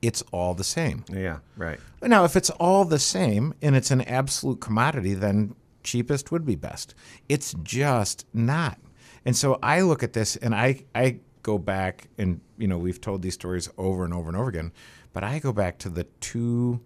it's 0.00 0.22
all 0.32 0.54
the 0.54 0.64
same. 0.64 1.04
Yeah, 1.10 1.38
right. 1.56 1.78
Now, 2.02 2.24
if 2.24 2.36
it's 2.36 2.50
all 2.50 2.84
the 2.84 2.98
same 2.98 3.54
and 3.60 3.74
it's 3.74 3.90
an 3.90 4.02
absolute 4.02 4.60
commodity, 4.60 5.14
then 5.14 5.54
cheapest 5.82 6.30
would 6.30 6.44
be 6.44 6.54
best. 6.54 6.94
It's 7.28 7.54
just 7.62 8.26
not. 8.32 8.78
And 9.24 9.36
so 9.36 9.58
I 9.62 9.80
look 9.80 10.02
at 10.02 10.12
this 10.12 10.36
and 10.36 10.54
I, 10.54 10.84
I 10.94 11.18
go 11.48 11.56
back 11.56 12.08
and 12.18 12.42
you 12.58 12.68
know 12.68 12.76
we've 12.76 13.00
told 13.00 13.22
these 13.22 13.32
stories 13.32 13.70
over 13.78 14.04
and 14.04 14.12
over 14.12 14.28
and 14.28 14.36
over 14.36 14.50
again 14.50 14.70
but 15.14 15.24
i 15.24 15.38
go 15.38 15.50
back 15.50 15.78
to 15.78 15.88
the 15.88 16.04
two 16.20 16.78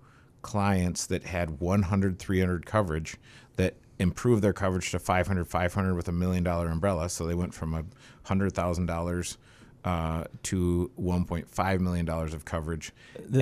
clients 0.42 1.06
that 1.06 1.24
had 1.24 1.58
100 1.58 2.16
300 2.16 2.64
coverage 2.64 3.16
that 3.56 3.74
improved 3.98 4.40
their 4.40 4.52
coverage 4.52 4.92
to 4.92 5.00
500 5.00 5.44
500 5.44 5.96
with 5.96 6.06
a 6.06 6.12
million 6.12 6.44
dollar 6.44 6.68
umbrella 6.68 7.08
so 7.08 7.26
they 7.26 7.34
went 7.34 7.52
from 7.52 7.74
a 7.74 7.84
hundred 8.22 8.52
thousand 8.52 8.88
uh, 8.88 8.94
dollars 8.94 9.36
to 9.84 10.92
1.5 10.96 11.80
million 11.80 12.06
dollars 12.06 12.32
of 12.32 12.44
coverage. 12.44 12.92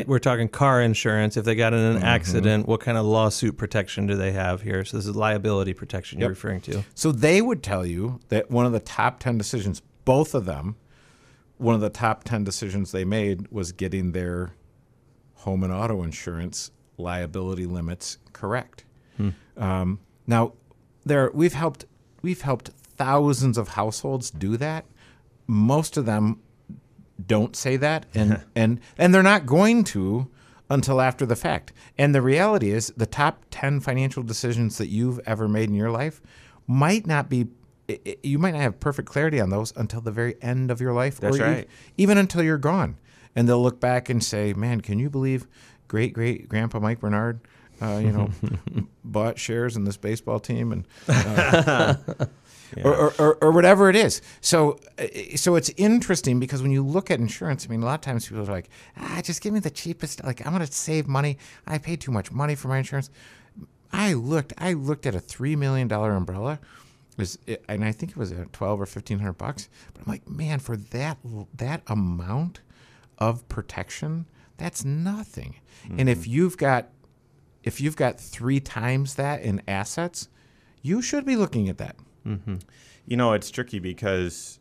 We're 0.06 0.18
talking 0.18 0.48
car 0.48 0.80
insurance. 0.80 1.36
If 1.36 1.44
they 1.44 1.54
got 1.54 1.74
in 1.74 1.80
an 1.80 1.96
mm-hmm. 1.96 2.04
accident, 2.04 2.66
what 2.66 2.80
kind 2.80 2.96
of 2.96 3.04
lawsuit 3.04 3.58
protection 3.58 4.06
do 4.06 4.16
they 4.16 4.32
have 4.32 4.62
here? 4.62 4.86
So 4.86 4.96
this 4.96 5.06
is 5.06 5.14
liability 5.14 5.74
protection 5.74 6.18
yep. 6.18 6.24
you're 6.24 6.30
referring 6.30 6.62
to. 6.62 6.82
So 6.94 7.12
they 7.12 7.42
would 7.42 7.62
tell 7.62 7.84
you 7.84 8.20
that 8.30 8.50
one 8.50 8.64
of 8.64 8.72
the 8.72 8.80
top 8.80 9.20
10 9.20 9.36
decisions, 9.36 9.82
both 10.06 10.34
of 10.34 10.46
them, 10.46 10.76
one 11.60 11.74
of 11.74 11.80
the 11.80 11.90
top 11.90 12.24
10 12.24 12.42
decisions 12.42 12.90
they 12.90 13.04
made 13.04 13.48
was 13.50 13.72
getting 13.72 14.12
their 14.12 14.54
home 15.34 15.62
and 15.62 15.72
auto 15.72 16.02
insurance 16.02 16.70
liability 16.96 17.66
limits 17.66 18.18
correct. 18.32 18.84
Hmm. 19.16 19.30
Um, 19.56 20.00
now, 20.26 20.54
there 21.04 21.30
we've 21.32 21.54
helped 21.54 21.84
we've 22.22 22.42
helped 22.42 22.68
thousands 22.68 23.58
of 23.58 23.68
households 23.68 24.30
do 24.30 24.56
that. 24.56 24.84
Most 25.46 25.96
of 25.96 26.06
them 26.06 26.40
don't 27.26 27.56
say 27.56 27.76
that, 27.76 28.06
and 28.14 28.42
and 28.54 28.80
and 28.96 29.14
they're 29.14 29.22
not 29.22 29.46
going 29.46 29.84
to 29.84 30.28
until 30.68 31.00
after 31.00 31.26
the 31.26 31.36
fact. 31.36 31.72
And 31.98 32.14
the 32.14 32.22
reality 32.22 32.70
is, 32.70 32.92
the 32.96 33.06
top 33.06 33.44
ten 33.50 33.80
financial 33.80 34.22
decisions 34.22 34.78
that 34.78 34.88
you've 34.88 35.20
ever 35.26 35.48
made 35.48 35.68
in 35.68 35.74
your 35.74 35.90
life 35.90 36.20
might 36.66 37.06
not 37.06 37.28
be 37.28 37.48
it, 37.90 38.02
it, 38.04 38.24
you 38.24 38.38
might 38.38 38.52
not 38.52 38.60
have 38.60 38.80
perfect 38.80 39.08
clarity 39.08 39.40
on 39.40 39.50
those 39.50 39.72
until 39.76 40.00
the 40.00 40.10
very 40.10 40.36
end 40.42 40.70
of 40.70 40.80
your 40.80 40.92
life, 40.92 41.20
That's 41.20 41.38
or 41.38 41.42
right. 41.42 41.68
even 41.96 42.18
until 42.18 42.42
you're 42.42 42.58
gone. 42.58 42.96
And 43.36 43.48
they'll 43.48 43.62
look 43.62 43.80
back 43.80 44.08
and 44.08 44.22
say, 44.22 44.52
"Man, 44.52 44.80
can 44.80 44.98
you 44.98 45.08
believe 45.08 45.46
great 45.88 46.12
great 46.12 46.48
grandpa 46.48 46.80
Mike 46.80 47.00
Bernard 47.00 47.40
uh, 47.80 48.00
you 48.02 48.12
know, 48.12 48.30
bought 49.04 49.38
shares 49.38 49.76
in 49.76 49.84
this 49.84 49.96
baseball 49.96 50.40
team 50.40 50.72
and. 50.72 50.86
Uh, 51.08 51.94
or, 52.84 52.94
or, 52.94 53.14
or, 53.18 53.34
or 53.42 53.50
whatever 53.52 53.88
it 53.90 53.96
is. 53.96 54.22
So, 54.40 54.78
uh, 54.98 55.06
so 55.36 55.56
it's 55.56 55.70
interesting 55.76 56.38
because 56.38 56.62
when 56.62 56.70
you 56.70 56.84
look 56.84 57.10
at 57.10 57.18
insurance, 57.18 57.66
I 57.66 57.68
mean, 57.68 57.82
a 57.82 57.86
lot 57.86 57.94
of 57.94 58.00
times 58.02 58.28
people 58.28 58.42
are 58.42 58.52
like, 58.52 58.68
ah, 58.96 59.20
just 59.24 59.40
give 59.40 59.52
me 59.52 59.60
the 59.60 59.70
cheapest. 59.70 60.22
Like, 60.22 60.46
I'm 60.46 60.52
going 60.52 60.64
to 60.64 60.72
save 60.72 61.08
money. 61.08 61.38
I 61.66 61.78
pay 61.78 61.96
too 61.96 62.12
much 62.12 62.30
money 62.30 62.54
for 62.54 62.68
my 62.68 62.78
insurance. 62.78 63.10
I 63.92 64.12
looked, 64.12 64.52
I 64.56 64.74
looked 64.74 65.04
at 65.06 65.16
a 65.16 65.20
three 65.20 65.56
million 65.56 65.88
dollar 65.88 66.12
umbrella, 66.12 66.60
was, 67.20 67.38
and 67.68 67.84
I 67.84 67.92
think 67.92 68.12
it 68.12 68.16
was 68.16 68.32
at 68.32 68.52
twelve 68.52 68.80
or 68.80 68.86
fifteen 68.86 69.18
hundred 69.18 69.34
bucks. 69.38 69.68
But 69.94 70.02
I'm 70.02 70.10
like, 70.10 70.28
man, 70.28 70.58
for 70.58 70.76
that 70.76 71.18
that 71.54 71.82
amount 71.86 72.60
of 73.18 73.48
protection, 73.48 74.26
that's 74.56 74.84
nothing. 74.84 75.56
Mm-hmm. 75.84 76.00
And 76.00 76.08
if 76.08 76.26
you've 76.26 76.56
got, 76.56 76.88
if 77.62 77.80
you've 77.80 77.96
got 77.96 78.18
three 78.18 78.60
times 78.60 79.14
that 79.14 79.42
in 79.42 79.62
assets, 79.68 80.28
you 80.82 81.02
should 81.02 81.24
be 81.24 81.36
looking 81.36 81.68
at 81.68 81.78
that. 81.78 81.96
Mm-hmm. 82.26 82.56
You 83.06 83.16
know, 83.16 83.32
it's 83.32 83.50
tricky 83.50 83.78
because 83.78 84.58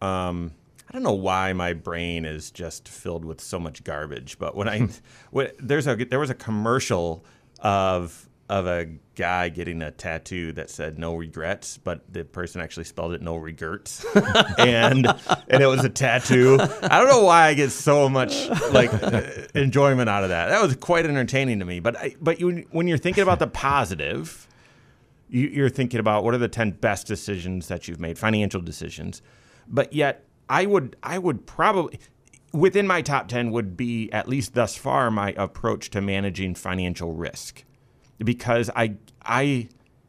um, 0.00 0.52
I 0.88 0.92
don't 0.92 1.02
know 1.02 1.12
why 1.12 1.52
my 1.52 1.72
brain 1.72 2.24
is 2.24 2.50
just 2.50 2.88
filled 2.88 3.24
with 3.24 3.40
so 3.40 3.58
much 3.58 3.84
garbage. 3.84 4.38
But 4.38 4.54
when 4.54 4.68
I 4.68 4.88
when, 5.30 5.50
there's 5.58 5.86
a 5.86 5.96
there 5.96 6.20
was 6.20 6.30
a 6.30 6.34
commercial 6.34 7.24
of 7.60 8.28
of 8.48 8.66
a 8.66 8.86
guy 9.14 9.48
getting 9.48 9.82
a 9.82 9.90
tattoo 9.90 10.52
that 10.52 10.68
said 10.68 10.98
no 10.98 11.14
regrets, 11.14 11.78
but 11.78 12.12
the 12.12 12.24
person 12.24 12.60
actually 12.60 12.84
spelled 12.84 13.14
it 13.14 13.22
no 13.22 13.36
regrets, 13.36 14.04
and 14.58 15.06
and 15.48 15.62
it 15.62 15.66
was 15.66 15.84
a 15.84 15.88
tattoo. 15.88 16.58
I 16.60 16.98
don't 16.98 17.08
know 17.08 17.24
why 17.24 17.48
I 17.48 17.54
get 17.54 17.70
so 17.70 18.08
much 18.08 18.48
like 18.72 18.92
uh, 18.92 19.22
enjoyment 19.54 20.08
out 20.08 20.24
of 20.24 20.30
that. 20.30 20.48
That 20.48 20.62
was 20.62 20.76
quite 20.76 21.06
entertaining 21.06 21.60
to 21.60 21.64
me. 21.64 21.80
But 21.80 21.96
I, 21.96 22.16
but 22.20 22.40
you, 22.40 22.66
when 22.70 22.86
you're 22.86 22.98
thinking 22.98 23.22
about 23.22 23.38
the 23.38 23.46
positive 23.46 24.48
you, 25.32 25.64
are 25.64 25.70
thinking 25.70 25.98
about 25.98 26.24
what 26.24 26.34
are 26.34 26.38
the 26.38 26.48
10 26.48 26.72
best 26.72 27.06
decisions 27.06 27.68
that 27.68 27.88
you've 27.88 28.00
made, 28.00 28.18
financial 28.18 28.60
decisions. 28.60 29.22
But 29.66 29.92
yet, 29.92 30.24
I 30.48 30.66
would, 30.66 30.96
I 31.02 31.18
would 31.18 31.46
probably, 31.46 31.98
within 32.52 32.86
my 32.86 33.00
top 33.00 33.28
10 33.28 33.50
would 33.50 33.76
be, 33.76 34.12
at 34.12 34.28
least 34.28 34.54
thus 34.54 34.76
far, 34.76 35.10
my 35.10 35.32
approach 35.36 35.90
to 35.90 36.00
managing 36.00 36.54
financial 36.54 37.12
risk. 37.12 37.64
Because 38.18 38.70
I, 38.76 38.96
I 39.24 39.68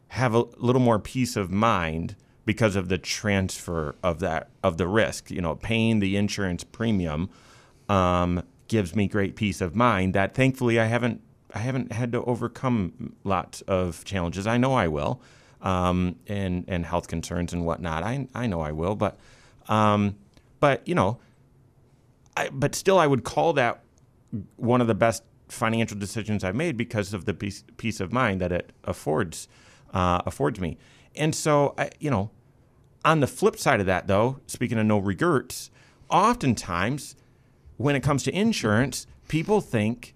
have 0.09 0.35
a 0.35 0.45
little 0.57 0.81
more 0.81 0.99
peace 0.99 1.35
of 1.35 1.51
mind 1.51 2.15
because 2.45 2.75
of 2.75 2.89
the 2.89 2.97
transfer 2.97 3.95
of 4.03 4.19
that 4.19 4.49
of 4.63 4.77
the 4.77 4.87
risk. 4.87 5.31
You 5.31 5.41
know, 5.41 5.55
paying 5.55 5.99
the 5.99 6.15
insurance 6.17 6.63
premium 6.63 7.29
um, 7.89 8.43
gives 8.67 8.95
me 8.95 9.07
great 9.07 9.35
peace 9.35 9.61
of 9.61 9.75
mind 9.75 10.13
that 10.13 10.35
thankfully 10.35 10.79
I 10.79 10.85
haven't 10.85 11.21
I 11.53 11.59
haven't 11.59 11.91
had 11.91 12.11
to 12.13 12.23
overcome 12.23 13.15
lots 13.23 13.61
of 13.61 14.03
challenges. 14.05 14.47
I 14.47 14.57
know 14.57 14.73
I 14.73 14.87
will, 14.87 15.21
um, 15.61 16.15
and 16.27 16.65
and 16.67 16.85
health 16.85 17.07
concerns 17.07 17.53
and 17.53 17.65
whatnot. 17.65 18.03
I 18.03 18.27
I 18.35 18.47
know 18.47 18.61
I 18.61 18.71
will, 18.71 18.95
but 18.95 19.17
um, 19.67 20.15
but 20.59 20.87
you 20.87 20.95
know, 20.95 21.19
I, 22.35 22.49
but 22.49 22.75
still, 22.75 22.97
I 22.97 23.07
would 23.07 23.23
call 23.23 23.53
that 23.53 23.83
one 24.57 24.81
of 24.81 24.87
the 24.87 24.95
best 24.95 25.23
financial 25.53 25.97
decisions 25.97 26.43
I've 26.43 26.55
made 26.55 26.77
because 26.77 27.13
of 27.13 27.25
the 27.25 27.33
peace, 27.33 27.63
peace 27.77 27.99
of 27.99 28.11
mind 28.11 28.41
that 28.41 28.51
it 28.51 28.73
affords 28.83 29.47
uh, 29.93 30.21
affords 30.25 30.59
me. 30.59 30.77
And 31.15 31.35
so, 31.35 31.75
I, 31.77 31.91
you 31.99 32.09
know, 32.09 32.31
on 33.05 33.19
the 33.19 33.27
flip 33.27 33.57
side 33.57 33.79
of 33.79 33.85
that, 33.85 34.07
though, 34.07 34.39
speaking 34.47 34.77
of 34.79 34.85
no 34.85 34.97
regrets, 34.97 35.69
oftentimes 36.09 37.15
when 37.77 37.95
it 37.95 38.01
comes 38.01 38.23
to 38.23 38.31
insurance, 38.31 39.07
people 39.27 39.61
think 39.61 40.15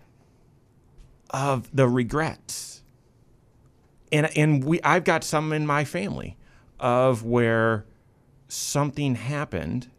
of 1.30 1.70
the 1.76 1.88
regrets. 1.88 2.84
And 4.12 4.30
and 4.38 4.64
we 4.64 4.82
I've 4.84 5.04
got 5.04 5.24
some 5.24 5.52
in 5.52 5.68
my 5.68 5.84
family 5.84 6.38
of 6.80 7.24
where 7.24 7.86
something 8.48 9.16
happened 9.16 9.90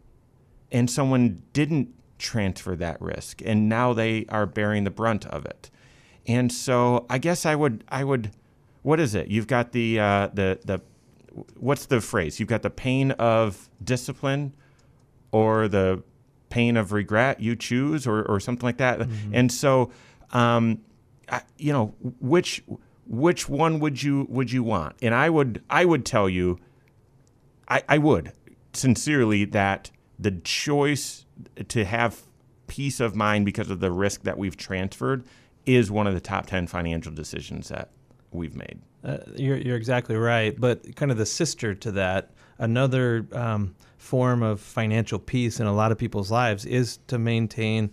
and 0.72 0.90
someone 0.90 1.42
didn't 1.52 1.94
transfer 2.18 2.76
that 2.76 3.00
risk 3.00 3.40
and 3.44 3.68
now 3.68 3.92
they 3.92 4.26
are 4.28 4.46
bearing 4.46 4.84
the 4.84 4.90
brunt 4.90 5.26
of 5.26 5.46
it. 5.46 5.70
And 6.26 6.52
so 6.52 7.06
I 7.08 7.18
guess 7.18 7.46
I 7.46 7.54
would 7.54 7.84
I 7.88 8.04
would 8.04 8.30
what 8.82 9.00
is 9.00 9.14
it? 9.14 9.28
You've 9.28 9.46
got 9.46 9.72
the 9.72 9.98
uh, 9.98 10.28
the 10.32 10.60
the 10.64 10.80
what's 11.56 11.86
the 11.86 12.00
phrase? 12.00 12.38
You've 12.38 12.48
got 12.48 12.62
the 12.62 12.70
pain 12.70 13.12
of 13.12 13.68
discipline 13.82 14.54
or 15.32 15.68
the 15.68 16.02
pain 16.50 16.76
of 16.76 16.92
regret 16.92 17.40
you 17.40 17.54
choose 17.54 18.06
or, 18.06 18.22
or 18.22 18.40
something 18.40 18.66
like 18.66 18.78
that. 18.78 19.00
Mm-hmm. 19.00 19.34
And 19.34 19.52
so 19.52 19.90
um, 20.32 20.80
you 21.56 21.72
know, 21.72 21.94
which 22.20 22.62
which 23.06 23.48
one 23.48 23.80
would 23.80 24.02
you 24.02 24.26
would 24.28 24.52
you 24.52 24.62
want? 24.62 24.96
And 25.02 25.14
I 25.14 25.30
would 25.30 25.62
I 25.68 25.84
would 25.84 26.04
tell 26.04 26.28
you, 26.28 26.58
I, 27.68 27.82
I 27.88 27.98
would 27.98 28.32
sincerely 28.72 29.44
that 29.46 29.90
the 30.18 30.32
choice 30.32 31.24
to 31.68 31.84
have 31.84 32.22
peace 32.66 33.00
of 33.00 33.14
mind 33.16 33.44
because 33.44 33.70
of 33.70 33.80
the 33.80 33.90
risk 33.90 34.22
that 34.22 34.38
we've 34.38 34.56
transferred 34.56 35.24
is 35.66 35.90
one 35.90 36.06
of 36.06 36.14
the 36.14 36.20
top 36.20 36.46
10 36.46 36.66
financial 36.66 37.12
decisions 37.12 37.68
that 37.68 37.90
we've 38.30 38.54
made. 38.54 38.80
Uh, 39.04 39.18
you're, 39.36 39.56
you're 39.56 39.76
exactly 39.76 40.16
right. 40.16 40.58
But 40.58 40.96
kind 40.96 41.10
of 41.10 41.18
the 41.18 41.26
sister 41.26 41.74
to 41.74 41.92
that, 41.92 42.30
another 42.58 43.26
um, 43.32 43.74
form 43.96 44.42
of 44.42 44.60
financial 44.60 45.18
peace 45.18 45.60
in 45.60 45.66
a 45.66 45.74
lot 45.74 45.92
of 45.92 45.98
people's 45.98 46.30
lives 46.30 46.64
is 46.64 46.98
to 47.08 47.18
maintain 47.18 47.90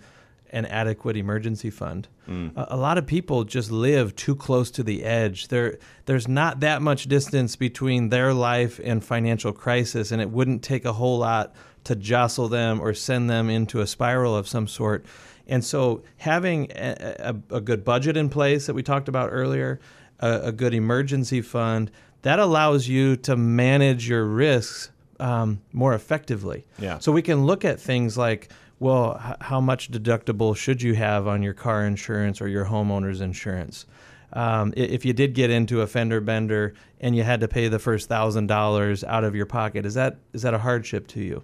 an 0.52 0.66
adequate 0.68 1.18
emergency 1.18 1.70
fund. 1.70 2.08
Mm. 2.30 2.56
A, 2.56 2.76
a, 2.76 2.78
lot 2.78 2.98
of 2.98 3.06
people 3.06 3.44
just 3.44 3.72
live 3.72 4.16
too 4.16 4.36
close 4.36 4.72
to 4.72 4.84
the 4.84 5.04
edge. 5.04 5.50
There, 5.50 5.78
there's 6.06 6.28
not 6.28 6.62
that 6.62 6.82
much 6.82 7.06
distance 7.08 7.56
between 7.56 8.10
their 8.10 8.34
life 8.34 8.80
and 8.84 9.04
financial 9.04 9.52
crisis, 9.52 10.12
and 10.12 10.22
it 10.22 10.30
wouldn't 10.30 10.64
take 10.64 10.86
a 10.86 10.94
whole 10.94 11.20
lot 11.20 11.56
to 11.86 11.96
jostle 11.96 12.48
them 12.48 12.80
or 12.80 12.94
send 12.94 13.30
them 13.30 13.50
into 13.50 13.80
a 13.80 13.88
spiral 13.88 14.36
of 14.36 14.48
some 14.48 14.68
sort. 14.68 15.06
And 15.48 15.64
so, 15.64 16.04
having 16.18 16.72
a, 16.72 17.36
a, 17.50 17.56
a 17.58 17.62
good 17.62 17.84
budget 17.86 18.18
in 18.18 18.30
place 18.30 18.66
that 18.66 18.74
we 18.74 18.84
talked 18.84 19.08
about 19.08 19.30
earlier, 19.32 19.80
a, 20.20 20.52
good 20.52 20.74
emergency 20.74 21.42
fund, 21.42 21.92
that 22.24 22.40
allows 22.40 22.88
you 22.88 23.16
to 23.18 23.36
manage 23.36 24.10
your 24.10 24.26
risks 24.26 24.92
um, 25.20 25.62
more 25.72 25.94
effectively. 25.94 26.66
Yeah. 26.80 26.98
So 27.00 27.12
we 27.12 27.22
can 27.22 27.46
look 27.46 27.64
at 27.64 27.80
things 27.80 28.18
like 28.18 28.50
well, 28.80 29.22
h- 29.26 29.38
how 29.42 29.62
much 29.62 29.92
deductible 29.92 30.56
should 30.56 30.82
you 30.82 30.96
have 30.96 31.28
on 31.28 31.42
your 31.42 31.54
car 31.54 31.86
insurance 31.86 32.42
or 32.42 32.48
your 32.48 32.66
homeowner's 32.66 33.22
insurance? 33.22 33.86
Um, 34.34 34.74
if 34.76 35.06
you 35.06 35.14
did 35.14 35.34
get 35.34 35.50
into 35.50 35.82
a 35.82 35.88
fender 35.88 36.20
bender 36.20 36.74
and 37.00 37.16
you 37.16 37.24
had 37.24 37.40
to 37.40 37.48
pay 37.48 37.70
the 37.70 37.80
first 37.80 38.10
thousand 38.10 38.48
dollars 38.48 39.04
out 39.04 39.24
of 39.24 39.36
your 39.36 39.46
pocket, 39.46 39.86
is 39.86 39.94
that 39.94 40.18
is 40.34 40.42
that 40.42 40.54
a 40.54 40.60
hardship 40.60 41.08
to 41.10 41.22
you? 41.22 41.44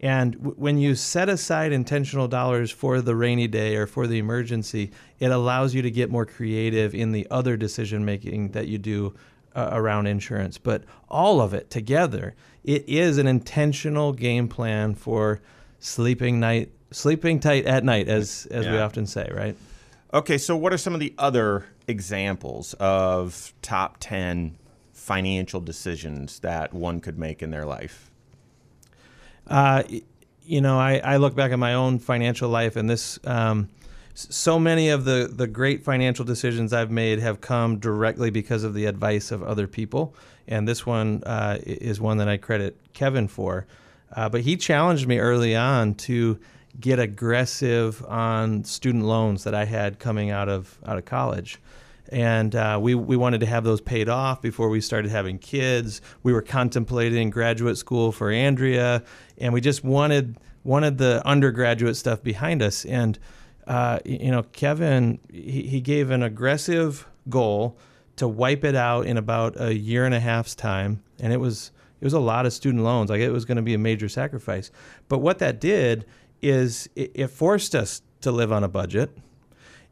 And 0.00 0.32
w- 0.34 0.54
when 0.56 0.78
you 0.78 0.94
set 0.94 1.28
aside 1.28 1.72
intentional 1.72 2.26
dollars 2.26 2.70
for 2.70 3.00
the 3.00 3.14
rainy 3.14 3.46
day 3.46 3.76
or 3.76 3.86
for 3.86 4.06
the 4.06 4.18
emergency, 4.18 4.90
it 5.18 5.30
allows 5.30 5.74
you 5.74 5.82
to 5.82 5.90
get 5.90 6.10
more 6.10 6.26
creative 6.26 6.94
in 6.94 7.12
the 7.12 7.26
other 7.30 7.56
decision 7.56 8.04
making 8.04 8.52
that 8.52 8.66
you 8.66 8.78
do 8.78 9.14
uh, 9.54 9.68
around 9.72 10.06
insurance. 10.06 10.58
But 10.58 10.84
all 11.08 11.40
of 11.40 11.54
it 11.54 11.70
together, 11.70 12.34
it 12.64 12.88
is 12.88 13.18
an 13.18 13.26
intentional 13.26 14.12
game 14.12 14.48
plan 14.48 14.94
for 14.94 15.40
sleeping 15.80 16.40
night, 16.40 16.70
sleeping 16.90 17.40
tight 17.40 17.66
at 17.66 17.84
night, 17.84 18.08
as 18.08 18.46
as 18.50 18.64
yeah. 18.64 18.72
we 18.72 18.78
often 18.78 19.06
say, 19.06 19.30
right? 19.34 19.56
Okay, 20.12 20.38
so 20.38 20.56
what 20.56 20.72
are 20.72 20.78
some 20.78 20.94
of 20.94 21.00
the 21.00 21.14
other 21.18 21.66
examples 21.86 22.74
of 22.74 23.52
top 23.62 23.96
ten 24.00 24.56
financial 24.92 25.60
decisions 25.60 26.40
that 26.40 26.72
one 26.72 27.00
could 27.00 27.18
make 27.18 27.42
in 27.42 27.50
their 27.50 27.66
life? 27.66 28.09
Uh, 29.50 29.82
you 30.42 30.60
know, 30.60 30.78
I, 30.78 31.00
I 31.04 31.16
look 31.18 31.34
back 31.34 31.52
at 31.52 31.58
my 31.58 31.74
own 31.74 31.98
financial 31.98 32.48
life, 32.48 32.76
and 32.76 32.88
this. 32.88 33.18
Um, 33.24 33.68
so 34.12 34.58
many 34.58 34.90
of 34.90 35.04
the, 35.04 35.30
the 35.32 35.46
great 35.46 35.82
financial 35.82 36.24
decisions 36.24 36.72
I've 36.72 36.90
made 36.90 37.20
have 37.20 37.40
come 37.40 37.78
directly 37.78 38.30
because 38.30 38.64
of 38.64 38.74
the 38.74 38.86
advice 38.86 39.30
of 39.30 39.42
other 39.42 39.66
people. 39.66 40.14
And 40.46 40.66
this 40.66 40.84
one 40.84 41.22
uh, 41.24 41.58
is 41.62 42.00
one 42.00 42.18
that 42.18 42.28
I 42.28 42.36
credit 42.36 42.76
Kevin 42.92 43.28
for. 43.28 43.66
Uh, 44.14 44.28
but 44.28 44.40
he 44.42 44.56
challenged 44.56 45.06
me 45.06 45.18
early 45.18 45.54
on 45.54 45.94
to 45.94 46.38
get 46.78 46.98
aggressive 46.98 48.04
on 48.06 48.64
student 48.64 49.04
loans 49.04 49.44
that 49.44 49.54
I 49.54 49.64
had 49.64 49.98
coming 49.98 50.30
out 50.30 50.48
of 50.48 50.78
out 50.84 50.98
of 50.98 51.04
college. 51.04 51.58
And 52.10 52.54
uh, 52.56 52.78
we, 52.80 52.94
we 52.94 53.16
wanted 53.16 53.40
to 53.40 53.46
have 53.46 53.64
those 53.64 53.80
paid 53.80 54.08
off 54.08 54.42
before 54.42 54.68
we 54.68 54.80
started 54.80 55.10
having 55.10 55.38
kids. 55.38 56.00
We 56.22 56.32
were 56.32 56.42
contemplating 56.42 57.30
graduate 57.30 57.78
school 57.78 58.10
for 58.12 58.30
Andrea, 58.30 59.04
and 59.38 59.52
we 59.52 59.60
just 59.60 59.84
wanted 59.84 60.38
wanted 60.62 60.98
the 60.98 61.26
undergraduate 61.26 61.96
stuff 61.96 62.22
behind 62.22 62.62
us. 62.62 62.84
And 62.84 63.18
uh, 63.66 64.00
you 64.04 64.30
know, 64.30 64.42
Kevin 64.42 65.20
he, 65.30 65.62
he 65.62 65.80
gave 65.80 66.10
an 66.10 66.22
aggressive 66.22 67.06
goal 67.28 67.78
to 68.16 68.26
wipe 68.26 68.64
it 68.64 68.74
out 68.74 69.06
in 69.06 69.16
about 69.16 69.60
a 69.60 69.74
year 69.74 70.04
and 70.04 70.14
a 70.14 70.20
half's 70.20 70.54
time, 70.54 71.02
and 71.20 71.32
it 71.32 71.38
was 71.38 71.70
it 72.00 72.04
was 72.04 72.12
a 72.12 72.20
lot 72.20 72.46
of 72.46 72.52
student 72.52 72.82
loans. 72.82 73.10
Like 73.10 73.20
it 73.20 73.30
was 73.30 73.44
going 73.44 73.56
to 73.56 73.62
be 73.62 73.74
a 73.74 73.78
major 73.78 74.08
sacrifice. 74.08 74.70
But 75.08 75.18
what 75.18 75.38
that 75.38 75.60
did 75.60 76.06
is 76.42 76.88
it, 76.96 77.12
it 77.14 77.26
forced 77.28 77.74
us 77.74 78.02
to 78.22 78.32
live 78.32 78.52
on 78.52 78.64
a 78.64 78.68
budget. 78.68 79.16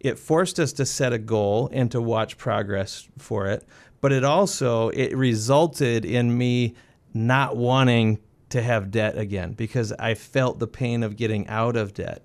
It 0.01 0.19
forced 0.19 0.61
us 0.61 0.73
to 0.75 0.87
set 0.87 1.13
a 1.13 1.19
goal 1.19 1.69
and 1.73 1.91
to 1.91 2.01
watch 2.01 2.39
progress 2.39 3.09
for 3.19 3.47
it. 3.47 3.65
But 4.01 4.13
it 4.13 4.25
also 4.25 4.91
it 4.91 5.17
resulted 5.17 6.05
in 6.05 6.37
me 6.37 6.75
not 7.13 7.57
wanting 7.57 8.21
to 8.51 8.63
have 8.63 8.91
debt 8.91 9.19
again 9.19 9.53
because 9.53 9.93
I 9.99 10.15
felt 10.15 10.59
the 10.59 10.67
pain 10.67 11.03
of 11.03 11.17
getting 11.17 11.47
out 11.49 11.77
of 11.77 11.95
debt. 11.95 12.25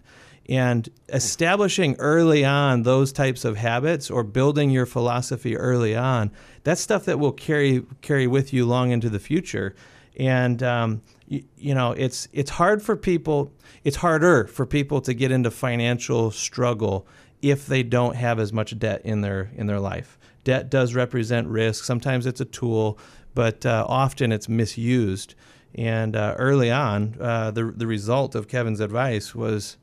And 0.49 0.89
establishing 1.07 1.95
early 1.99 2.43
on 2.43 2.83
those 2.83 3.13
types 3.13 3.45
of 3.45 3.55
habits 3.55 4.11
or 4.11 4.23
building 4.23 4.69
your 4.69 4.85
philosophy 4.85 5.55
early 5.55 5.95
on, 5.95 6.31
that's 6.63 6.81
stuff 6.81 7.05
that 7.05 7.17
will 7.17 7.31
carry 7.31 7.85
carry 8.01 8.27
with 8.27 8.51
you 8.51 8.65
long 8.65 8.91
into 8.91 9.09
the 9.09 9.19
future. 9.19 9.73
And 10.19 10.61
um, 10.61 11.01
you, 11.27 11.43
you 11.57 11.73
know, 11.73 11.93
it's 11.93 12.27
it's 12.33 12.51
hard 12.51 12.81
for 12.81 12.97
people. 12.97 13.53
It's 13.85 13.97
harder 13.97 14.45
for 14.45 14.65
people 14.65 14.99
to 15.01 15.13
get 15.13 15.31
into 15.31 15.49
financial 15.49 16.29
struggle 16.29 17.07
if 17.43 17.67
they 17.67 17.83
don't 17.83 18.15
have 18.15 18.39
as 18.39 18.51
much 18.51 18.79
debt 18.79 19.01
in 19.03 19.21
their 19.21 19.51
in 19.55 19.67
their 19.67 19.79
life. 19.79 20.17
Debt 20.43 20.69
does 20.69 20.95
represent 20.95 21.47
risk. 21.47 21.83
Sometimes 21.83 22.25
it's 22.25 22.41
a 22.41 22.45
tool, 22.45 22.97
but 23.35 23.65
uh, 23.65 23.85
often 23.87 24.31
it's 24.31 24.49
misused. 24.49 25.35
And 25.75 26.15
uh, 26.15 26.35
early 26.37 26.71
on, 26.71 27.17
uh, 27.19 27.51
the 27.51 27.65
the 27.65 27.85
result 27.85 28.33
of 28.33 28.47
Kevin's 28.47 28.79
advice 28.79 29.35
was, 29.35 29.77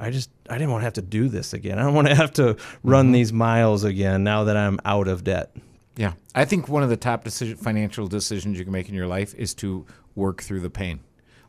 I 0.00 0.10
just 0.10 0.30
I 0.48 0.54
didn't 0.54 0.70
want 0.70 0.80
to 0.80 0.84
have 0.84 0.94
to 0.94 1.02
do 1.02 1.28
this 1.28 1.52
again. 1.52 1.78
I 1.78 1.82
don't 1.82 1.94
want 1.94 2.08
to 2.08 2.14
have 2.14 2.32
to 2.34 2.56
run 2.82 3.12
these 3.12 3.32
miles 3.32 3.84
again 3.84 4.24
now 4.24 4.44
that 4.44 4.56
I'm 4.56 4.80
out 4.84 5.06
of 5.06 5.24
debt. 5.24 5.54
Yeah, 5.96 6.14
I 6.34 6.44
think 6.44 6.68
one 6.68 6.82
of 6.82 6.88
the 6.88 6.96
top 6.96 7.22
decision, 7.22 7.56
financial 7.56 8.08
decisions 8.08 8.58
you 8.58 8.64
can 8.64 8.72
make 8.72 8.88
in 8.88 8.94
your 8.94 9.06
life 9.06 9.34
is 9.34 9.54
to 9.56 9.86
work 10.14 10.42
through 10.42 10.60
the 10.60 10.70
pain. 10.70 11.00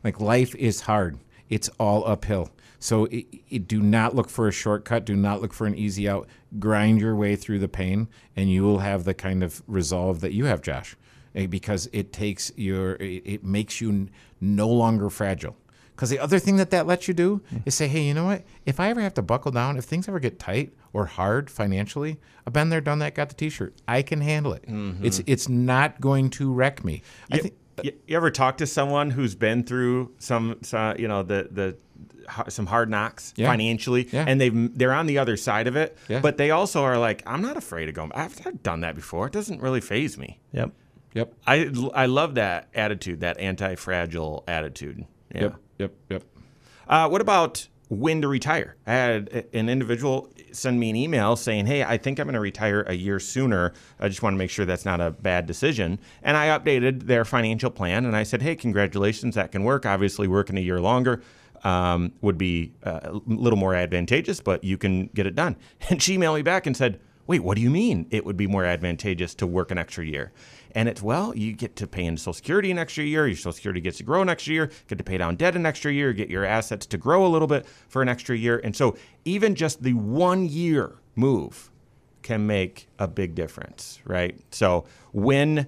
Like 0.04 0.20
life 0.20 0.54
is 0.54 0.82
hard; 0.82 1.18
it's 1.48 1.70
all 1.80 2.06
uphill. 2.06 2.50
So 2.78 3.06
it, 3.06 3.26
it, 3.48 3.68
do 3.68 3.80
not 3.80 4.14
look 4.14 4.28
for 4.28 4.48
a 4.48 4.52
shortcut. 4.52 5.04
Do 5.04 5.16
not 5.16 5.40
look 5.40 5.52
for 5.52 5.66
an 5.66 5.74
easy 5.74 6.08
out. 6.08 6.28
Grind 6.58 7.00
your 7.00 7.16
way 7.16 7.36
through 7.36 7.58
the 7.58 7.68
pain, 7.68 8.08
and 8.34 8.50
you 8.50 8.62
will 8.62 8.78
have 8.78 9.04
the 9.04 9.14
kind 9.14 9.42
of 9.42 9.62
resolve 9.66 10.20
that 10.20 10.32
you 10.32 10.44
have, 10.46 10.60
Josh, 10.62 10.96
eh, 11.34 11.46
because 11.46 11.88
it 11.92 12.12
takes 12.12 12.52
your 12.56 12.94
it, 12.96 13.22
it 13.24 13.44
makes 13.44 13.80
you 13.80 14.08
no 14.40 14.68
longer 14.68 15.10
fragile. 15.10 15.56
Because 15.94 16.10
the 16.10 16.18
other 16.18 16.38
thing 16.38 16.56
that 16.56 16.68
that 16.70 16.86
lets 16.86 17.08
you 17.08 17.14
do 17.14 17.40
is 17.64 17.74
say, 17.74 17.88
hey, 17.88 18.02
you 18.02 18.12
know 18.12 18.26
what? 18.26 18.44
If 18.66 18.78
I 18.78 18.90
ever 18.90 19.00
have 19.00 19.14
to 19.14 19.22
buckle 19.22 19.50
down, 19.50 19.78
if 19.78 19.84
things 19.86 20.06
ever 20.08 20.20
get 20.20 20.38
tight 20.38 20.74
or 20.92 21.06
hard 21.06 21.48
financially, 21.48 22.18
I've 22.46 22.52
been 22.52 22.68
there, 22.68 22.82
done 22.82 22.98
that, 22.98 23.14
got 23.14 23.30
the 23.30 23.34
T-shirt. 23.34 23.74
I 23.88 24.02
can 24.02 24.20
handle 24.20 24.52
it. 24.52 24.64
It's 25.02 25.22
it's 25.26 25.48
not 25.48 25.98
going 25.98 26.28
to 26.30 26.52
wreck 26.52 26.84
me. 26.84 27.02
I 27.32 27.36
think 27.38 27.54
You, 27.82 27.92
you 28.06 28.16
ever 28.16 28.30
talk 28.30 28.58
to 28.58 28.66
someone 28.66 29.10
who's 29.10 29.34
been 29.34 29.62
through 29.64 30.12
some, 30.18 30.58
some 30.62 30.96
you 30.98 31.08
know, 31.08 31.22
the 31.22 31.48
the 31.50 31.76
some 32.48 32.66
hard 32.66 32.90
knocks 32.90 33.32
Yeah. 33.36 33.48
financially, 33.50 34.08
Yeah. 34.10 34.24
and 34.26 34.40
they've 34.40 34.76
they're 34.78 34.92
on 34.94 35.06
the 35.06 35.18
other 35.18 35.36
side 35.36 35.66
of 35.66 35.76
it, 35.76 35.96
Yeah. 36.08 36.20
but 36.20 36.36
they 36.38 36.50
also 36.50 36.82
are 36.82 36.98
like, 36.98 37.22
I'm 37.26 37.40
not 37.42 37.56
afraid 37.56 37.88
of 37.88 37.94
going. 37.94 38.10
I've, 38.14 38.44
I've 38.46 38.62
done 38.62 38.80
that 38.80 38.94
before. 38.94 39.26
It 39.28 39.32
doesn't 39.32 39.60
really 39.60 39.80
faze 39.80 40.18
me. 40.18 40.40
Yep. 40.52 40.72
Yep. 41.14 41.34
I 41.46 41.70
I 41.94 42.06
love 42.06 42.34
that 42.34 42.68
attitude, 42.74 43.20
that 43.20 43.38
anti-fragile 43.38 44.44
attitude. 44.48 45.06
Yeah. 45.34 45.40
Yep. 45.42 45.54
Yep. 45.78 45.92
Yep. 46.10 46.22
Uh, 46.88 47.08
what 47.08 47.20
about 47.20 47.68
when 47.88 48.22
to 48.22 48.28
retire? 48.28 48.76
I 48.86 48.92
had 48.92 49.46
an 49.52 49.68
individual 49.68 50.30
send 50.52 50.80
me 50.80 50.90
an 50.90 50.96
email 50.96 51.36
saying, 51.36 51.66
Hey, 51.66 51.84
I 51.84 51.96
think 51.96 52.18
I'm 52.18 52.26
going 52.26 52.34
to 52.34 52.40
retire 52.40 52.82
a 52.82 52.94
year 52.94 53.20
sooner. 53.20 53.72
I 54.00 54.08
just 54.08 54.22
want 54.22 54.34
to 54.34 54.38
make 54.38 54.50
sure 54.50 54.64
that's 54.64 54.84
not 54.84 55.00
a 55.00 55.10
bad 55.10 55.46
decision. 55.46 55.98
And 56.22 56.36
I 56.36 56.48
updated 56.58 57.04
their 57.04 57.24
financial 57.24 57.70
plan 57.70 58.04
and 58.04 58.16
I 58.16 58.22
said, 58.22 58.42
Hey, 58.42 58.56
congratulations, 58.56 59.34
that 59.34 59.52
can 59.52 59.64
work. 59.64 59.86
Obviously, 59.86 60.26
working 60.28 60.56
a 60.56 60.60
year 60.60 60.80
longer 60.80 61.22
um, 61.64 62.12
would 62.20 62.38
be 62.38 62.72
uh, 62.84 63.00
a 63.04 63.20
little 63.26 63.58
more 63.58 63.74
advantageous, 63.74 64.40
but 64.40 64.64
you 64.64 64.78
can 64.78 65.06
get 65.08 65.26
it 65.26 65.34
done. 65.34 65.56
And 65.90 66.02
she 66.02 66.16
emailed 66.16 66.36
me 66.36 66.42
back 66.42 66.66
and 66.66 66.76
said, 66.76 67.00
Wait, 67.26 67.40
what 67.40 67.56
do 67.56 67.62
you 67.62 67.70
mean 67.70 68.06
it 68.10 68.24
would 68.24 68.36
be 68.36 68.46
more 68.46 68.64
advantageous 68.64 69.34
to 69.34 69.46
work 69.46 69.70
an 69.70 69.78
extra 69.78 70.04
year? 70.04 70.32
And 70.76 70.90
it's, 70.90 71.00
well, 71.00 71.34
you 71.34 71.54
get 71.54 71.74
to 71.76 71.86
pay 71.86 72.04
into 72.04 72.20
Social 72.20 72.34
Security 72.34 72.70
an 72.70 72.76
extra 72.76 73.02
year. 73.02 73.26
Your 73.26 73.34
Social 73.34 73.52
Security 73.52 73.80
gets 73.80 73.96
to 73.96 74.02
grow 74.02 74.20
an 74.20 74.28
extra 74.28 74.52
year, 74.52 74.70
get 74.88 74.98
to 74.98 75.04
pay 75.04 75.16
down 75.16 75.36
debt 75.36 75.56
an 75.56 75.64
extra 75.64 75.90
year, 75.90 76.12
get 76.12 76.28
your 76.28 76.44
assets 76.44 76.84
to 76.88 76.98
grow 76.98 77.24
a 77.24 77.28
little 77.28 77.48
bit 77.48 77.66
for 77.88 78.02
an 78.02 78.10
extra 78.10 78.36
year. 78.36 78.60
And 78.62 78.76
so 78.76 78.94
even 79.24 79.54
just 79.54 79.82
the 79.82 79.94
one 79.94 80.46
year 80.46 80.96
move 81.14 81.70
can 82.20 82.46
make 82.46 82.88
a 82.98 83.08
big 83.08 83.34
difference, 83.34 84.00
right? 84.04 84.38
So 84.50 84.84
when 85.12 85.66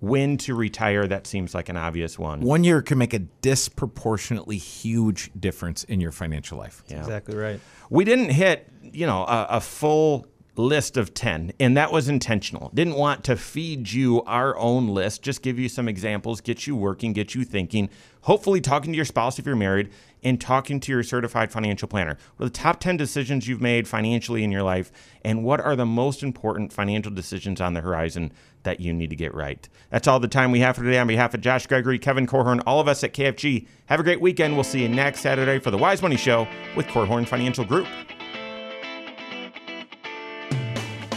when 0.00 0.36
to 0.36 0.54
retire, 0.54 1.06
that 1.06 1.26
seems 1.26 1.54
like 1.54 1.70
an 1.70 1.78
obvious 1.78 2.18
one. 2.18 2.42
One 2.42 2.64
year 2.64 2.82
can 2.82 2.98
make 2.98 3.14
a 3.14 3.20
disproportionately 3.20 4.58
huge 4.58 5.30
difference 5.40 5.84
in 5.84 6.02
your 6.02 6.12
financial 6.12 6.58
life. 6.58 6.82
Yeah. 6.88 6.98
Exactly 6.98 7.34
right. 7.34 7.58
We 7.88 8.04
didn't 8.04 8.28
hit, 8.28 8.68
you 8.82 9.06
know, 9.06 9.22
a, 9.24 9.46
a 9.52 9.60
full 9.62 10.26
list 10.56 10.96
of 10.96 11.14
10, 11.14 11.52
and 11.58 11.76
that 11.76 11.92
was 11.92 12.08
intentional. 12.08 12.70
Didn't 12.74 12.94
want 12.94 13.24
to 13.24 13.36
feed 13.36 13.90
you 13.90 14.22
our 14.22 14.56
own 14.56 14.88
list, 14.88 15.22
just 15.22 15.42
give 15.42 15.58
you 15.58 15.68
some 15.68 15.88
examples, 15.88 16.40
get 16.40 16.66
you 16.66 16.76
working, 16.76 17.12
get 17.12 17.34
you 17.34 17.44
thinking, 17.44 17.90
hopefully 18.22 18.60
talking 18.60 18.92
to 18.92 18.96
your 18.96 19.04
spouse 19.04 19.38
if 19.38 19.46
you're 19.46 19.56
married, 19.56 19.90
and 20.22 20.40
talking 20.40 20.80
to 20.80 20.92
your 20.92 21.02
certified 21.02 21.50
financial 21.50 21.88
planner. 21.88 22.16
What 22.36 22.46
are 22.46 22.48
the 22.48 22.54
top 22.54 22.80
10 22.80 22.96
decisions 22.96 23.48
you've 23.48 23.60
made 23.60 23.88
financially 23.88 24.44
in 24.44 24.52
your 24.52 24.62
life, 24.62 24.92
and 25.24 25.44
what 25.44 25.60
are 25.60 25.76
the 25.76 25.86
most 25.86 26.22
important 26.22 26.72
financial 26.72 27.12
decisions 27.12 27.60
on 27.60 27.74
the 27.74 27.80
horizon 27.80 28.32
that 28.62 28.80
you 28.80 28.92
need 28.92 29.10
to 29.10 29.16
get 29.16 29.34
right? 29.34 29.68
That's 29.90 30.08
all 30.08 30.20
the 30.20 30.28
time 30.28 30.52
we 30.52 30.60
have 30.60 30.76
for 30.76 30.84
today. 30.84 30.98
On 30.98 31.06
behalf 31.06 31.34
of 31.34 31.40
Josh 31.40 31.66
Gregory, 31.66 31.98
Kevin 31.98 32.26
Korhorn, 32.26 32.62
all 32.66 32.80
of 32.80 32.88
us 32.88 33.02
at 33.02 33.12
KFG, 33.12 33.66
have 33.86 34.00
a 34.00 34.04
great 34.04 34.20
weekend. 34.20 34.54
We'll 34.54 34.64
see 34.64 34.82
you 34.82 34.88
next 34.88 35.20
Saturday 35.20 35.58
for 35.58 35.70
the 35.70 35.78
Wise 35.78 36.00
Money 36.00 36.16
Show 36.16 36.46
with 36.76 36.86
Korhorn 36.86 37.26
Financial 37.26 37.64
Group. 37.64 37.88